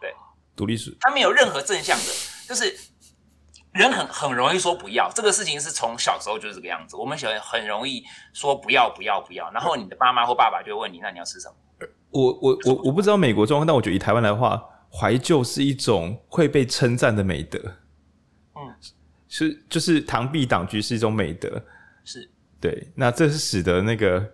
[0.00, 0.14] 对，
[0.56, 2.12] 独立史，他没有任何正向的，
[2.48, 2.74] 就是
[3.72, 5.10] 人很很容易说不要。
[5.14, 6.96] 这个事情是从小时候就是这个样子。
[6.96, 11.54] 我们小很容易说不要不要不要，然后你的爸妈或爸爸就会问你，那你要吃什么？
[12.14, 17.58] 我我我我不知道美国状况，但我觉得以台湾来的话，怀旧是一种会被称赞的美德。
[18.54, 18.72] 嗯，
[19.28, 21.60] 是就是螳臂挡车是一种美德。
[22.04, 22.30] 是，
[22.60, 24.24] 对，那这是使得那个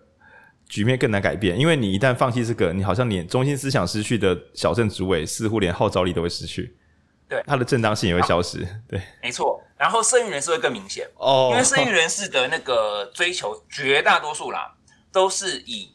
[0.69, 6.77] 局面更难改变，因为你一旦放弃这个，你好像连中心思想失去的小镇主委，似乎连号召力都会失去。
[7.27, 8.59] 对，他的正当性也会消失。
[8.87, 9.59] 对，没错。
[9.79, 14.77] 然后社运人士会更明显哦，因为社运人士的那个追求，绝大多数啦，
[15.11, 15.89] 都是以。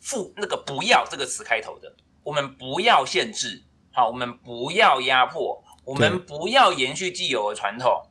[0.00, 1.92] 负那个不要这个词开头的，
[2.22, 3.62] 我们不要限制，
[3.92, 8.02] 好，我们不要压迫，我们不要延续既有的传统，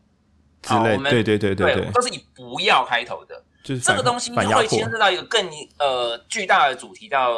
[0.61, 5.49] 之类，我们对对对对对，都是以不要开头的，就是这个东西会牵涉到一个更
[5.79, 7.31] 呃巨大的主题，叫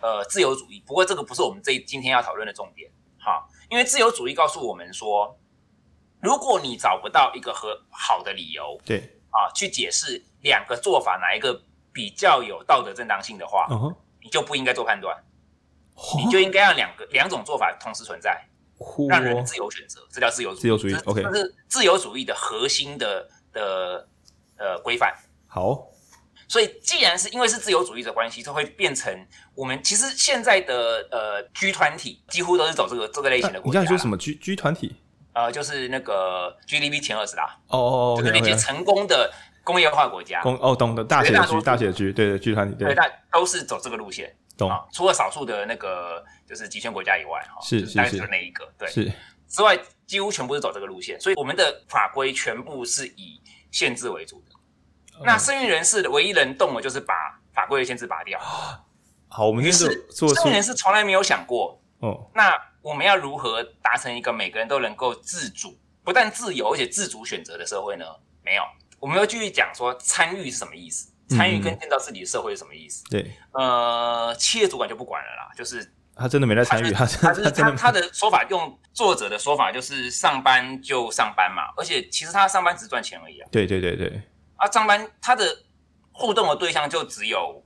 [0.00, 0.82] 呃自由主义。
[0.86, 5.38] 不过这个不是我们这今天要讨论的重点，好，因为自由主义告诉我们说，
[6.20, 9.18] 如果你找不到一个和好的理由，对。
[9.34, 11.58] 啊，去解释两个做法哪一个
[11.92, 13.66] 比较有道德正当性的话，
[14.22, 15.16] 你就不应该做判断，
[16.16, 18.42] 你就应该让两个两种做法同时存在，
[19.08, 20.60] 让人自由选择，这叫自由主义。
[20.60, 24.08] 自由主义，OK，这是自由主义的核心的的
[24.56, 25.14] 呃规范。
[25.46, 25.88] 好。
[26.48, 33.80] 所以，既然是因为是自由主义的关系，就会变成我们其实现在的呃 G 团体几乎都是走这个这个类型的国家。
[33.80, 34.96] 你刚才说什么 G G 团体？
[35.32, 37.58] 呃，就是那个 GDP 前二十啦。
[37.68, 39.32] 哦哦哦，就是那些成功的
[39.64, 40.42] 工业化国家。
[40.42, 42.88] 工哦，懂的，大写的 G，大写的 G，对对剧团体对。
[42.88, 44.34] 对，但都是走这个路线。
[44.56, 44.70] 懂。
[44.92, 48.88] 除了少数的那个就是极权国家以外，哈，是是是那一个，对。
[48.88, 49.12] 是。
[49.48, 53.40] 之外，几乎全部是走这个路线，所以我们的法规全部是以
[53.70, 54.56] 限制为主的。
[55.24, 57.14] 那声誉人士唯一能动的，就是把
[57.52, 58.40] 法规的限制拔掉。
[59.28, 68.04] 好，我们是声誉人士从来没有想过，哦，那我们要如何达成一个每个人都能够自主，不但自由而且自主选择的社会呢？
[68.42, 68.62] 没有，
[69.02, 71.10] 我们要继续讲说参与是什么意思？
[71.28, 73.02] 参与跟建造自己的社会是什么意思？
[73.10, 83.48] 对，呃，企业主管就不管了啦，就是他真的没在参与，他他是他他的说法，用作者的说法就是上班就上班嘛，而且其实他上班只是赚钱而已啊。
[83.50, 84.22] 对对对对。
[84.54, 85.44] 啊，上班他的
[86.12, 87.60] 互动的对象就只有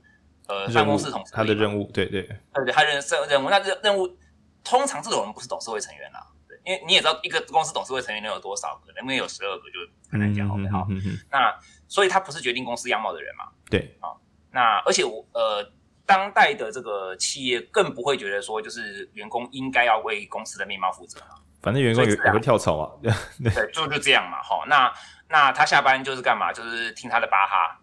[0.47, 2.35] 呃办公室同事，他的任务，对对对
[2.65, 4.17] 对，他的任任务，那任任务
[4.63, 6.36] 通常这种人不是董事会成员啦，对，
[6.67, 9.79] 因为你也知道一个公司董事会成员能有多少个，能不能有十二个就
[10.11, 10.85] 很难讲，好不好？
[11.31, 11.57] 那
[11.87, 14.11] 所以他不是决定公司样貌的人嘛，对啊，
[14.51, 15.65] 那而且我呃，
[16.05, 21.19] 当代的这个企业更不会觉得说，就是员工应该要为公司的面貌负责，
[21.61, 24.93] 反正员工也也会跳槽啊， 对，就就这样嘛，好，那。
[25.29, 26.53] 那他下班就是干嘛？
[26.53, 27.77] 就是听他的巴哈。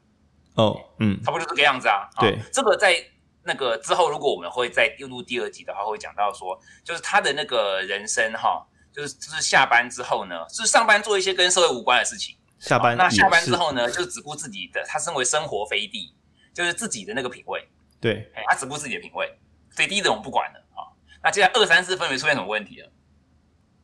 [0.54, 2.08] 哦，嗯，差不就是这个样子啊？
[2.18, 2.96] 对，这个在
[3.42, 12.36] 那个之后，如果我们会再录第二集的话，会讲到说，就是他的那个人生哈，就是就是下班之后呢，是上班做一些跟社会无关的事情。
[12.60, 16.14] 下班，那下班之后呢，就只顾自己的，他身为生活飞地，
[16.54, 17.68] 就是自己的那个品味。
[18.00, 19.38] 对，他只顾自己的品味，
[19.72, 20.88] 飞地的我们不管了啊。
[21.22, 22.90] 那接下来二三四分别出现什么问题了？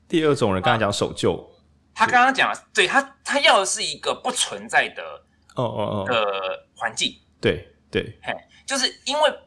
[0.09, 1.51] 第二种人刚才讲守旧。
[1.93, 5.03] 他刚刚讲了，对他，他要的是一个不存在的
[5.57, 8.32] 哦哦哦的环境，对对，嘿，
[8.65, 9.39] 就是因为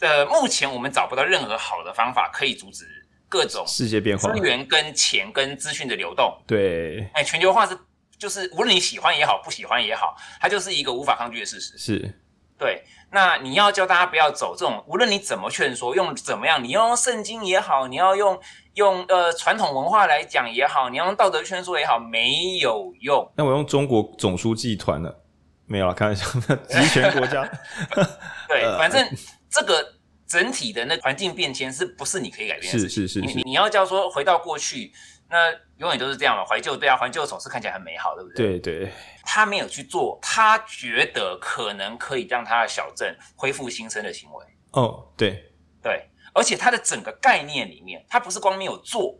[0.00, 2.86] 呃，目前我们找不到任何好的方法可以阻止
[3.28, 7.78] 各种世界变化、资源跟钱跟资讯的流动，对，哎，全球化是
[8.18, 12.14] 就是无论你喜欢也好，不喜欢也好，它就是一个无法抗拒的事实，是，
[12.58, 12.82] 对。
[13.10, 18.38] 那你要教大家不要走这种，无论你怎么劝说，用怎么样，你要用圣经也好，你要用
[18.74, 23.26] 用呃传统文化来讲也好，你要用道德劝说也好，没有用。
[23.34, 25.22] 那我用中国总书记团了，
[25.64, 26.26] 没有啊，开玩笑，
[26.68, 27.50] 集权国家。
[28.46, 29.08] 对， 反正
[29.48, 29.94] 这个
[30.28, 32.78] 整体的那环境变迁是不是你可以改变的？
[32.78, 34.92] 是是是，是，你你要叫说回到过去。
[35.30, 38.58] 那永远都是这样嘛，怀旧对啊，怀旧总是看起来很美好，对不对？
[38.58, 38.92] 对对。
[39.24, 44.44] 他没有去做，他觉得可能可以让他的小镇恢复新生的行为。
[44.70, 45.52] 哦，对
[45.82, 49.18] 对，而且他的整个概念里面，他不是光没有做，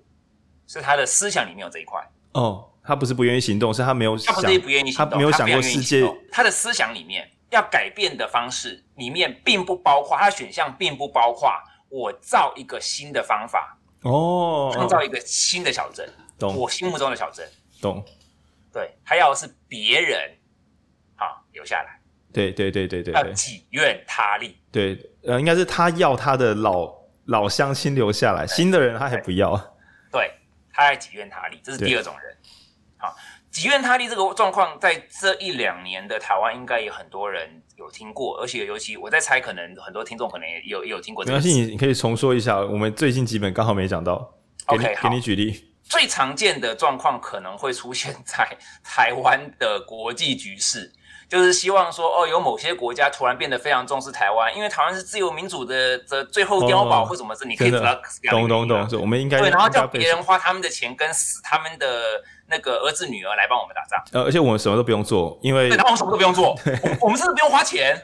[0.66, 2.02] 是他的思想里面有这一块。
[2.32, 6.10] 哦，他不是不愿意行动，是他没有想，他不是不愿意行动，他没有想过世界。
[6.32, 11.50] 他的思想里面要改变的方式里面，并不包括他的选项，并不包括
[11.88, 13.78] 我造一个新的方法。
[14.02, 16.08] 哦，创造一个新的小镇，
[16.38, 16.54] 懂？
[16.56, 17.48] 我心目中的小镇，
[17.80, 18.04] 懂？
[18.72, 20.30] 对，他要的是别人，
[21.16, 21.98] 好留下来。
[22.32, 24.56] 对对对对对，要己愿他立。
[24.70, 26.94] 对，呃，应该是他要他的老
[27.24, 29.56] 老乡亲留下来，新的人他还不要。
[30.12, 30.30] 对，
[30.72, 32.36] 他还己愿他立，这是第二种人。
[33.58, 37.62] 好，己愿他立这个状况，在这一两年的台湾，应该有很多人。
[37.78, 41.36] 有听过，而且尤其我在猜，可能很多听众可能也有也有听过这个。
[41.36, 44.34] 没关系，你你可以重说一下，我们最近几本刚好没讲到。
[44.66, 45.72] OK，给你举例。
[45.84, 48.44] 最常见的状况可能会出现在
[48.82, 50.92] 台湾的国际局势，
[51.28, 57.96] 就是希望说，哦，有某些国家突然变得非常重视台湾，因为台湾是自由民主的的最后碉堡，或什么事，你可以知道。
[58.28, 62.02] 懂懂懂，我们应该对，然后叫别人花他们的钱跟死他们的。
[62.50, 66.50] 那个儿子女儿来帮我们打仗，呃，而且我们什么都不用做，因为对，然后我们什么都不用做，
[67.00, 68.02] 我，我们是不用花钱，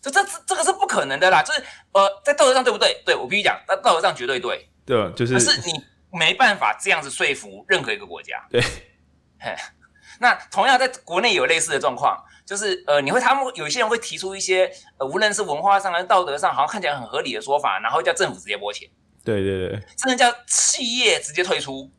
[0.00, 1.62] 这这这这个是不可能的啦，就是
[1.92, 3.02] 呃，在道德上对不对？
[3.04, 8.62] 对，我必须讲，在道德上绝对对，对，就是，可是你没办法这样子说服任何一个国家，对，
[9.38, 9.54] 嘿，
[10.18, 12.16] 那同样在国内有类似的状况，
[12.46, 18.88] 就是呃，你会他们有一些人会提出一些呃，无论是文化上还是道德上，好像看起来很合理的说法，然后叫政府直接拨钱，
[19.22, 21.90] 对对对，甚至叫企业直接退出。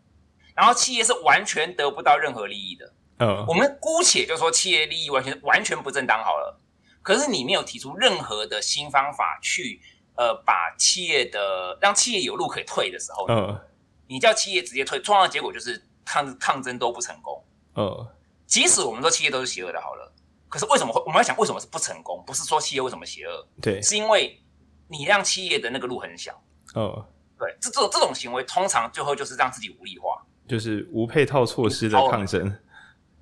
[0.55, 2.93] 然后企业是完全得不到任何利益的。
[3.19, 6.59] 嗯，我们姑且就说企业利益完全完全不正当好了。
[7.01, 9.81] 可是你没有提出任何的新方法去，
[10.15, 13.59] 呃，把企业的让企业有路可以退的时候，嗯，
[14.07, 17.43] 你叫企业直接退，创造的结果就是抗抗争都不成功。
[17.73, 18.07] 呃，
[18.45, 20.11] 即使我们说企业都是邪恶的，好了，
[20.47, 21.01] 可是为什么会？
[21.01, 22.23] 我们要想为什么是不成功？
[22.25, 24.41] 不是说企业为什么邪恶，对，是因为
[24.87, 26.41] 你让企业的那个路很小。
[26.73, 27.05] 呃，
[27.37, 30.23] 对，这这种这种行为通常最后就是让自己无力化，
[30.53, 32.55] 就是无配套措施的抗争。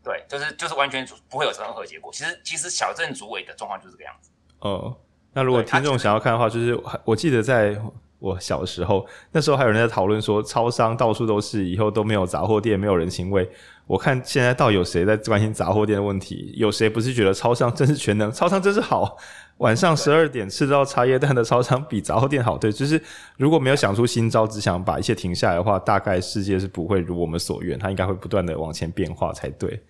[0.03, 2.11] 对，就是就是完全不会有任何结果。
[2.11, 4.29] 其实其实小镇主委的状况就是这个样子。
[4.59, 4.93] 哦，
[5.31, 7.81] 那如果听众想要看的话，就是我记得在
[8.19, 13.49] 我小时候，那时候还有人在讨论说，超商到处都是，以后都没有杂货店，没有人情味。
[13.87, 16.53] 我看现在到底有谁在关心杂货店的问题？
[16.57, 18.29] 有谁不是觉得超商真是全能？
[18.29, 19.15] 超商真是好，
[19.61, 22.57] 晚上十二点吃到茶叶蛋的超商比杂货店好。
[22.57, 23.01] 对，就是
[23.37, 29.81] 如果没有想出新招，只想把一切停下来的话，大概世界是不会如我们所愿，它应该会不断的往前变化才对。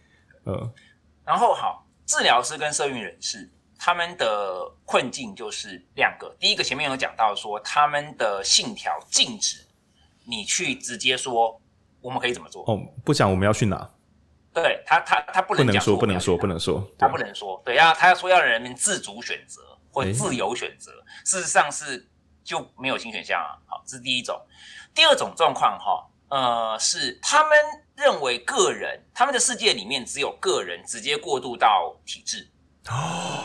[0.43, 0.71] 呃，
[1.23, 3.49] 然后好，治疗师跟社运人士
[3.79, 6.35] 他们的困境就是两个。
[6.37, 9.57] 第一个前面有讲到说，他们的信条禁止
[10.25, 11.59] 你去直接说
[12.01, 12.63] 我们可以怎么做。
[12.67, 13.89] 哦，不讲我们要去哪？
[14.53, 17.61] 对他，他他不能讲说，不能说，不能说，不能说，他不能说。
[17.65, 19.61] 对，要他要说要人民自主选择
[19.91, 22.07] 或自由选择，欸、事实上是
[22.43, 23.57] 就没有新选项啊。
[23.65, 24.39] 好，这是第一种。
[24.93, 27.51] 第二种状况哈，呃，是他们。
[27.97, 32.47] 认为个人他们的世界里面只有个人直接过渡到体制
[32.89, 33.43] 哦。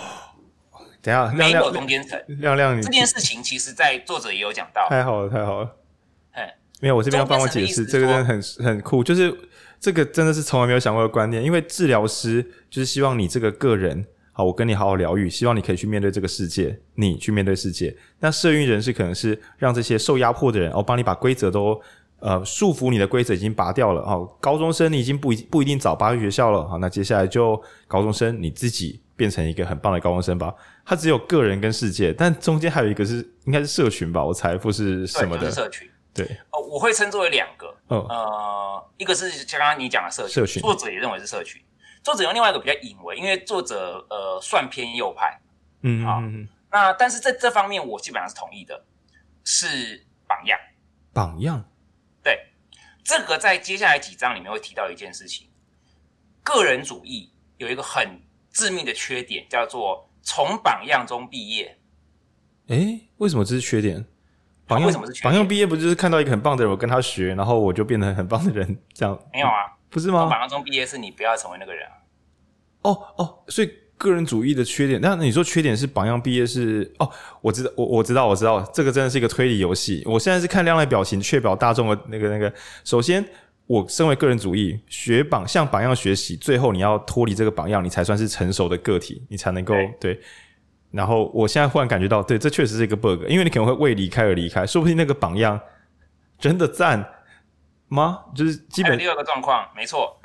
[1.02, 2.18] 等下，没有中间层。
[2.26, 4.88] 亮亮，这件事情其实，在作者也有讲到。
[4.88, 5.76] 太好了，太好了。
[6.30, 9.30] 哎，没有，我这边要帮我解释，这个真的很很酷，就是
[9.80, 11.42] 这个真的是从来没有想过的观念。
[11.42, 17.96] 因为治疗师就是希望你这个个人，好，我跟你好好疗愈，希望你可以去面对这个世界，你去面对世界。
[18.20, 21.80] 那社运人士可能是让这些受压迫的人，哦帮你把规则都。
[22.18, 30.52] 呃，束缚你的规则已经拔掉了，好，高中生你已经不一不一定早八去学校了，好，那接下来就高中生你自己变成一个很棒的高中生吧。
[30.86, 35.50] 他只有个人跟世界，但中间还有一个是应该是社群吧，我猜不是什么的。
[35.50, 35.86] 社群。
[36.16, 41.62] 对，哦，我会称作为两个，嗯、呃，一个是像刚刚你讲的社群，社群，作者也认为是社群。
[42.02, 45.38] 作者用另外一个比较隐微，因为作者呃算偏右派，
[45.82, 46.22] 嗯，好，
[46.70, 48.84] 那但是在这方面我基本上是同意的，
[49.44, 50.58] 是榜样，
[51.12, 51.64] 榜样。
[52.22, 52.46] 对，
[53.04, 55.48] 这个在接下来几章里面会提到一件事情，
[56.42, 58.22] 个人主义有一个很
[58.52, 61.76] 致命的缺点，叫做从榜样中毕业。
[62.68, 64.06] 诶，为什么这是缺点？
[64.66, 65.22] 榜样为什么是？
[65.22, 69.18] 榜样毕业不就是看到一个很棒的人，我跟他学，然后我就变成很棒的人，这样？
[69.32, 70.26] 没有啊， 不是吗？
[70.26, 71.92] 榜样中毕业是你不要成为那个人啊。
[72.82, 73.70] 哦哦，所以。
[73.98, 77.10] 个人主义的缺点，那你说缺点是榜样毕业是哦，
[77.40, 80.02] 我知道，我我知道，我知道，这个真的是一个推理游戏。
[80.04, 82.52] 我现在是看亮亮表情，确保大众的那个那个。
[82.84, 83.24] 首先，
[83.66, 90.20] 我身为个人主义，学榜向榜样学习，最后你要脱离这个榜样，你才算是成熟的个体，你才能够对，对。
[90.96, 95.60] 然后，我现在忽然感觉到，对，这确实是一个 bug，因为你可能会为离开而离开，说不定那个榜样
[96.38, 97.22] 真的赞
[97.88, 98.24] 吗？
[98.34, 100.18] 就是基本第二个状况，没错，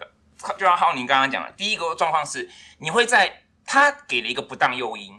[0.58, 2.50] 就像浩宁刚刚讲的，第一个状况是
[2.80, 3.32] 你会在。
[3.64, 5.18] 他给了一个不当诱因，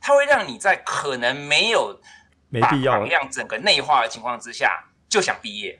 [0.00, 2.00] 他会让你在可能没有
[2.48, 5.78] 没必要榜样整个内化的情况之下就想毕业。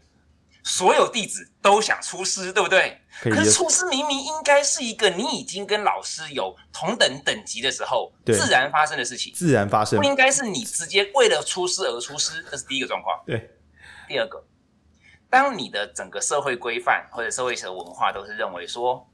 [0.62, 3.00] 所有弟子都想出师，对不对？
[3.22, 12.44] 可，可是出师明明应该是一个你已经跟老师有同等等级的时候自然发生的事情，自然发生，不应该是你直接为了出师而出师。
[12.50, 13.22] 这是第一个状况。
[13.26, 13.50] 对，
[14.08, 14.44] 第二个，
[15.28, 19.08] 当你的整个社会规范或者社会的文化都是认为说，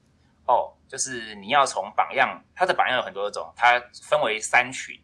[0.47, 0.75] 哦。
[0.89, 4.99] 就是你要从榜样，它的榜样有很多种，它分为三群，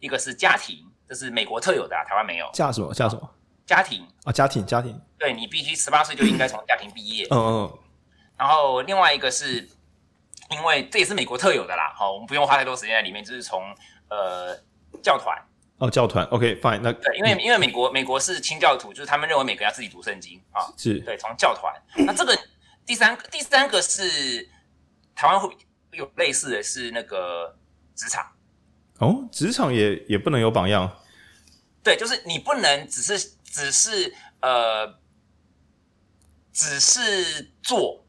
[0.00, 2.50] 一个是家庭，这是美国特有的啊，台湾没有。
[2.52, 2.92] 嫁什么？
[2.92, 3.30] 嫁什么？
[3.74, 5.00] 家庭啊，家庭，家庭。
[5.18, 7.26] 对，你必须十八岁就应该从家庭毕业。
[7.30, 7.78] 嗯嗯。
[8.36, 9.68] 然后另外一个是，
[10.50, 13.62] 因为这也是美国特有的啦，好，我们不用花太多时间在里面，就是从
[14.08, 14.54] 呃
[15.02, 15.36] 教团。
[15.78, 21.72] 哦，教团，OK fine，那对，因为因为美国美国是清教徒，就是他们认为每个人要自己读圣经啊，是对，从教团。
[22.06, 22.38] 那这个
[22.84, 24.48] 第三第三个是。
[25.14, 25.54] 台湾会
[25.92, 27.54] 有类似的是那个
[27.94, 28.26] 职场
[28.98, 30.90] 哦，职场也也不能有榜样。
[31.84, 33.18] 对，就是你不能只是
[33.52, 34.94] 只是呃，
[36.52, 38.06] 只是做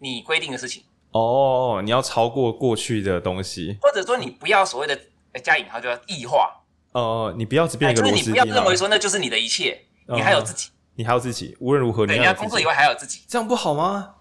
[0.00, 0.82] 你规定的事情
[1.12, 5.00] 哦，你要超过过去的东西，或者说你不要所谓的
[5.40, 14.16] 加引号就要异化哦，你不要只变一个螺丝钉，就是你不要认为说那就是你的一切，你还有自己，你还有自己，无论如何，你要工作以外还有自己，这样不好吗？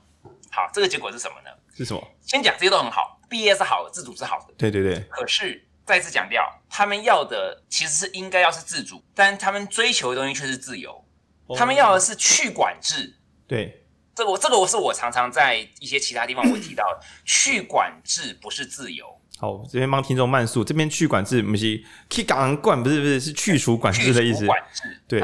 [0.51, 1.49] 好，这个结果是什么呢？
[1.73, 2.07] 是什么？
[2.21, 4.53] 先讲这些都很好，毕业是好的，自主是好的。
[4.57, 4.99] 对对对。
[5.09, 11.03] 可是再次强调，他们要的其实是应该要是自主，但他们追求的东西却是自由。
[11.47, 13.13] 哦、他们要的是去管制。
[13.45, 13.83] 对，
[14.15, 19.05] 这个我这个我是我常常在一些其他地方我会提到的，去管制不是自由。
[19.37, 24.45] 好，这边帮听众慢速，这边去管制不是去港管，不是不是是去除管制的意思。
[24.45, 25.01] 管制。
[25.09, 25.21] 对。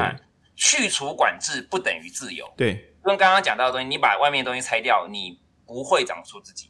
[0.54, 2.46] 去除管制不等于自由。
[2.58, 6.68] 对，跟刚刚讲到的东西，你把外面的东西拆掉，你不会长出自己。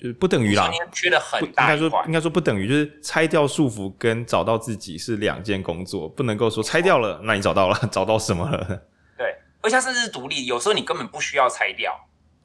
[0.00, 1.64] 就是不等于啦，缺了很大。
[1.64, 8.64] 应该说，应该说不等于，就是拆掉束缚跟找到自己是两件工作，不能够说拆掉了，那你找到了， 找到什么了？
[9.18, 11.92] 对，而且它甚至是独立，有时候你根本不需要拆掉。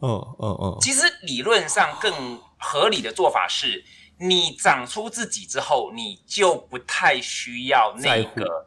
[0.02, 0.10] 嗯
[0.40, 0.78] 嗯嗯。
[0.82, 3.86] 其实理论上更合理的做法是，
[4.18, 8.66] 你长出自己之后，你就不太需要那个，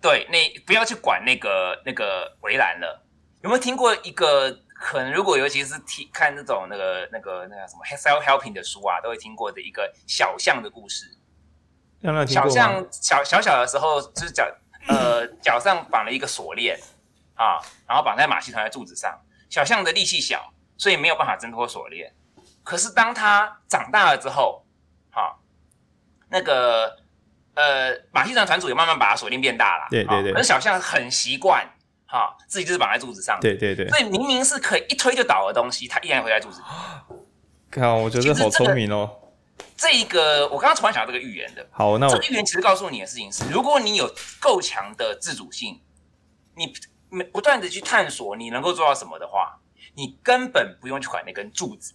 [0.00, 3.04] 对，那不要去管那个那个围栏了。
[3.42, 4.60] 有没有听过一个？
[4.78, 11.06] 可能如果尤其是听看那种那个那个那个什么 self helping 的书啊，都会听过的一个小象的故事。
[12.26, 14.46] 小象小小小的时候，就是脚
[14.86, 16.78] 呃脚上绑了一个锁链
[17.34, 17.58] 啊，
[17.88, 19.18] 然后绑在马戏团的柱子上。
[19.48, 22.14] 小象的力气小，所以没有办法挣脱锁链。
[22.62, 24.64] 可是当它长大了之后，
[25.10, 25.36] 哈，
[26.28, 26.96] 那个
[27.54, 29.86] 呃马戏团团主也慢慢把锁链变大了。
[29.90, 30.32] 对对对。
[30.32, 31.66] 可是小象很习惯。
[32.08, 33.38] 好，自己就是绑在柱子上。
[33.40, 36.62] 对对对，所以明明是可以一推就倒的东西，它依然会在柱子。
[37.68, 39.10] 看，我觉得好聪明哦。
[39.76, 41.66] 这一个，我刚刚突然想到这个预言的。
[41.72, 44.08] 好，那我这个预言其实告诉你的事情是：如果你有
[44.40, 45.80] 够强的自主性，
[46.54, 46.72] 你
[47.10, 49.58] 没不断的去探索你能够做到什么的话，
[49.94, 51.92] 你根本不用去管那根柱子。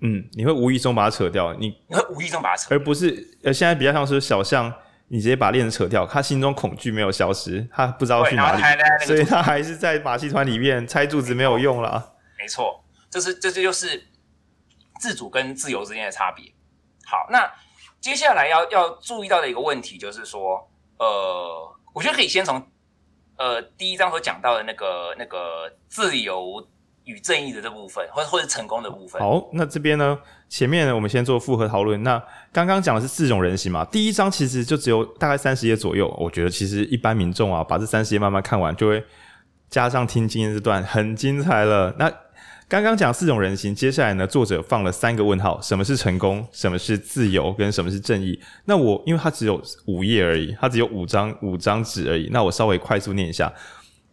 [0.00, 4.74] 嗯，你会无意中把它扯掉，你你会无意中把它扯掉，而不是呃，现在比较像是小象。
[5.08, 12.14] 你直接把链子扯掉，他心中恐惧没有消失，他不知道去哪里，所以他还是在马戏团里面拆柱子没有用了。
[12.38, 14.08] 没错，这是这这就是
[14.98, 16.52] 自主跟自由之间的差别。
[17.06, 17.48] 好，那
[18.00, 20.68] 接下来要要注意到的一个问题就是说，
[20.98, 22.66] 呃，我觉得可以先从
[23.36, 26.66] 呃第一章所讲到的那个那个自由
[27.04, 29.20] 与正义的这部分，或者或者成功的部分。
[29.20, 30.18] 好，那这边呢，
[30.54, 32.00] 前面呢，我们先做复合讨论。
[32.04, 32.22] 那
[32.52, 36.08] 刚刚讲的是四种人形嘛，第一章其实就只有大概三十页左右。
[36.16, 39.04] 我觉得其实一般民众啊，把这三十页慢慢看完，就会
[39.68, 41.92] 加上听今天这段，很精彩了。
[41.98, 42.08] 那
[42.68, 46.46] 刚刚讲四种人形，接下来呢，作者放了三个问号：什么是成功？
[46.52, 47.52] 什么是自由？
[47.52, 48.38] 跟什么是正义？
[48.66, 52.28] 那我因为它只有五页而已，它只有五张五张纸而已。
[52.30, 53.52] 那我稍微快速念一下。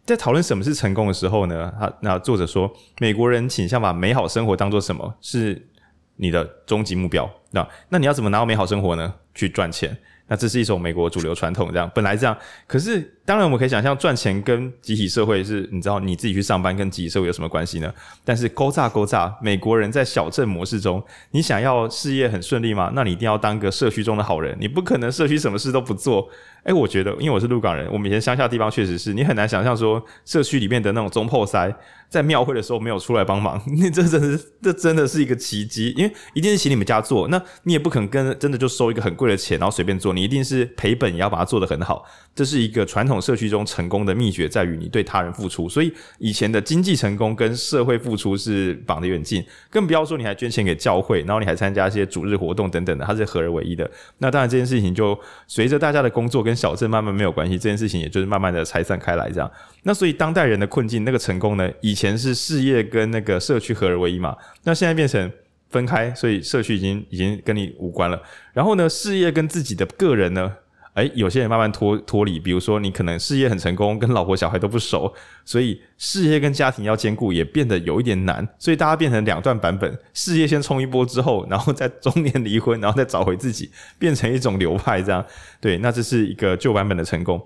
[0.04, 5.14] 在讨论什么是成功的时候呢，他那作者说，美国人倾向把美好生活当做什么？
[5.20, 5.68] 是
[6.16, 7.30] 你的终极目标。
[7.50, 9.14] 那那你要怎么拿到美好生活呢？
[9.34, 9.96] 去赚钱。
[10.28, 12.34] 那这是一种美国主流传统，这样本来这样。
[12.66, 17.92] 可是当然我们可以想象，赚钱跟集体社会是，你知道你自己去上班跟集体社会有什么关系呢？
[18.24, 22.90] 但是勾诈勾诈，美国人在小镇模式中，你想要事业很顺利吗？
[22.94, 26.30] 那你一定要当个社区中的好人，你不可能社区什么事都不做。
[26.64, 31.74] 哎、我觉得，因为我是鹿港人，我们以前乡下地方确实是你很难想象说社区里面的那种中破塞
[32.08, 42.04] 在庙会的时候没有出来帮忙， 那这真是这真的是一个奇迹，因为一定是请你们家做，那你也不可能跟真的就收一个很贵的钱然后随便做，你一定是赔本也要把它做得很好。
[42.34, 45.68] 这是一个传统社区中成功的秘诀，在于你对他人付出。
[45.68, 53.90] 所以以前的经济成功跟社会付出是绑得远近，更不要说你还捐钱给教会，然后你还参加一些主日活动等等的，它是合而为一的。
[54.18, 59.50] 那当然这件事情就随着大家的工作跟小镇慢慢没有关系，这件事情也就是慢慢的拆散开来，这样。
[59.82, 61.70] 那所以当代人的困境，那个成功呢？
[61.80, 65.30] 以前是事业跟那个社区合而为一嘛，那现在变成
[65.70, 68.22] 分开，所以社区已经已经跟你无关了。
[68.52, 70.52] 然后呢，事业跟自己的个人呢，
[70.94, 75.12] 诶，有些人慢慢脱脱离，比如说你可能事业很成功，跟老婆小孩都不熟，
[75.44, 85.24] 所以事业跟家庭要兼顾也变得有一点难，所以大家变成两段版本，事业先冲一波之后，然后再中年离婚，然后再找回自己，变成一种流派这样。
[85.60, 87.42] 对，那这是一个旧版本的成功。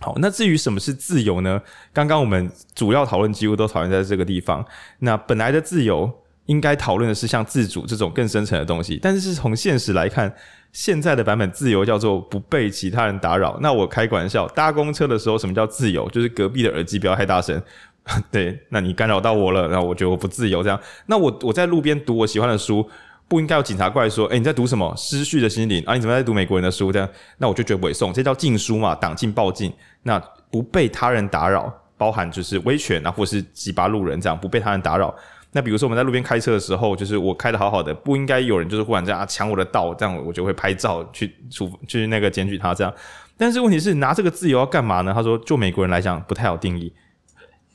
[0.00, 1.62] 好，那至于什么是自由呢？
[1.92, 4.62] 刚刚我们主要讨论几乎都讨论在这个地方。
[4.98, 6.12] 那本来的自由
[6.46, 10.34] 应该讨论的是像自主这种更深层的东西，但是从现实来看，
[10.72, 13.58] 现在的版本自由叫做不被其他人打扰。
[13.60, 16.08] 那我开玩笑，搭公车的时候，什么叫自由？
[16.10, 17.62] 就是隔壁的耳机不要太大声。
[18.32, 20.62] 对，那你干扰到我了，然后我觉得我不自由。
[20.62, 22.88] 这样，那我我在路边读我喜欢的书。
[23.28, 24.92] 不应该有警察过来说：“诶、你在读什么？
[24.94, 25.94] 失序的心灵啊？
[25.94, 26.92] 你怎么在读美国人的书？
[26.92, 27.08] 这样，
[27.38, 29.72] 那我就觉得违送，这叫禁书嘛，党禁、报禁。
[30.02, 35.14] 那不被他人打扰，包含就是威权啊，或是挤巴路人这样，不被他人打扰。
[35.52, 42.92] 那比如说我们在路边开车的时候，就是我开的好好的，不应该有人就是忽然这样抢我的道，这样我就会拍照去处去那个检举他这样。
[43.36, 45.12] 但是问题是拿这个自由要干嘛呢？
[45.12, 46.92] 他说，就美国人来讲不太好定义，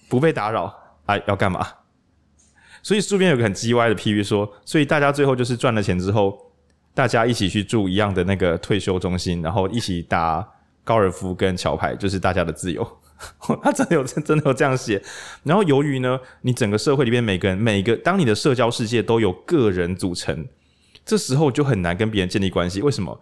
[0.09, 0.75] 不被打扰
[1.05, 1.65] 啊，要干嘛？”
[2.81, 6.35] 所以书边有个很叽歪的譬喻说，所以大家最后就是赚了钱之后，
[6.93, 10.47] 大家一起去住一样的那个退休中心，然后一起打
[10.83, 12.87] 高尔夫跟桥牌，就是大家的自由。
[13.63, 15.01] 他真的有真的有这样写。
[15.43, 20.47] 然后由于呢，你整个社会里面每个人每个，当你的社交世界都由个人组成，
[21.05, 22.81] 这时候就很难跟别人建立关系。
[22.81, 23.19] 为什么？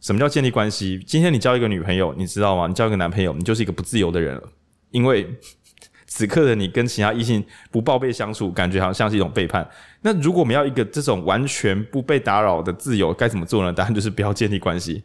[0.00, 1.02] 什么叫建立关系？
[1.06, 2.66] 今天你交一个女朋友，你知道吗？
[2.68, 4.42] 你交一个男朋友，你就是一个不自由的人了。
[4.90, 5.28] 因为
[6.06, 9.68] 此刻的你跟其他异性不报备相处，感觉好像是一种背叛。
[10.02, 13.72] 那如果我们要一个这种完全不被打扰的自由，该怎么做呢？
[13.72, 15.02] 答案就是不要建立关系。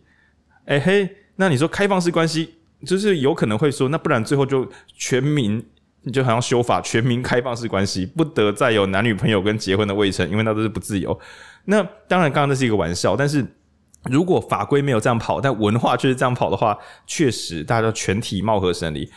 [0.65, 2.53] 哎嘿，那你说开放式关系，
[2.85, 5.63] 就是有可能会说，那不然最后就全民，
[6.01, 11.17] 你就好像修法，全民开放式关系，不得再有男女朋友跟结婚的未成，因为那都是不自由。
[11.65, 13.45] 那当然，刚刚这是一个玩笑，但是
[14.09, 16.77] 如果法规没有这样跑，但文化却是这样跑的话，
[17.07, 19.09] 确实大家全体貌合神离。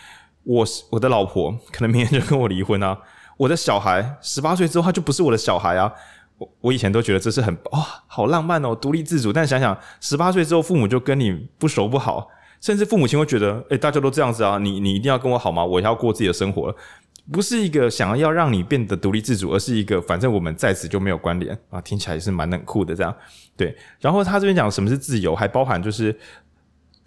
[0.44, 2.96] 我我的老婆可能明天就跟我离婚啊，
[3.36, 5.92] 我的小孩十八岁之后他就不是我的小孩啊。
[6.38, 9.32] 我我以前都觉得这是很哇、好浪漫哦，独立自主。
[9.32, 12.28] 但想想十八岁之后，父母就跟你不熟不好，
[12.60, 15.64] 甚至父母亲会觉得，诶，大家都这样子啊，你你一定要跟我好吗？
[15.64, 16.76] 我要过自己的生活了。
[17.32, 23.12] 不是一个想要让你变得独立自主，而是一个反正我们在此就没有关联啊，听起来也是蛮冷酷的这样。
[23.56, 26.16] 对，然后他这边讲什么是自由，还包含就是，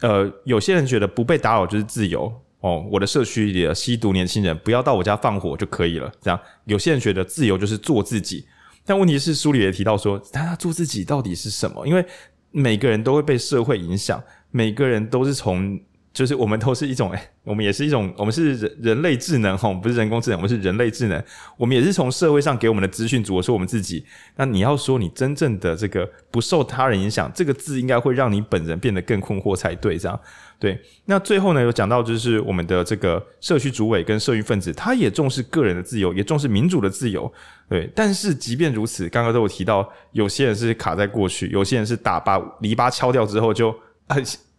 [0.01, 6.37] 呃，有些人觉得不被打扰就是自由哦，我的社区里的吸毒年轻人不要到我家放火就可以了，这样。
[6.65, 8.45] 有些人觉得自由就是做自己，
[8.85, 11.87] 但问题是书里也提到说，他做自己到底是什么？
[11.87, 12.05] 因为
[12.51, 14.21] 每个人都会被社会影响，
[14.51, 15.79] 每个人都是从。
[16.11, 21.23] 就是我们都是一种，诶，我们也是一种，我们是人人类智能哈，不是人工智能，我们是人类智能。
[21.55, 24.03] 我们也是从社会上给我们的资讯组成我们自己。
[24.35, 30.19] 那你要说你真正的这个不受他人影响，这个字应该会让你本人变得更困惑才对，这样
[30.57, 30.81] 对。
[31.05, 37.31] 那最后呢，有讲到就是我们的这个社区主委跟社运分子，他也重视个人的自由，也重视民主的自由，
[37.69, 37.89] 对。
[37.95, 43.73] 但是即便如此，刚刚都有提到，有些人是卡在过去，有些人是打把篱笆敲掉之后就。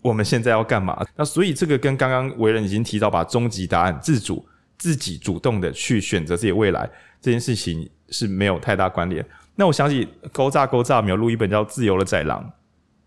[0.02, 0.98] 我们现在要干嘛？
[1.14, 4.42] 那所以这个跟刚刚为人已经提到，把终极答案自主、
[4.78, 6.88] 自己主动的去选择自己未来
[7.20, 9.22] 这件事情是没有太大关联。
[9.56, 12.42] 那我想起古早古早有没有录一本叫《自由的宰狼》，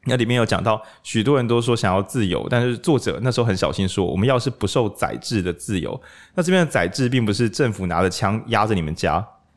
[0.06, 6.00] 那里面有讲到，许多人都说想要自由，但是作者那时候很小心说，我们要是不受宰制的自由。
[6.36, 9.14] 那这边的宰制并不是政府拿着枪压着你们家，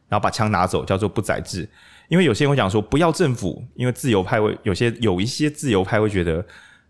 [0.09, 1.69] 然后把枪拿走，叫做不宰制。
[2.09, 6.43] 因为有些人会讲说不要政府，因为自由派会有些有一些自由派会觉得。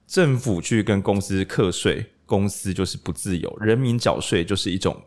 [0.06, 5.02] 政府去跟公司课税，公司就是不自由；人民缴税就是一种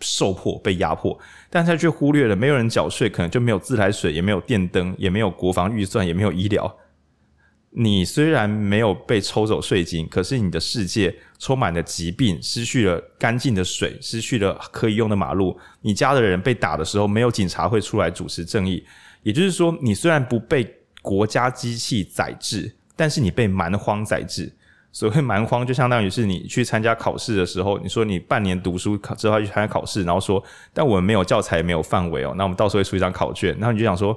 [0.00, 1.18] 受迫、被压迫。
[1.48, 6.78] 但他却忽略了，没有人缴税，可能就没有自来水，也没有电灯，也没有国防预算，也没有医疗。
[7.70, 15.58] 你虽然没有被抽走税金，可是你的世界充满了疾病，失去了干净的水，失去了可以用的马路。
[15.80, 18.84] 你家的人被打的时候，没有警察会出来主持正义。
[19.22, 22.74] 也就是说，你虽然不被国家机器宰制。
[23.02, 24.48] 但是你被蛮荒宰制，
[24.92, 30.40] 所谓蛮荒就相当于是你去参加考试的时候，你说你半年读书之后去参加考试，然后说，
[30.72, 34.16] 但我们没有教材，没有范围哦，那我们到时候会出一张考卷，然后你就想说，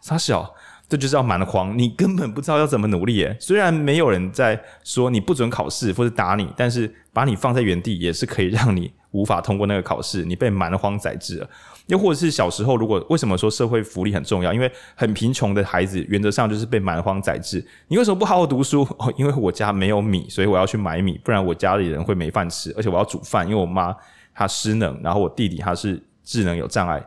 [0.00, 0.48] 傻小，
[0.88, 3.36] 这就叫蛮荒，你根本不知道要怎么努力耶。
[3.40, 11.50] 虽然没有人在说你不准考试或者打你，但是把你放在原地也是可以让你无法通过那个考试，你被蛮荒宰制了。
[11.90, 14.52] 又或者是小时候，如果为什么说社会福利很重要？
[14.54, 17.64] 因为很贫穷的孩子，原则上就是被蛮荒宰制。
[17.88, 18.86] 你为什么不好好读书？
[19.16, 22.72] 因为我家没有米，所以我要去买米，不然我家里人会没饭吃。
[22.76, 23.92] 而且我要煮饭，因为我妈
[24.32, 27.04] 她失能，然后我弟弟他是智能有障碍，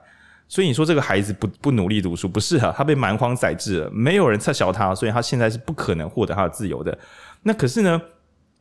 [0.50, 6.98] 所以你说这个孩子不不努力读书不适合，他被蛮荒宰制了，没有人撤销他，所以他现在是不可能获得他的自由的。
[7.44, 8.02] 那可是呢，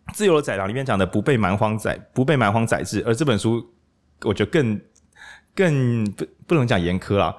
[0.15, 3.67] 《自由的宰狼》里面讲的不被蛮荒宰，不被蛮荒宰制，而这本书
[4.23, 4.81] 我觉得更。
[5.55, 7.35] 更不不能讲严苛啦，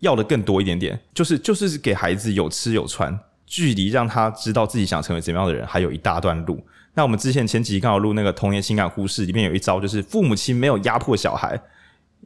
[0.00, 6.64] 要的更多一点点，就是就是给孩子有吃有穿，距离让他知道自己想成为怎么样的人，还有一大段路。
[6.94, 11.60] 那我们之前前几集刚好录那个童年情感忽视，里面有一招，就是父母亲没有压迫小孩，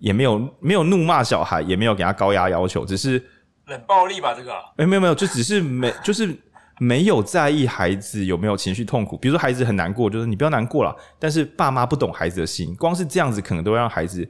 [0.01, 3.23] 也没有没有怒骂小孩，也没有给他高压要求，只是
[3.67, 4.35] 冷暴力吧？
[4.35, 6.35] 这个诶、欸、没有没有，就只是没就是
[6.79, 9.17] 没有在意孩子有没有情绪痛苦。
[9.17, 14.29] 比如说孩子很难过，就是你不要难过了，但是爸妈不懂孩子的心，光是这样子可能都会让孩子。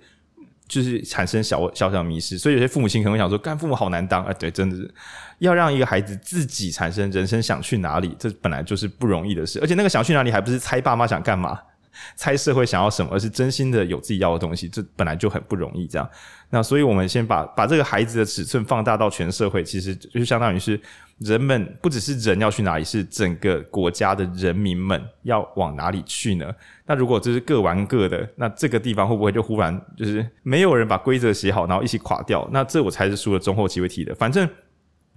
[0.68, 4.90] 就是产生小小小迷失，所以有些父母亲可能会想说，干父母好难当啊、对，真的是
[5.38, 9.58] 要让一个孩子自己产生人生想去哪里，这本来就是不容易的事。
[9.60, 11.58] 而且那个想去哪里，还不是猜爸妈想干嘛，
[12.16, 15.86] 猜社会想要什么，而是真心的有自己要的东西，这本来就很不容易。
[15.86, 16.08] 这样，
[16.50, 20.80] 那所以我们先把把这个孩子的尺寸放大到全社会，其实就相当于是。
[21.24, 26.52] 人们不只是人要去哪里，是整个国家的人民们要往哪里去呢？
[26.86, 32.48] 那如果这是各玩各的，那这个地方会不会就忽然就是没有人把规则写好，然后一起垮掉？
[32.52, 34.14] 那这我才是书的中后期会提的。
[34.14, 34.48] 反正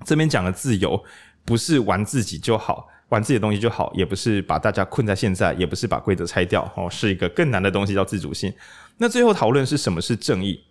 [0.04, 1.02] 这边讲的自由，
[1.44, 8.54] 不是玩自己就好，玩自己的东西就好，也不是把大家困在现在，也不是把规则拆掉，哦，是一个更难的东西叫自主性。
[8.98, 10.64] 那最后讨论是什么是正义？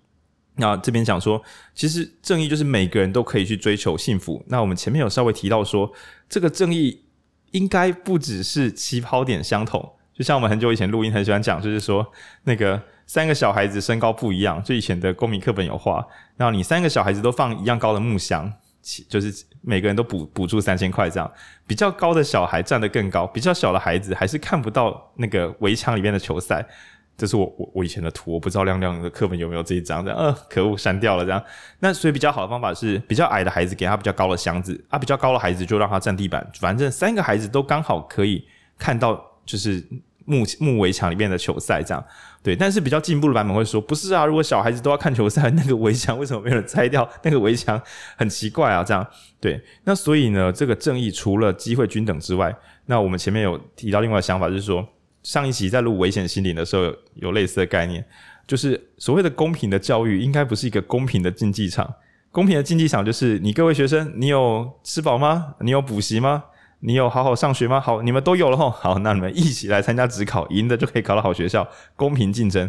[0.56, 1.42] 那这边讲说，
[1.74, 4.40] 其实正义就是每个人都可以去追求幸福。
[4.46, 5.92] 那我们前面有稍微提到说，
[6.28, 7.02] 这个正义
[7.50, 12.06] 应该不只是起跑点相同，就像我们很久以前录音很喜欢讲，就是说
[12.44, 16.06] 那个三个小孩子身高不一样，就以前的公民课本有画，
[16.36, 18.52] 然后你三个小孩子都放一样高的木箱，
[19.08, 21.28] 就是每个人都补补助三千块这样，
[21.66, 26.64] 比较高的小孩站得更高，比较小的孩子还是看不到那个围墙里面的球赛。
[27.16, 31.40] 这是我我我以前的图，我不知道亮亮的课本有没有这一张，这样，呃，可恶，删掉了这样。
[31.78, 38.44] 那所以比较好的方法是，比较矮的孩子给他比较高的箱子，啊，比较高的孩子就让他站地板，反正三个孩子都刚好可以
[38.76, 39.80] 看到，就是
[40.24, 42.04] 木木围墙里面的球赛这样。
[42.42, 47.08] 对，但是比较进步的版本会说，不是啊，如果小孩子都要看球赛，那个围墙为什么没有人拆掉？
[47.22, 47.80] 那个围墙
[48.16, 49.06] 很奇怪啊，这样。
[49.40, 52.54] 对，那所以呢，这个正义除了机会均等之外，
[52.86, 54.84] 那我们前面有提到另外的想法，就是说。
[55.24, 58.04] 上一集在录危险心灵的时候有，有类似的概念，
[58.46, 61.92] 就是所谓的公平的教育，应该不是一个公平的竞技场。
[62.30, 65.54] 公平的竞技场就是你各位学生，你有吃饱吗？
[65.60, 66.44] 你有补习吗？
[66.80, 67.80] 你有好好上学吗？
[67.80, 68.68] 好，你们都有了吼。
[68.68, 71.66] 好，那你们一起来参加指考，赢的就可以考到好学校。
[71.96, 72.68] 公平竞争，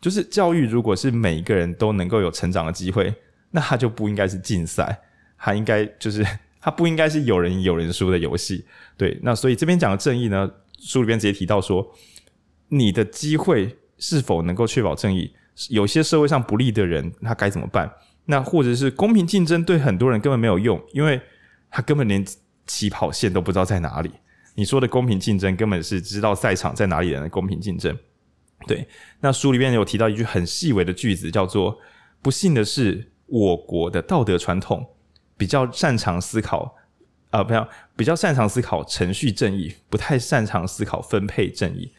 [0.00, 3.14] 就是教育，如果是每一个人都能够有成长的机会，
[3.52, 4.98] 那它就不应该是竞赛，
[5.38, 6.26] 它应该就是
[6.60, 8.64] 它不应该是有人赢有人输的游戏。
[8.96, 10.50] 对，那所以这边讲的正义呢？
[10.84, 11.94] 书里边直接提到说，
[12.68, 15.32] 你的机会是否能够确保正义？
[15.70, 17.90] 有些社会上不利的人，他该怎么办？
[18.24, 21.20] 那或者是公平竞争对很多人根本没有用，因为
[21.70, 22.24] 他根本连
[22.66, 24.10] 起跑线都不知道在哪里。
[24.54, 27.96] 你说的公平竞争，根本是知道赛场在哪里的人公平竞争。
[28.66, 28.86] 对，
[29.20, 31.78] 那书里面有提到一句很细微的句子，叫做
[32.20, 34.86] “不幸的是，我国的道德传统
[35.36, 36.76] 比较擅长思考。”
[37.32, 41.90] 啊，不要比较擅长思考程序正义，不太擅长思考分配正义。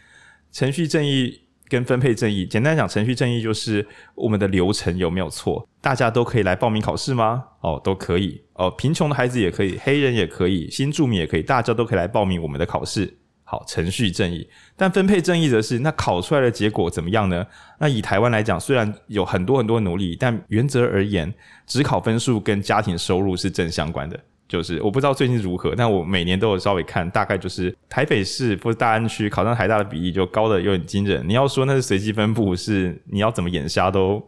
[0.52, 5.68] 程序正义跟分配正义，简单讲，程序正义就是我们的流程有没有错？
[5.82, 7.44] 大家都可以来报名考试吗？
[7.62, 8.44] 哦，都可以。
[8.54, 13.18] 哦，贫穷的孩子也可以，黑人也可以，新住民也可以，大家都可以来报名我们的考试。
[13.44, 14.48] 好，程序正义。
[14.78, 17.46] 但分配正义则是，那考出来的结果怎么样呢？
[17.80, 21.34] 那以台湾来讲，虽然有很多很多努力，但原则而言，
[21.66, 24.20] 只考分数跟家庭收入是正相关的。
[24.48, 31.28] 就是我不知道最近如何，但我每年都有稍微看，大概就是台北市或者大安区考上台大的比例就高的有点惊人。
[31.28, 34.22] 你要说那是随机分布，是你要怎么眼瞎都，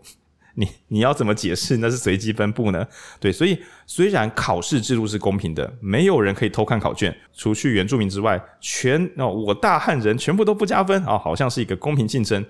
[0.56, 2.88] 你你要怎么解释那是随机分布呢？
[3.20, 12.44] 对，所以虽然考试制度是公平的，没有人可以偷看考卷，除去原住民之外，全哦我大汉人全部都不加分啊，好像是一个公平竞争。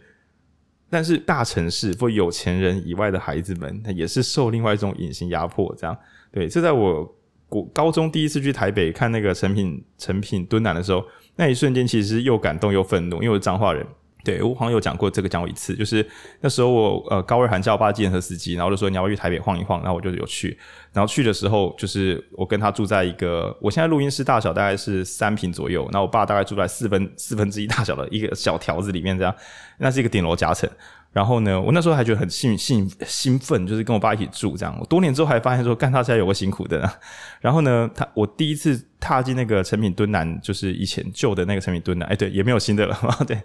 [0.90, 5.98] 但是大城市或有钱人以外的孩子们，他也是受另外一种隐形压迫，这样
[6.32, 7.15] 对，这在我。
[7.50, 11.06] 我高中第一次去台北看那个成品成品敦南的时候，
[11.36, 13.86] 那一瞬间其实又感动又愤怒，因为我是彰化人。
[14.24, 16.04] 对，我好像有讲过这个讲过一次，就是
[16.42, 20.58] 那时候我呃高二寒假，我爸计程车司机，然后就说你要不去台北晃一晃，然后我就有去。
[20.92, 29.36] 然后去的时候，就是我跟他住在一个，我现在录音室大小大概是三平左右，然后我爸大概住在四分四分之一大小的一个小条子里面，这样，
[29.78, 30.68] 那是一个顶楼夹层。
[31.16, 34.78] 然后呢，我那时候还觉得很兴兴兴奋，就是跟我爸一起住这样。
[34.82, 37.00] 我多年之后还发现说，干他家有个辛苦的。
[37.40, 42.98] 然后呢，他我第一次踏进那个成品敦南，就是以前旧的那个成品敦南，哎，对，也没有新的了。
[43.26, 43.42] 对。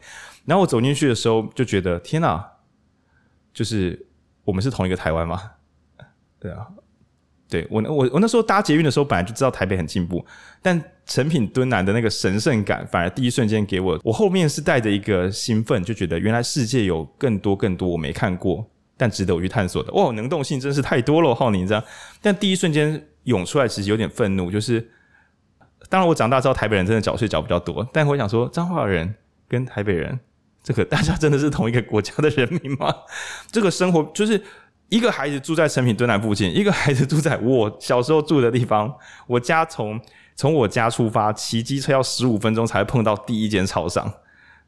[0.46, 2.44] 然后我走进去的时候，就觉得天哪，
[3.54, 4.04] 就是
[4.42, 5.40] 我们是同一个台湾吗？
[6.40, 6.66] 对啊。
[7.50, 10.24] 对我我我那时候搭捷运的时候，本来就知道台北很进步，
[10.62, 18.64] 但诚品敦南的那个神圣感，反而第一瞬间给我，我后面是带着一个兴奋，就觉得原来世界有更多更多我没看过，
[18.96, 19.92] 但值得我去探索的。
[19.94, 21.82] 哇，能动性真是太多了，浩宁这样。
[22.22, 24.88] 但第一瞬间涌出来，其实有点愤怒，就是
[25.88, 29.12] 当然我长大之后，台北人真的缴税缴比较多，但我想说，彰化人
[29.48, 30.20] 跟台北人，
[30.62, 32.94] 这个 大家真的是同一个国家的人民吗？
[33.50, 34.40] 这个生活就是。
[34.90, 38.92] 一个孩子住在诚品敦南附近，一个孩子住在我 小时候住的地方。
[39.26, 39.98] 我家从
[40.34, 44.12] 从我家出发，骑机车要十五分钟才碰到第一间超商。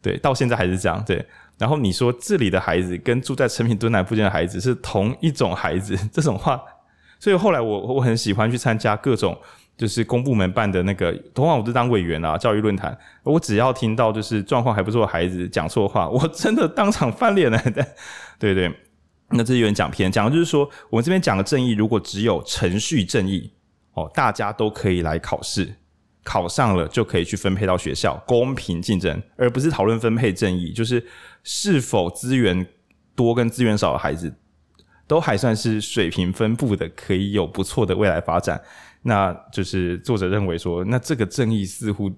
[0.01, 1.03] 对，到现在还是这样。
[1.05, 1.25] 对，
[1.59, 6.61] 然后你说这里的孩子跟住在诚品敦南附近的孩子是同一种孩子， 这种话，
[7.19, 9.37] 所以后来我我很喜欢去参加各种
[9.77, 12.97] 就是公部门办的那个，同样我是当委员啊，教育论坛。
[13.25, 17.61] 我只要听到就是状况还不错的孩子讲错话，我真的当场翻脸了。
[18.39, 18.73] 对 对。
[19.33, 23.51] 那这有点讲偏，讲的就是说，我们这边讲的正义，如果只有程序正义，
[23.95, 25.75] 哦，大家都可以来考试，
[26.23, 31.05] 考上了就可以去分配到学校，公平竞争，而不是讨论分配正义，就是
[31.43, 32.67] 是否资源
[33.15, 34.35] 多跟资源少的孩子，
[35.07, 38.61] 都还算是水平分布的，可以有不错的未来发展。
[39.03, 42.11] 那就是作者认为说，那这个正义似乎。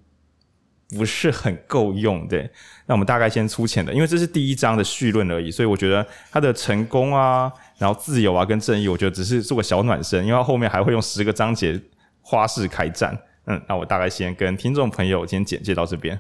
[0.97, 2.51] 不是很够用，对。
[2.87, 11.81] 那我们大概先粗浅的，因为这是第一章的绪论而已，所以我觉得它的成功啊，然后自由啊，跟正义，我觉得只是做个小暖身，因为后面还会用十个章节
[12.21, 13.19] 花式开战。
[13.47, 16.19] 嗯，那我大概先跟听众朋友先简介到这边。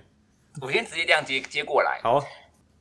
[0.60, 1.98] 我先直接这样接接过来。
[2.02, 2.22] 好，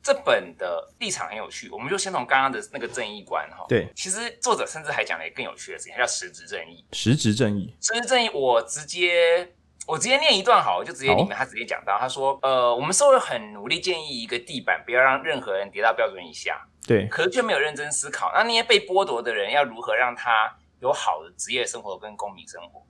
[0.02, 3.64] 这本的立场很有趣，我们就先从刚刚的那个正义观哈。
[3.68, 6.84] 对，其实作者甚至还讲了一个更有趣的事情，它叫实质正义。
[6.92, 9.48] 实质正义，实质正义，我直接
[9.86, 16.66] 我直接念一段好，我就直接里面他直接讲到，他说，呃，我们社会很努力建议一个地板，不要让任何人跌到标准以下。
[16.86, 22.86] 对，可是却没有认真思考，那那些被剥夺的人要如何让他有好的职业生活跟公民生活？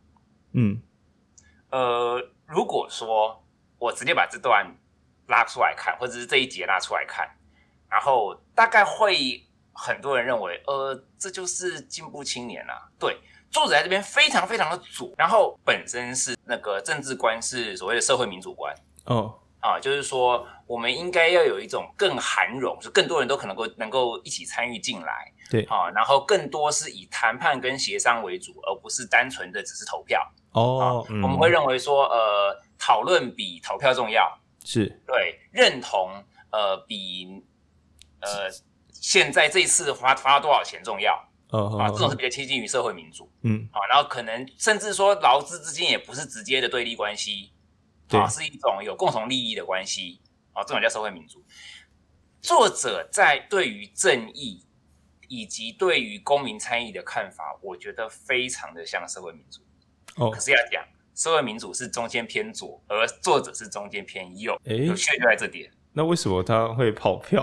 [0.52, 0.82] 嗯，
[1.70, 3.44] 呃，如果说
[3.78, 4.66] 我直接把这段
[5.28, 7.28] 拉出来看，或者是这一节拉出来看，
[7.88, 12.88] 然后大概会很多人认为，呃，这就是进步青年啊。
[12.98, 13.18] 对，
[13.54, 18.74] 作者在这边非常非常的左，然后本身是那个政治观是所谓的社会民主观。
[19.06, 19.40] 哦。
[19.60, 30.20] 啊，就是说，我们应该要有一种更涵容，就更多人都可能够能够一起参与进来，对，啊，然后更多是以谈判跟协商为主，而不是单纯的只是投票。
[30.52, 36.10] 哦，啊嗯、我们会认为说，呃，讨论比投票重要，是对，认同
[36.50, 37.42] 呃比
[38.20, 38.50] 呃
[38.92, 41.18] 现在这一次花花了多少钱重要，
[41.50, 47.50] 哦，啊，这种是比较贴近于社会民主，嗯，啊，然后可能甚至说劳资之间也不是直接的对立关系。
[48.10, 50.20] 啊，是一种有共同利益的关系
[50.52, 51.42] 啊，这种叫社会民主。
[52.42, 54.62] 作者在对于正义
[55.26, 59.62] 以及对于公民参与的看法，我觉得非常的像社会民主。
[60.16, 60.84] 哦，可是要讲
[61.14, 65.72] 社会民主是中间偏左，而作者是中间偏右，诶，有趣就在这点。
[65.94, 67.42] 那为什么他会跑票？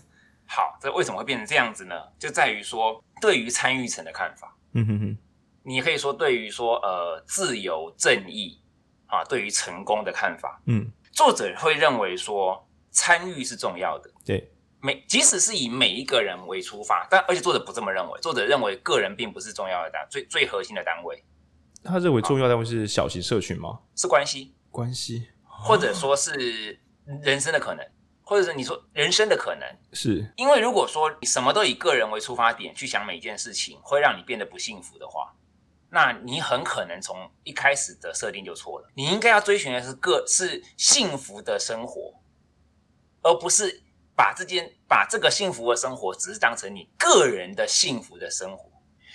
[0.50, 1.94] 好，这为什么会变成这样子呢？
[2.18, 4.56] 就在于说对于参与层的看法。
[4.72, 5.18] 嗯哼哼，
[5.62, 8.60] 你可以说对于说呃自由正义。
[9.10, 21.24] 啊，对于成功的看法，嗯，作者会认为说参与是重要的，对，每即使是以每一个人为出发，但而且作者不这么认为，作者认为个人并不是重要的单最最核心的单位，
[21.82, 23.80] 他认为重要单位是小型社群吗？
[23.96, 26.78] 是关系，关系，或者说是
[27.22, 27.82] 人生的可能，
[28.28, 35.34] 或者是你说人生的可能，是因为如果说你什么都以个人为出发点去想每一件事情，会让你变得不幸福的话。
[35.88, 38.92] 那你很可能从一开始的设定就错了。
[38.94, 42.20] 你应该要追寻的是个是幸福的生活，
[43.22, 43.82] 而不是
[44.14, 48.70] 把这件把这个幸福的生活只是当成你个人的幸福的生活，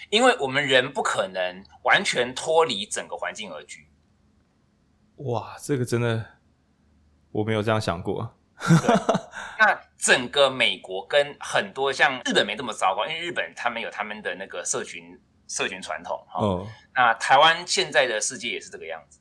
[0.09, 3.87] 因为我们人不可能完全脱离整个环境而居。
[5.17, 6.25] 哇，这个真的
[7.31, 8.35] 我没有这样想过。
[9.59, 15.19] 那整个美国跟很多像日本没这么糟糕，因为日本他们有他们的那个社群。
[15.45, 19.19] 社群传统，哈、哦，那台湾现在的世界也是这个样子，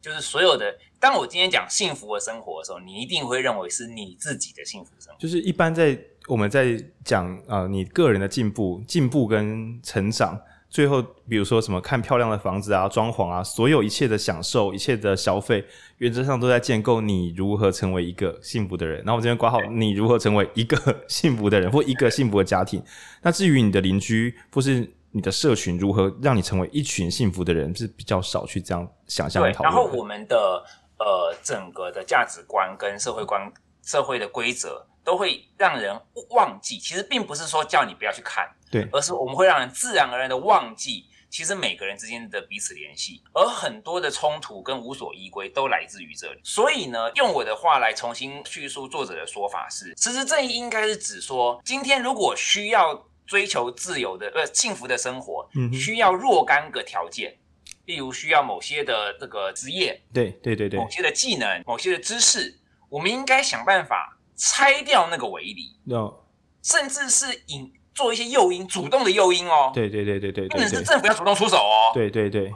[0.00, 0.76] 就是所有的。
[0.98, 5.20] 当我今天讲幸福的生活的时候，你一定会认为是你自己的幸福生活。
[5.20, 5.96] 就是一般在
[6.26, 15.64] 我们在讲啊、呃，你个人的进步、进步跟成长，最后比如说什么看漂亮的房子啊、装潢啊，所有一切的享受、一切的消费，
[15.98, 18.98] 原则上都在建构你如何成为一个幸福的人。
[18.98, 22.82] 然后我这边挂号，你如何成为一个幸福的人或一个幸福的家庭。
[23.22, 24.92] 那至于你的邻居或是。
[25.10, 29.72] 你的社群如何让你成为一群幸福的人，是比较少去这样想象讨论。
[29.72, 30.62] 然后我们的
[30.98, 33.50] 呃整个的价值观跟社会观、
[33.82, 35.98] 社会的规则，都会让人
[36.32, 36.78] 忘记。
[36.78, 46.40] 其实并不是说叫你不要去看，对，而是我们会让人自然而然的忘记，其实每个人之间的彼此联系，而很多的冲突跟无所依归都来自于这里。
[46.44, 53.04] 所以呢，用我的话来重新叙述作者的说法是：实质正义应该是指说，今天如果需要。
[53.28, 57.36] 追求自由的呃幸福的生活，嗯，需要若干个条件，
[57.84, 62.58] 例如需要某些的这个职业，对对对对，某些的技能，某些的知识，
[62.88, 66.14] 我们应该想办法拆掉那个围篱，no.
[66.62, 72.52] 甚至是引做一些诱因，主动的诱因哦，对对对对对，不能是政府要主动出手哦，对对对，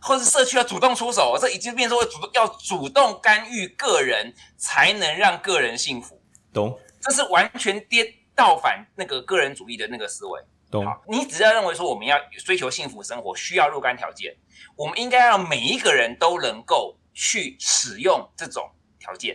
[0.00, 6.18] 或者是社区要主动出手，这已经变成会主动要主动干预个人，才能让个人幸福，
[6.52, 6.76] 懂？
[7.02, 8.06] 这是完全颠。
[8.38, 10.38] 倒反那个个人主义的那个思维，
[10.70, 10.84] 懂？
[11.08, 14.36] 你只要认为说我们要追求幸福生活需要若干条件，
[14.76, 19.34] 我们应该让每一个人都能够去使用这种条件。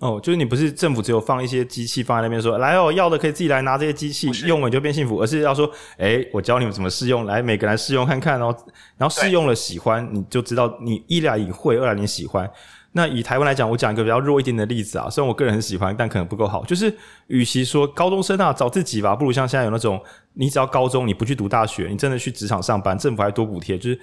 [0.00, 8.56] 哦，就是你不是政府只有放一些机器放在那边说，来哦，要的可以自己来拿这些机器用了你就变幸福，而是要说，哎，我教你们怎么试用，来每个人来试用看看哦，
[8.96, 12.48] 然后试用了喜欢，你就知道你一来你会，二来你喜欢。
[12.92, 16.64] 那以台湾来讲，我讲一个比较弱一点的例子啊，虽然我个人很喜欢，但可能不够好。
[16.64, 16.92] 就是，
[17.26, 20.00] 与其说高中生啊找自己吧，不如像现在有那种，
[20.34, 24.00] 你只要高中你不去读大学，你真的去职场上班，政府还多补贴，就是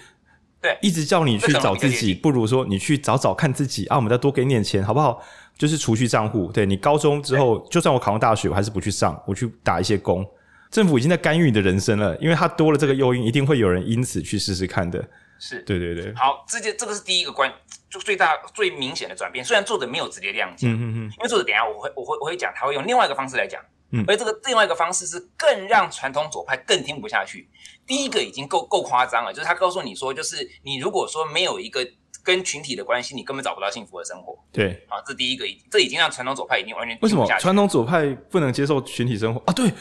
[0.65, 5.21] 对，一直叫你去找自己，不如说你去找找看自己啊，我们再多给你点钱，好不好？
[5.57, 10.25] 就是储蓄账户，对，你高中之后，就算我考上大学，我还是不去上，我去打一些工。
[10.71, 15.01] 政府已经在干预你的人生了，因为他多了这个诱因，一定会有人因此去试试看的。
[15.37, 16.13] 是对对对。
[16.15, 17.49] 好，这件这个是第一个关，
[17.89, 19.45] 就最大最明显的转变。
[19.45, 27.49] 虽然作者没有直接这样讲，嗯嗯嗯，因为作者等一下我会我会我会讲，他会用另外一个方式来讲，嗯，而这个另外一个方式是更让传统左派更听不下去。
[27.85, 31.87] 第一个已经够够夸张了，就是他告诉你说，就是你如果说没有一个
[32.23, 34.37] 跟群体的关系，你根本找不到幸福的生活。
[34.51, 39.53] 对，好，这第一个，这已经让传统左派已经完全为什么传统左派不能接受群体生活啊？
[39.53, 39.71] 对。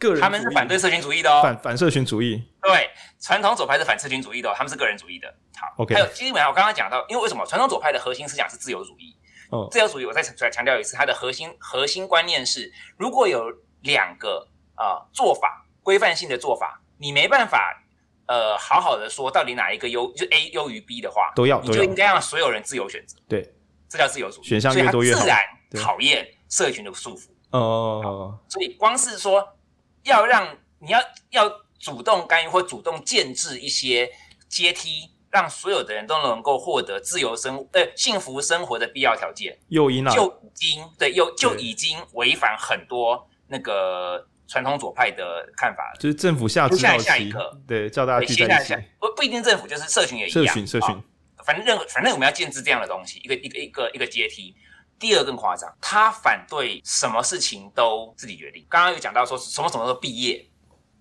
[0.00, 2.42] 个人，他们是反对社群主义的哦，反反社群主义。
[2.62, 2.88] 对，
[3.20, 5.28] 传统左派是反社群主义的哦，他们是个人主义的。
[5.54, 5.94] 好，OK。
[5.94, 9.14] 还有，基本上我刚刚讲到，因为为什么传统左派的核心思想是自由主义？
[9.50, 13.44] 哦，自由主义，我再再强调一次，它的核心核心观念是，如果有
[13.82, 17.82] 两个啊、呃、做法，规范性的做法，你没办法
[18.26, 23.18] 呃好好的说到底哪一个优，就 A 优于 B 的话，都要，你就应该让所有人自由选择。
[23.28, 23.52] 对，
[23.88, 24.46] 这叫自由主义。
[24.46, 25.20] 选项越多越好。
[25.20, 25.38] 自然
[25.74, 27.28] 讨厌社群的束缚。
[27.50, 29.56] 哦，所以光是说
[30.04, 30.48] 要让。
[30.82, 30.98] 你要
[31.28, 31.46] 要
[31.78, 34.10] 主动干预或主动建制一些
[34.48, 45.98] 阶梯，让所有的人都能够获得自由生呃幸福生活的必要条件，诱因啊，就已经对，又就已经违反很多那个传统左派的看法了。
[46.00, 48.74] 就是政府下指导棋，下一刻对，叫大家聚在一起。
[48.98, 50.46] 不不一定政府，就是社群也一样。
[50.46, 51.02] 社群社群，哦、
[51.44, 54.54] 反正任何反正我们要建制这样的东西，一个一个一个一个阶梯。
[54.98, 58.66] 第二更夸张，他反对什么事情都自己决定。
[58.68, 60.44] 刚刚有讲到说什么什么都毕业。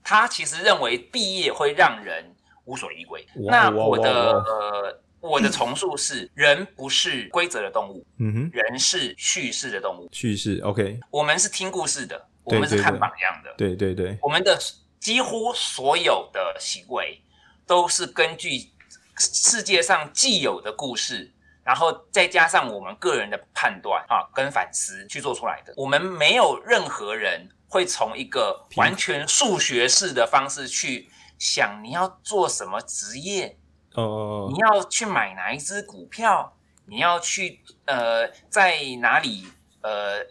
[0.01, 2.33] 他其实认为毕业会让人
[2.69, 3.25] 无所依归。
[3.33, 10.07] 那我的呃，我的重述是：人不是规则的动物，嗯哼，人是叙事的动物。
[10.11, 10.99] 叙事，OK。
[11.09, 14.15] 我们是听故事的，我们是看榜样的，对对对。
[14.21, 14.55] 我们的
[14.99, 17.19] 几乎所有的行为
[17.65, 18.69] 都是根据
[19.17, 21.31] 世界上既有的故事，
[21.63, 25.73] 然后再加上我们个人的判断啊跟反思去做出来的。
[25.75, 27.49] 我们没有任何人。
[27.71, 31.07] 会从一个完全数学式的方式去
[31.39, 33.57] 想你要做什么职业，
[33.95, 36.55] 哦，你要去买哪一只股票，
[36.85, 39.47] 你要去呃在哪里
[39.81, 40.23] 呃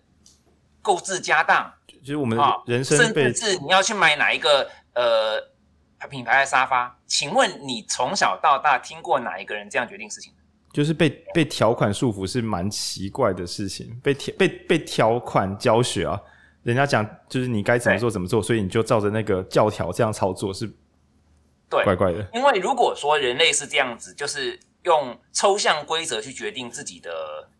[0.80, 5.40] 购置家当，就是我们人生甚至你要去买哪一个呃
[6.08, 6.96] 品牌的沙发？
[7.06, 10.32] 请问你从小到大听过哪一个人这样决定事情？
[10.70, 16.20] 就是被被条款束缚是蛮奇怪的事情，被条被被条款教学啊。
[16.62, 20.70] 人家讲就是你该怎么做怎么做，所以你就照着那个教条这样操作是，
[21.68, 22.26] 对，怪怪的。
[22.32, 27.10] 因为如果说人类是这样子，就是用抽象规则去决定自己的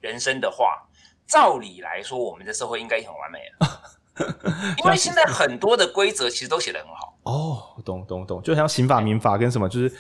[0.01, 0.87] 人生的话，
[1.27, 4.75] 照理来说，我们的社会应该很完美了。
[4.79, 7.19] 因为现在很多的规则其实都写得很好。
[7.23, 9.93] 哦，懂懂懂，就像刑法、民法跟什么，就是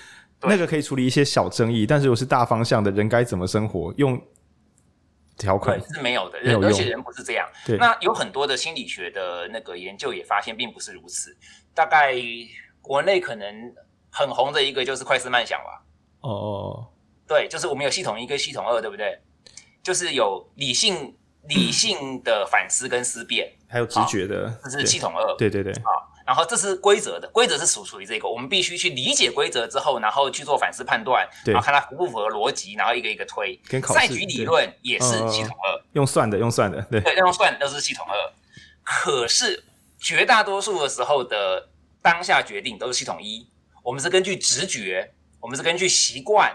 [0.42, 4.20] 那个可以处理一些小争议，但是如果是大方向的人该怎么生活用。
[5.40, 7.48] 条款是没有的，人而且人不是这样。
[7.78, 11.32] 那有很多的心理学的那个研究也发现并不是如此。
[11.72, 12.12] 大概
[12.82, 13.72] 国内可能
[14.10, 15.82] 很红的一个就是快思慢想吧。
[16.20, 16.86] 哦哦，
[17.26, 19.20] 对，就是我们有系统一跟系统二，对不对？
[19.82, 21.16] 就是有理性
[21.48, 25.36] 理性的反思跟思辨，还有直觉的，这是系统二。
[25.36, 26.14] 对对对，好。
[26.26, 33.58] 然后这是规则的，规则是属属于这个，我们必须去理解规则之后，然后去做反思判断，然后看它符不符合逻辑，然后一个一个推。
[33.66, 34.00] 跟考试。
[34.00, 38.14] 赛局理论也是系统二，用算的，用算的，对，对，用算都是系统二。
[38.82, 39.64] 可是
[39.98, 41.70] 绝大多数的时候的
[42.02, 43.48] 当下决定都是系统一，
[43.88, 46.54] 我们是根据直觉，我们是根据习惯。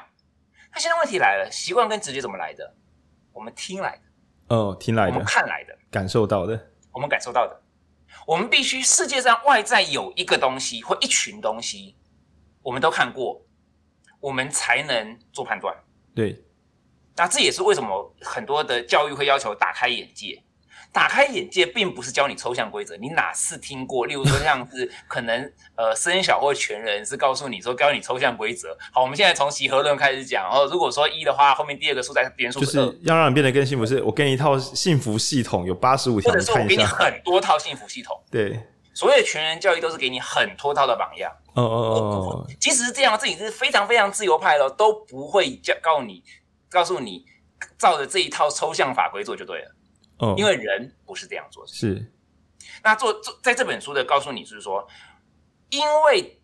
[0.72, 2.76] 那现在问题来了，习惯跟直觉怎么来的？
[3.32, 7.60] 我们听来的，哦，听来的，我们看来的，感受到的，我们感受到的。
[8.28, 11.96] 我们必须世界上外在有一个东西或一群东西，
[12.62, 13.44] 我们都看过，
[14.20, 15.76] 我们才能做判断。
[16.14, 16.40] 对，
[17.16, 20.40] 那这也是为什么很多的教育会要求打开眼界。
[20.94, 22.96] 打开眼界，并不是教你抽象规则。
[22.98, 24.06] 你哪次听过？
[24.06, 28.78] 例如说，像是 可能呃，森小或全人是告诉你说教你抽象规则。
[28.92, 30.48] 好，我们现在从集合论开始讲。
[30.48, 33.84] 哦，如果说一的话，后面第二个数在变数就是要让你变得更幸福。
[33.84, 38.16] 是我给你一套幸福系统，有八十五条，或者说我给你很多套幸福系统。
[38.30, 38.60] 对，
[38.94, 41.32] 所有全人教育都是给你很多套的榜样。
[41.56, 46.24] 哦哦哦，即使是这样，自己是非常非常自由派的，都不会教告诉你，
[46.70, 47.26] 告诉你
[47.80, 49.76] 照着这一套抽象法规做就对了。
[50.24, 51.72] 哦，因为人不是这样做的。
[51.72, 52.10] 是，
[52.82, 54.88] 那做做在这本书的告诉你，是说，
[55.70, 56.40] 因为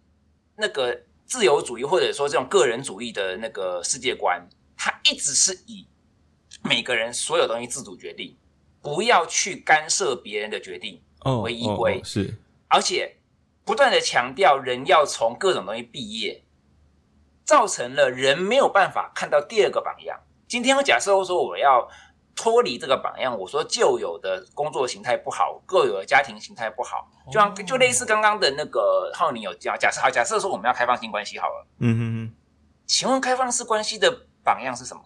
[0.57, 4.45] 那个自由主义或者说这种个人主义的那个世界观，
[4.76, 5.88] 它一直是以
[6.61, 8.35] 每个人所有东西自主决定，
[8.81, 11.01] 不要去干涉别人的决定
[11.43, 11.93] 为依归。
[11.93, 12.38] 哦哦哦，是，
[12.68, 13.15] 而且
[13.64, 16.43] 不断的强调人要从各种东西毕业，
[17.45, 20.19] 造成了人没有办法看到第二个榜样。
[20.47, 21.89] 今天我假设我说我要。
[22.41, 32.36] 脱离这个榜样，我说旧有的工作形态不好，各有的家庭形态不好，就像就类似刚刚的那个浩宁有讲，假设好，假设说我们要开放性关系好了，嗯哼哼，
[32.88, 34.10] 请问开放式关系的
[34.41, 35.02] 榜样是什么？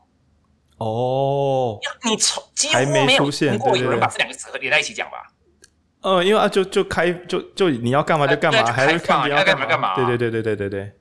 [0.77, 5.17] 哦，你从几乎没有听过有人把这两个词连在一起讲吧？
[6.01, 9.65] 嗯，因为啊，就就开就就你要干嘛就干嘛，还是看你要干嘛。
[9.65, 9.95] 干嘛？
[9.95, 10.93] 对对对对对对对，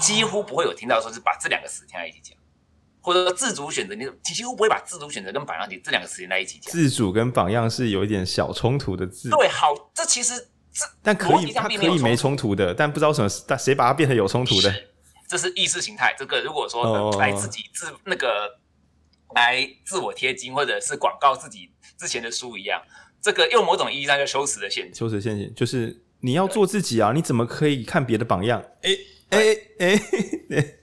[0.00, 2.34] 几乎不会有听到说是把这两个词连在一起讲，
[3.06, 6.72] 或者说自主选择，你几乎不会把自主选择跟榜样这两个词连在一起讲。
[6.72, 9.30] 自主跟榜样是有一点小冲突的字。
[9.30, 10.34] 对，好，这其实
[10.72, 14.74] 这但可以，它可以没冲突的，但不知道什么，但谁把它变成有冲突的？
[15.28, 16.16] 这是意识形态。
[16.18, 18.58] 这个如果说来自己自那个
[19.36, 22.82] 来自我贴金，或者是广告自己之前的书一样。
[23.22, 27.12] 这个用某种意义上叫羞耻的陷阱，羞耻陷阱就是你要做自己啊！
[27.14, 28.60] 你怎么可以看别的榜样？
[28.82, 28.90] 哎
[29.30, 29.38] 哎
[29.80, 30.00] 哎，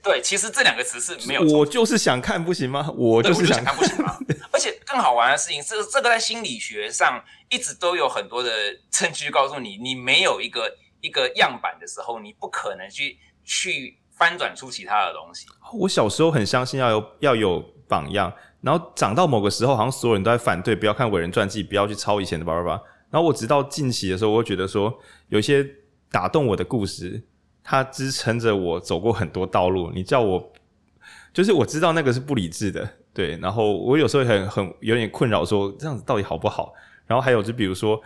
[0.02, 1.42] 对，其实这两个词是没有。
[1.42, 2.92] 我就是想看，不行吗？
[2.96, 4.18] 我就是想看，不行吗？
[4.52, 8.50] 而且更好玩的事情是，这个在心理学上一直都有很多的
[8.90, 15.46] 证据告诉你，你没有一个一个样板的时候，你不可能去去翻转出其他的东西。
[15.72, 18.32] 我小时候很相信要有要有榜样。
[18.60, 22.82] 然后长到某个时候，好像所有人都在反对，不要看伟人传记，不要去抄以前的叭叭叭。
[23.10, 24.98] 然后我直到近期的时候，我会觉得说，
[25.28, 25.62] 有一些
[26.10, 27.22] 打动我的故事，
[27.64, 29.90] 它支撑着我走过很多道路。
[29.92, 30.52] 你叫我，
[31.32, 33.36] 就是我知道那个是不理智的，对。
[33.38, 36.72] 然后我有时候很很有点困扰，说这样子到底好不好？
[37.06, 38.00] 然后还有就比如说，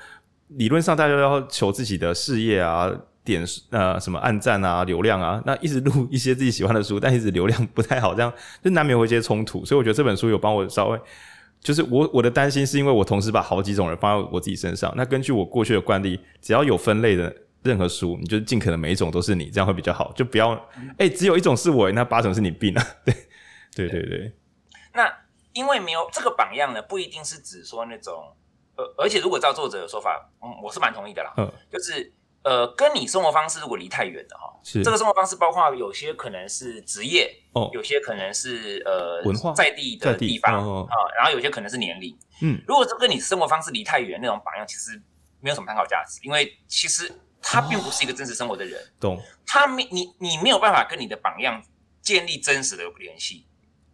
[0.48, 2.90] 理论上大家要求自己的事业啊。
[3.24, 8.32] 点呃什么按赞啊流量啊，那一直录一些自己喜欢的书，但一直流量不太好，这样
[8.64, 9.62] 就难免会有一些冲突。
[9.66, 10.98] 所以我觉得这本书有帮我稍微，
[11.60, 14.90] 就是我我的担心是因为我同时把好几种人放在我自己身上。
[14.96, 17.30] 那根据我过去的惯例，只要有分类的
[17.68, 20.12] 任何书，你就尽可能每一种都是你，这样会比较好。
[20.14, 20.52] 就不要
[20.96, 22.82] 哎、欸，只有一种是我，那八种是你病 了。
[23.04, 23.14] 对
[23.74, 24.32] 对对对。
[24.94, 25.12] 那
[25.52, 28.34] 因为没有这个榜样呢，不一定是指说那种
[28.76, 31.32] 呃，而且如果照作者的说法，嗯，我是蛮同意的啦。
[31.36, 32.12] 嗯，就是。
[32.44, 40.86] 呃，跟你生活方式如果离太远的哈，是这个生活方式包括有些可能是职业哦，有些可能是呃文化在地的地方啊、
[41.16, 42.16] 然后有些可能是年龄。
[42.40, 44.92] 嗯，如果这跟你生活方式离太远，那种榜样其实
[45.40, 48.80] 没有什么参考价值，因为其实他并不是一个真实生活的人。
[49.00, 49.22] 懂、哦？
[49.46, 51.62] 他没你你没有办法跟你的榜样
[52.02, 53.46] 建立真实的联系，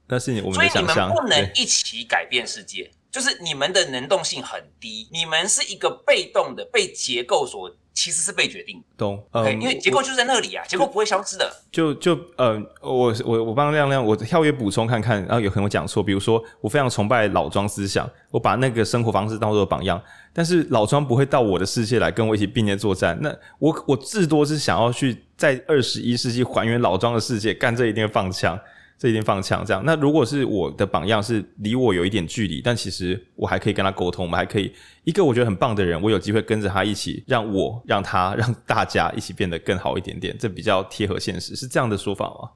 [0.09, 7.77] 那是你我们所以你们不能一起改变世界，就是你们的能动性很低，你们是一个被动的被结构所。
[7.95, 9.25] 其实是被决定，懂？
[9.31, 11.51] 嗯，因为结构就在那里啊，结构不会消失的。
[11.71, 16.03] 就就呃，我我我帮亮亮，我跳跃补充看看，然后有可能我讲错。
[16.03, 20.03] 比如说，我非常崇拜老庄思想，我把那个生活方式当做榜样，
[20.33, 23.16] 但是老庄不会到我的世界来跟我一起并肩作战。
[23.23, 28.59] 那我我至多是想要去在二十一世纪还原老庄的世界，干这一定会放枪。
[28.99, 29.83] 这一定放枪，这样。
[29.85, 42.51] 那如果是我的榜样是离我有一点距离，但其实我还可以跟他沟通，我们还可以一个我觉得很棒的人，我有机会跟着他一起，让我让他让大家一起变得更好一点点，这比较贴合现实，是这样的说法吗？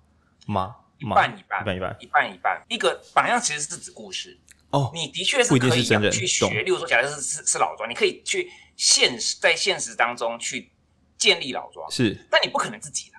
[0.47, 0.75] 吗？
[0.99, 2.65] 一半一半，一半一半，一半一半。
[2.69, 4.37] 一个榜样其实是指故事
[4.71, 10.71] 哦，你的确是可以去学，例如说，假设是是是老庄，你可以去现实在现实当中去
[11.17, 13.18] 建立老庄，是，但你不可能自己的。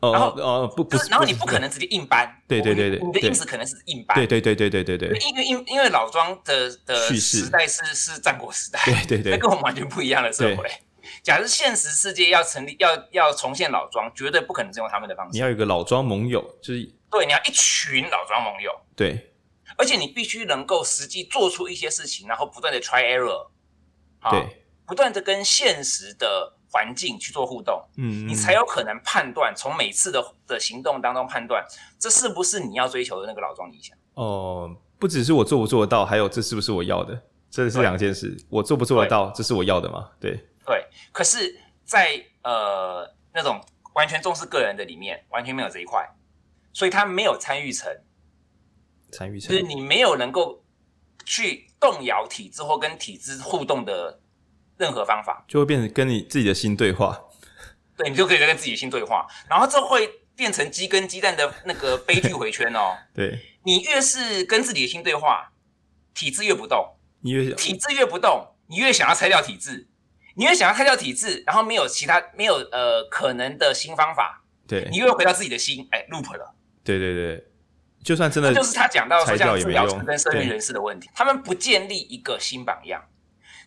[0.00, 10.70] 哦、然后哦不不，然后你不可能直接硬搬，对对对对，你的意思可能是硬搬，对对对对对对对，因为因因为老庄的的时代是是战国时代，对对对，那跟我们完全不一样的社会。
[11.22, 15.32] 假如现实世界要成立要要重现老庄，绝对不可能是用他们的方式。
[15.32, 19.34] 你要有个老庄盟友，就是对，你要一群老庄盟友，对，
[19.76, 23.48] 而且你必须能够实际做出一些事情，然后不断的 try error，
[24.30, 26.56] 对，不断的跟现实的。
[26.72, 31.66] 环境去做互动，嗯，你才有可能判断，从每次的的行动当中判断，
[31.98, 33.96] 这是不是你要追求的那个老庄理想？
[34.14, 37.20] 哦，不只是我做不做得到，还有这是不是我要的，
[37.50, 38.36] 这是两件事。
[38.48, 40.10] 我做不做得到，这是我要的吗？
[40.20, 40.86] 对，对。
[41.10, 43.60] 可是在，在呃那种
[43.94, 46.08] 完全重视个人的里面，完全没有这一块，
[46.72, 47.92] 所以他没有参与层，
[49.10, 50.62] 参与层，就是你没有能够
[51.24, 54.19] 去动摇体制或跟体制互动的。
[54.80, 55.44] 任何方法。
[55.46, 57.16] 就会变成跟你自己的心对话，
[57.96, 62.96] 对，你就可以跟自己的心对话，然后这会变成鸡跟鸡蛋的那个悲剧回圈哦。
[63.14, 65.52] 对，你越是跟自己的心对话，
[66.14, 69.86] 体质越不动，你越体质越不动，你越想要拆掉体质，
[70.34, 76.54] 你越想要拆掉体质，然后没有其他没有呃可能的新方法，对，你越回到自己的心，哎，loop 了。
[76.82, 77.44] 对对对，
[78.02, 83.04] 就算真的就是他讲到说像治疗层跟社运人士的问题，他们不建立一个新榜样。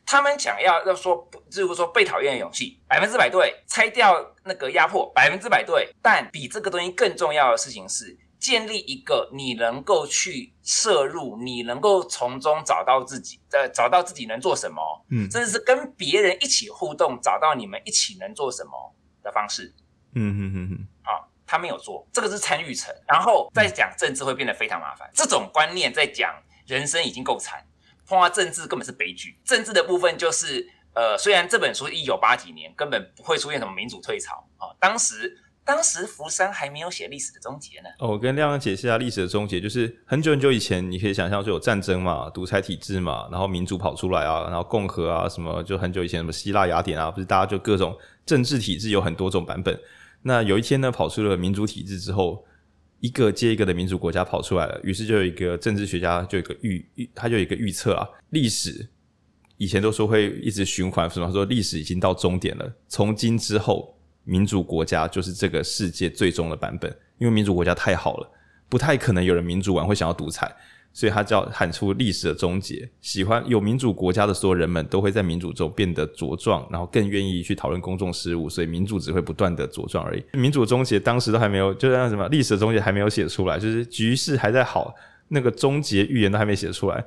[0.06, 5.90] 他们想要要说，就是说被讨厌的勇气，百分之百对；拆掉那个压迫，百分之百对。
[6.02, 18.72] 但比这个东西更重要的事情是，建立一个你能够去摄入，你能够从中找到自己的，找到自己能做什么，嗯，甚至是跟别人一起互动，找到你们一起能做什么
[19.24, 19.74] 的方式，
[20.16, 21.30] 嗯哼哼哼，好。
[21.46, 22.92] 他没有做，这个是参与层。
[23.08, 25.08] 然后再讲政治会变得非常麻烦。
[25.14, 26.34] 这种观念在讲
[26.66, 27.64] 人生已经够惨，
[28.14, 29.36] 碰到政治根本是悲剧。
[29.44, 35.40] 政治的部分就是，呃，虽然这本书一九八几年根本不会出现什么民主退潮啊，当时。
[35.66, 37.88] 当时福山还没有写历史的终结呢。
[38.00, 49.80] 哦，我跟亮亮解释一下历史的终结，就是很久很久以前，你可以想象说有战争嘛，独裁体制嘛，然后民主跑出来啊，然后共和啊什么，就很久以前什么希腊雅典啊，不是大家就各种政治体制有很多种版本。
[50.24, 52.44] 那有一天呢，跑出了民主体制之后，
[53.04, 58.88] 一个接一个的民主国家跑出来了，于是就有一个政治学家就有一个预预，他就有一个预测啊，历史
[59.58, 63.94] 以前都说会一直循环，什么说历史已经到终点了，从今之后。
[64.26, 68.32] 民主国家就是这个世界最终的版本，因为民主国家太好了，
[68.70, 70.50] 不太可能有人民主完会想要独裁，
[70.94, 72.88] 所以他就要喊出历史的终结。
[73.02, 80.24] 喜欢有民主国家的所有人们都会在民主中变得茁壮，然后更愿意去讨论公众事务，所以民主只会不断的茁壮而已。
[80.34, 84.94] 民主终结当时都还没有，就像什么历史的终结还没有写出来，就是局势还在好，
[85.30, 87.04] 那个终结预言都还没写出来。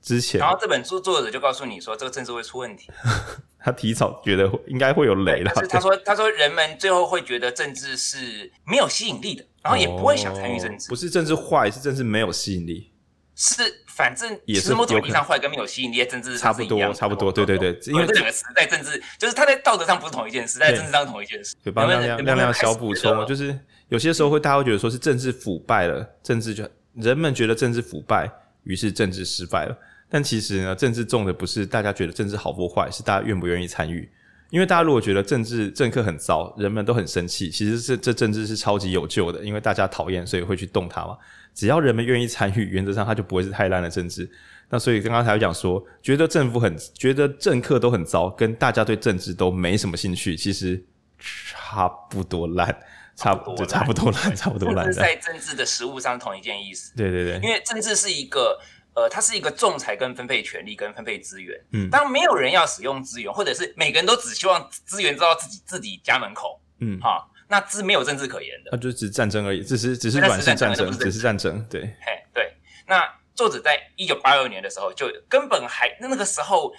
[0.00, 2.88] 之前，然后这本书作者就告诉你说，这个政治会出问题。
[3.58, 5.52] 他提早觉得应该会有雷了。
[5.56, 10.86] 是他说：“他说人们最后会觉得政治是没有吸引力的，然后也不会想参与政治。
[10.86, 12.92] 哦、不是政治坏，是政治没有吸引力。
[13.38, 17.30] 是，反正也是某种意义上坏跟没有吸引力的政治差不多，差不多。
[17.30, 21.54] 对对对，因为这两个时代政治，就是它在道德上不是同一件事，在政治上是同一件事。
[21.62, 23.56] 对，帮亮亮亮亮小补充，就是
[23.88, 28.26] 有些时候会大家会觉得说是政治腐败了，政治就人们觉得政治腐败，
[28.64, 29.76] 于是政治失败了。”
[30.08, 34.08] 但其实呢，政治重的不是大家觉得政治好或坏，是大家愿不愿意参与。
[34.50, 41.16] 因为大家如果觉得政治政客很糟，人们都很生气，其实是这政治是超级有救的，因为大家讨厌，所以会去动它嘛。
[41.54, 44.30] 只要人们愿意参与，原则上它就不会是太烂的政治。
[44.68, 50.84] 那所以刚刚才讲说，觉得政府很，觉得政客都很糟，跟大家对政治都没什么兴趣，其实
[51.18, 52.76] 差不多烂，
[53.16, 54.92] 差不多差不多烂，差不多烂。
[54.92, 56.92] 在政治的实务上同一件意思。
[56.96, 58.58] 对对对，因为政治是一个。
[58.96, 61.54] 呃，它是一个仲裁跟分配权利跟分配资源。
[61.72, 68.70] 嗯，当没有人要使用资源，或者是每个人都只希望资源到自己自己家门口，嗯，哈，那是没有政治可言的。
[68.72, 71.62] 那就只是战争而已，只是只是软性战争，只是战争。
[71.68, 72.54] 对，嘿，对。
[72.86, 76.74] 那作者在一九八二年的时候，就根本还那那个时候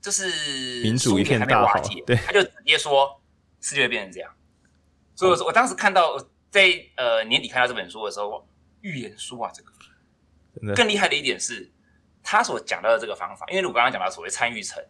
[0.00, 3.20] 就是民主一片大好，对，他就直接说
[3.60, 4.32] 世界会变成这样。
[5.14, 6.16] 所以我说，我当时看到
[6.50, 8.48] 在呃年底看到这本书的时候，
[8.80, 9.70] 预言书啊，这个。
[10.74, 11.70] 更厉害的一点是，
[12.22, 14.82] 他所讲到的这个方法，因为我刚刚讲到所谓参与层，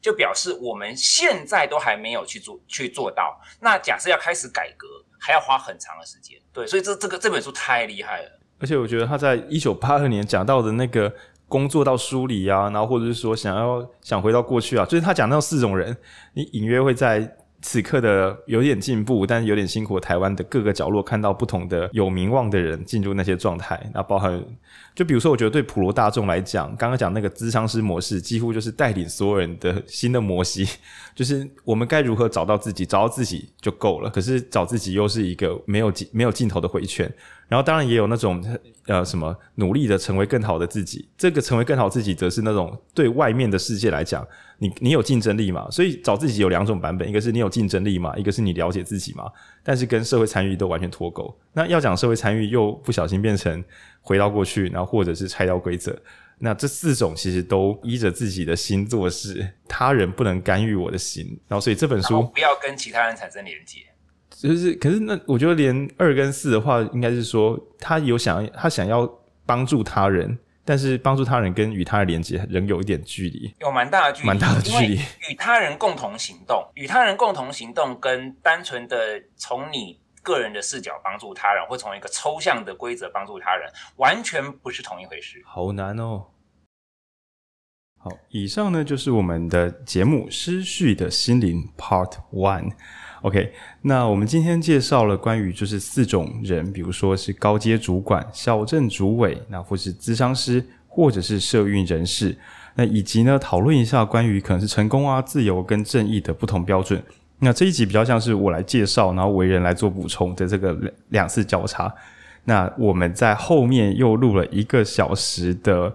[0.00, 3.40] 就表示我们现在都还没有去做去做到。
[3.60, 4.86] 那假设要开始改革，
[5.18, 6.38] 还要花很长的时间。
[6.52, 8.40] 对，所以这这个这本书太厉害了。
[8.58, 11.12] 而且我觉得他在一九八二年讲到的那个
[11.48, 15.96] 工作到梳理啊，然后或者是说想要想回到过去啊，就是他讲到四种人，
[16.34, 17.36] 你隐约会在。
[17.62, 19.98] 此刻的有点进步，但是有点辛苦。
[19.98, 24.40] 台湾的各个角落看到不同的有名望的人进入那些状态，那包含
[24.96, 30.66] 就比如说，我觉得对普罗大众来讲，刚刚讲那个咨商师模式，几乎就是带领所有人的新的模式，
[31.14, 34.08] 就是我们该如何找到自己，找到自己就够了。
[34.08, 37.12] 可是找自己又是一个没有没有尽头的回圈。
[37.48, 38.44] 然后当然也有那种
[38.86, 44.26] 呃什么努力的成为更好的自己，这个成为更好自己，则是那种对外面的世界来讲，
[44.58, 45.70] 你你有竞争力嘛？
[45.70, 49.30] 所以找自己有两种版本，一个是你有竞争力嘛，一个是你了解自己嘛。
[49.62, 51.32] 但是跟社会参与都完全脱钩。
[51.52, 53.62] 那要讲社会参与，又不小心变成
[54.06, 56.00] 回到过去，然后或者是拆掉规则。
[56.38, 61.26] 那这四种其实都依着自己的心做事，他人不能干预我的心。
[61.48, 63.80] 然后所以这本书不要跟其他人产生连接。
[64.30, 69.10] 就是，可是那我觉得连二跟四的话，应该是说他有想要，他想要
[69.44, 75.00] 帮助他人，但是帮助他人跟与他人连接仍有一点距离，有蛮大的距离，蛮大的距离。
[75.30, 85.40] 与他人共同行动，与他人共同行动跟单纯的从你个人的视角帮助他人，或从一个抽象的规则帮助他人，完全不是同一回事。
[85.46, 86.24] 好难哦。
[87.98, 92.72] 好，以上呢就是我们的节目《失序的心灵》Part One。
[93.22, 102.36] OK，那我们今天介绍了关于就是四种人，比如说是高阶主管、小镇主委，那或是咨商师，或者是社运人士，
[102.74, 107.02] 那以及呢讨论一下关于可能是成功啊、自由跟正义的不同标准。
[107.38, 111.92] 那这一集比较像是我来介绍，然后为人来做补充的这个两两次交叉。
[112.44, 115.92] 那我们在后面又录了一个小时的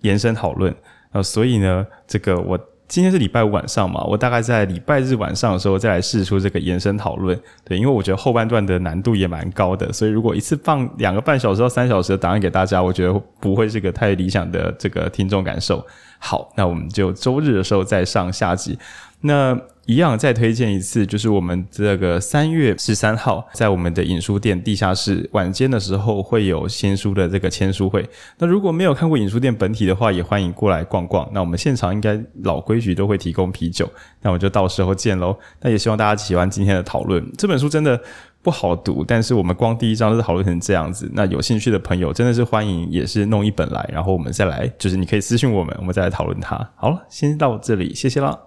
[0.00, 0.74] 延伸讨论，
[1.12, 2.58] 那所以呢，这个我。
[2.88, 7.38] 今天是礼拜五晚上嘛，我大概在礼拜日晚上的时候再来试出这个延伸讨论。
[7.62, 15.86] 对，因为我觉得后半段的难度也蛮高的，所以如果一次放两个半小时到三小时的档案给大家，我觉得不会是个太理想的这个听众感受。
[16.18, 18.78] 好，那我们就周日的时候再上下集。
[19.20, 19.54] 那
[19.88, 28.06] 一样再推荐一次，就是我们这个三月十三号在我们的影书店地下室晚间的时候会有新书的这个签书会。
[28.36, 31.26] 那如果没有看过影书店本体的话，也欢迎过来逛逛。
[31.32, 33.90] 那我们现场应该老规矩都会提供啤酒，
[34.20, 35.34] 那我就到时候见喽。
[35.62, 37.26] 那也希望大家喜欢今天的讨论。
[37.38, 37.98] 这本书真的
[38.42, 41.10] 不好读，但是我们光第一章都是讨论成这样子。
[41.14, 46.56] 那有兴趣的朋友真的是欢迎，也是弄一本来，然后我们再来，就是你可以私信我们，我们再来讨论它。
[46.76, 48.38] 好了，先到这里，谢谢啦。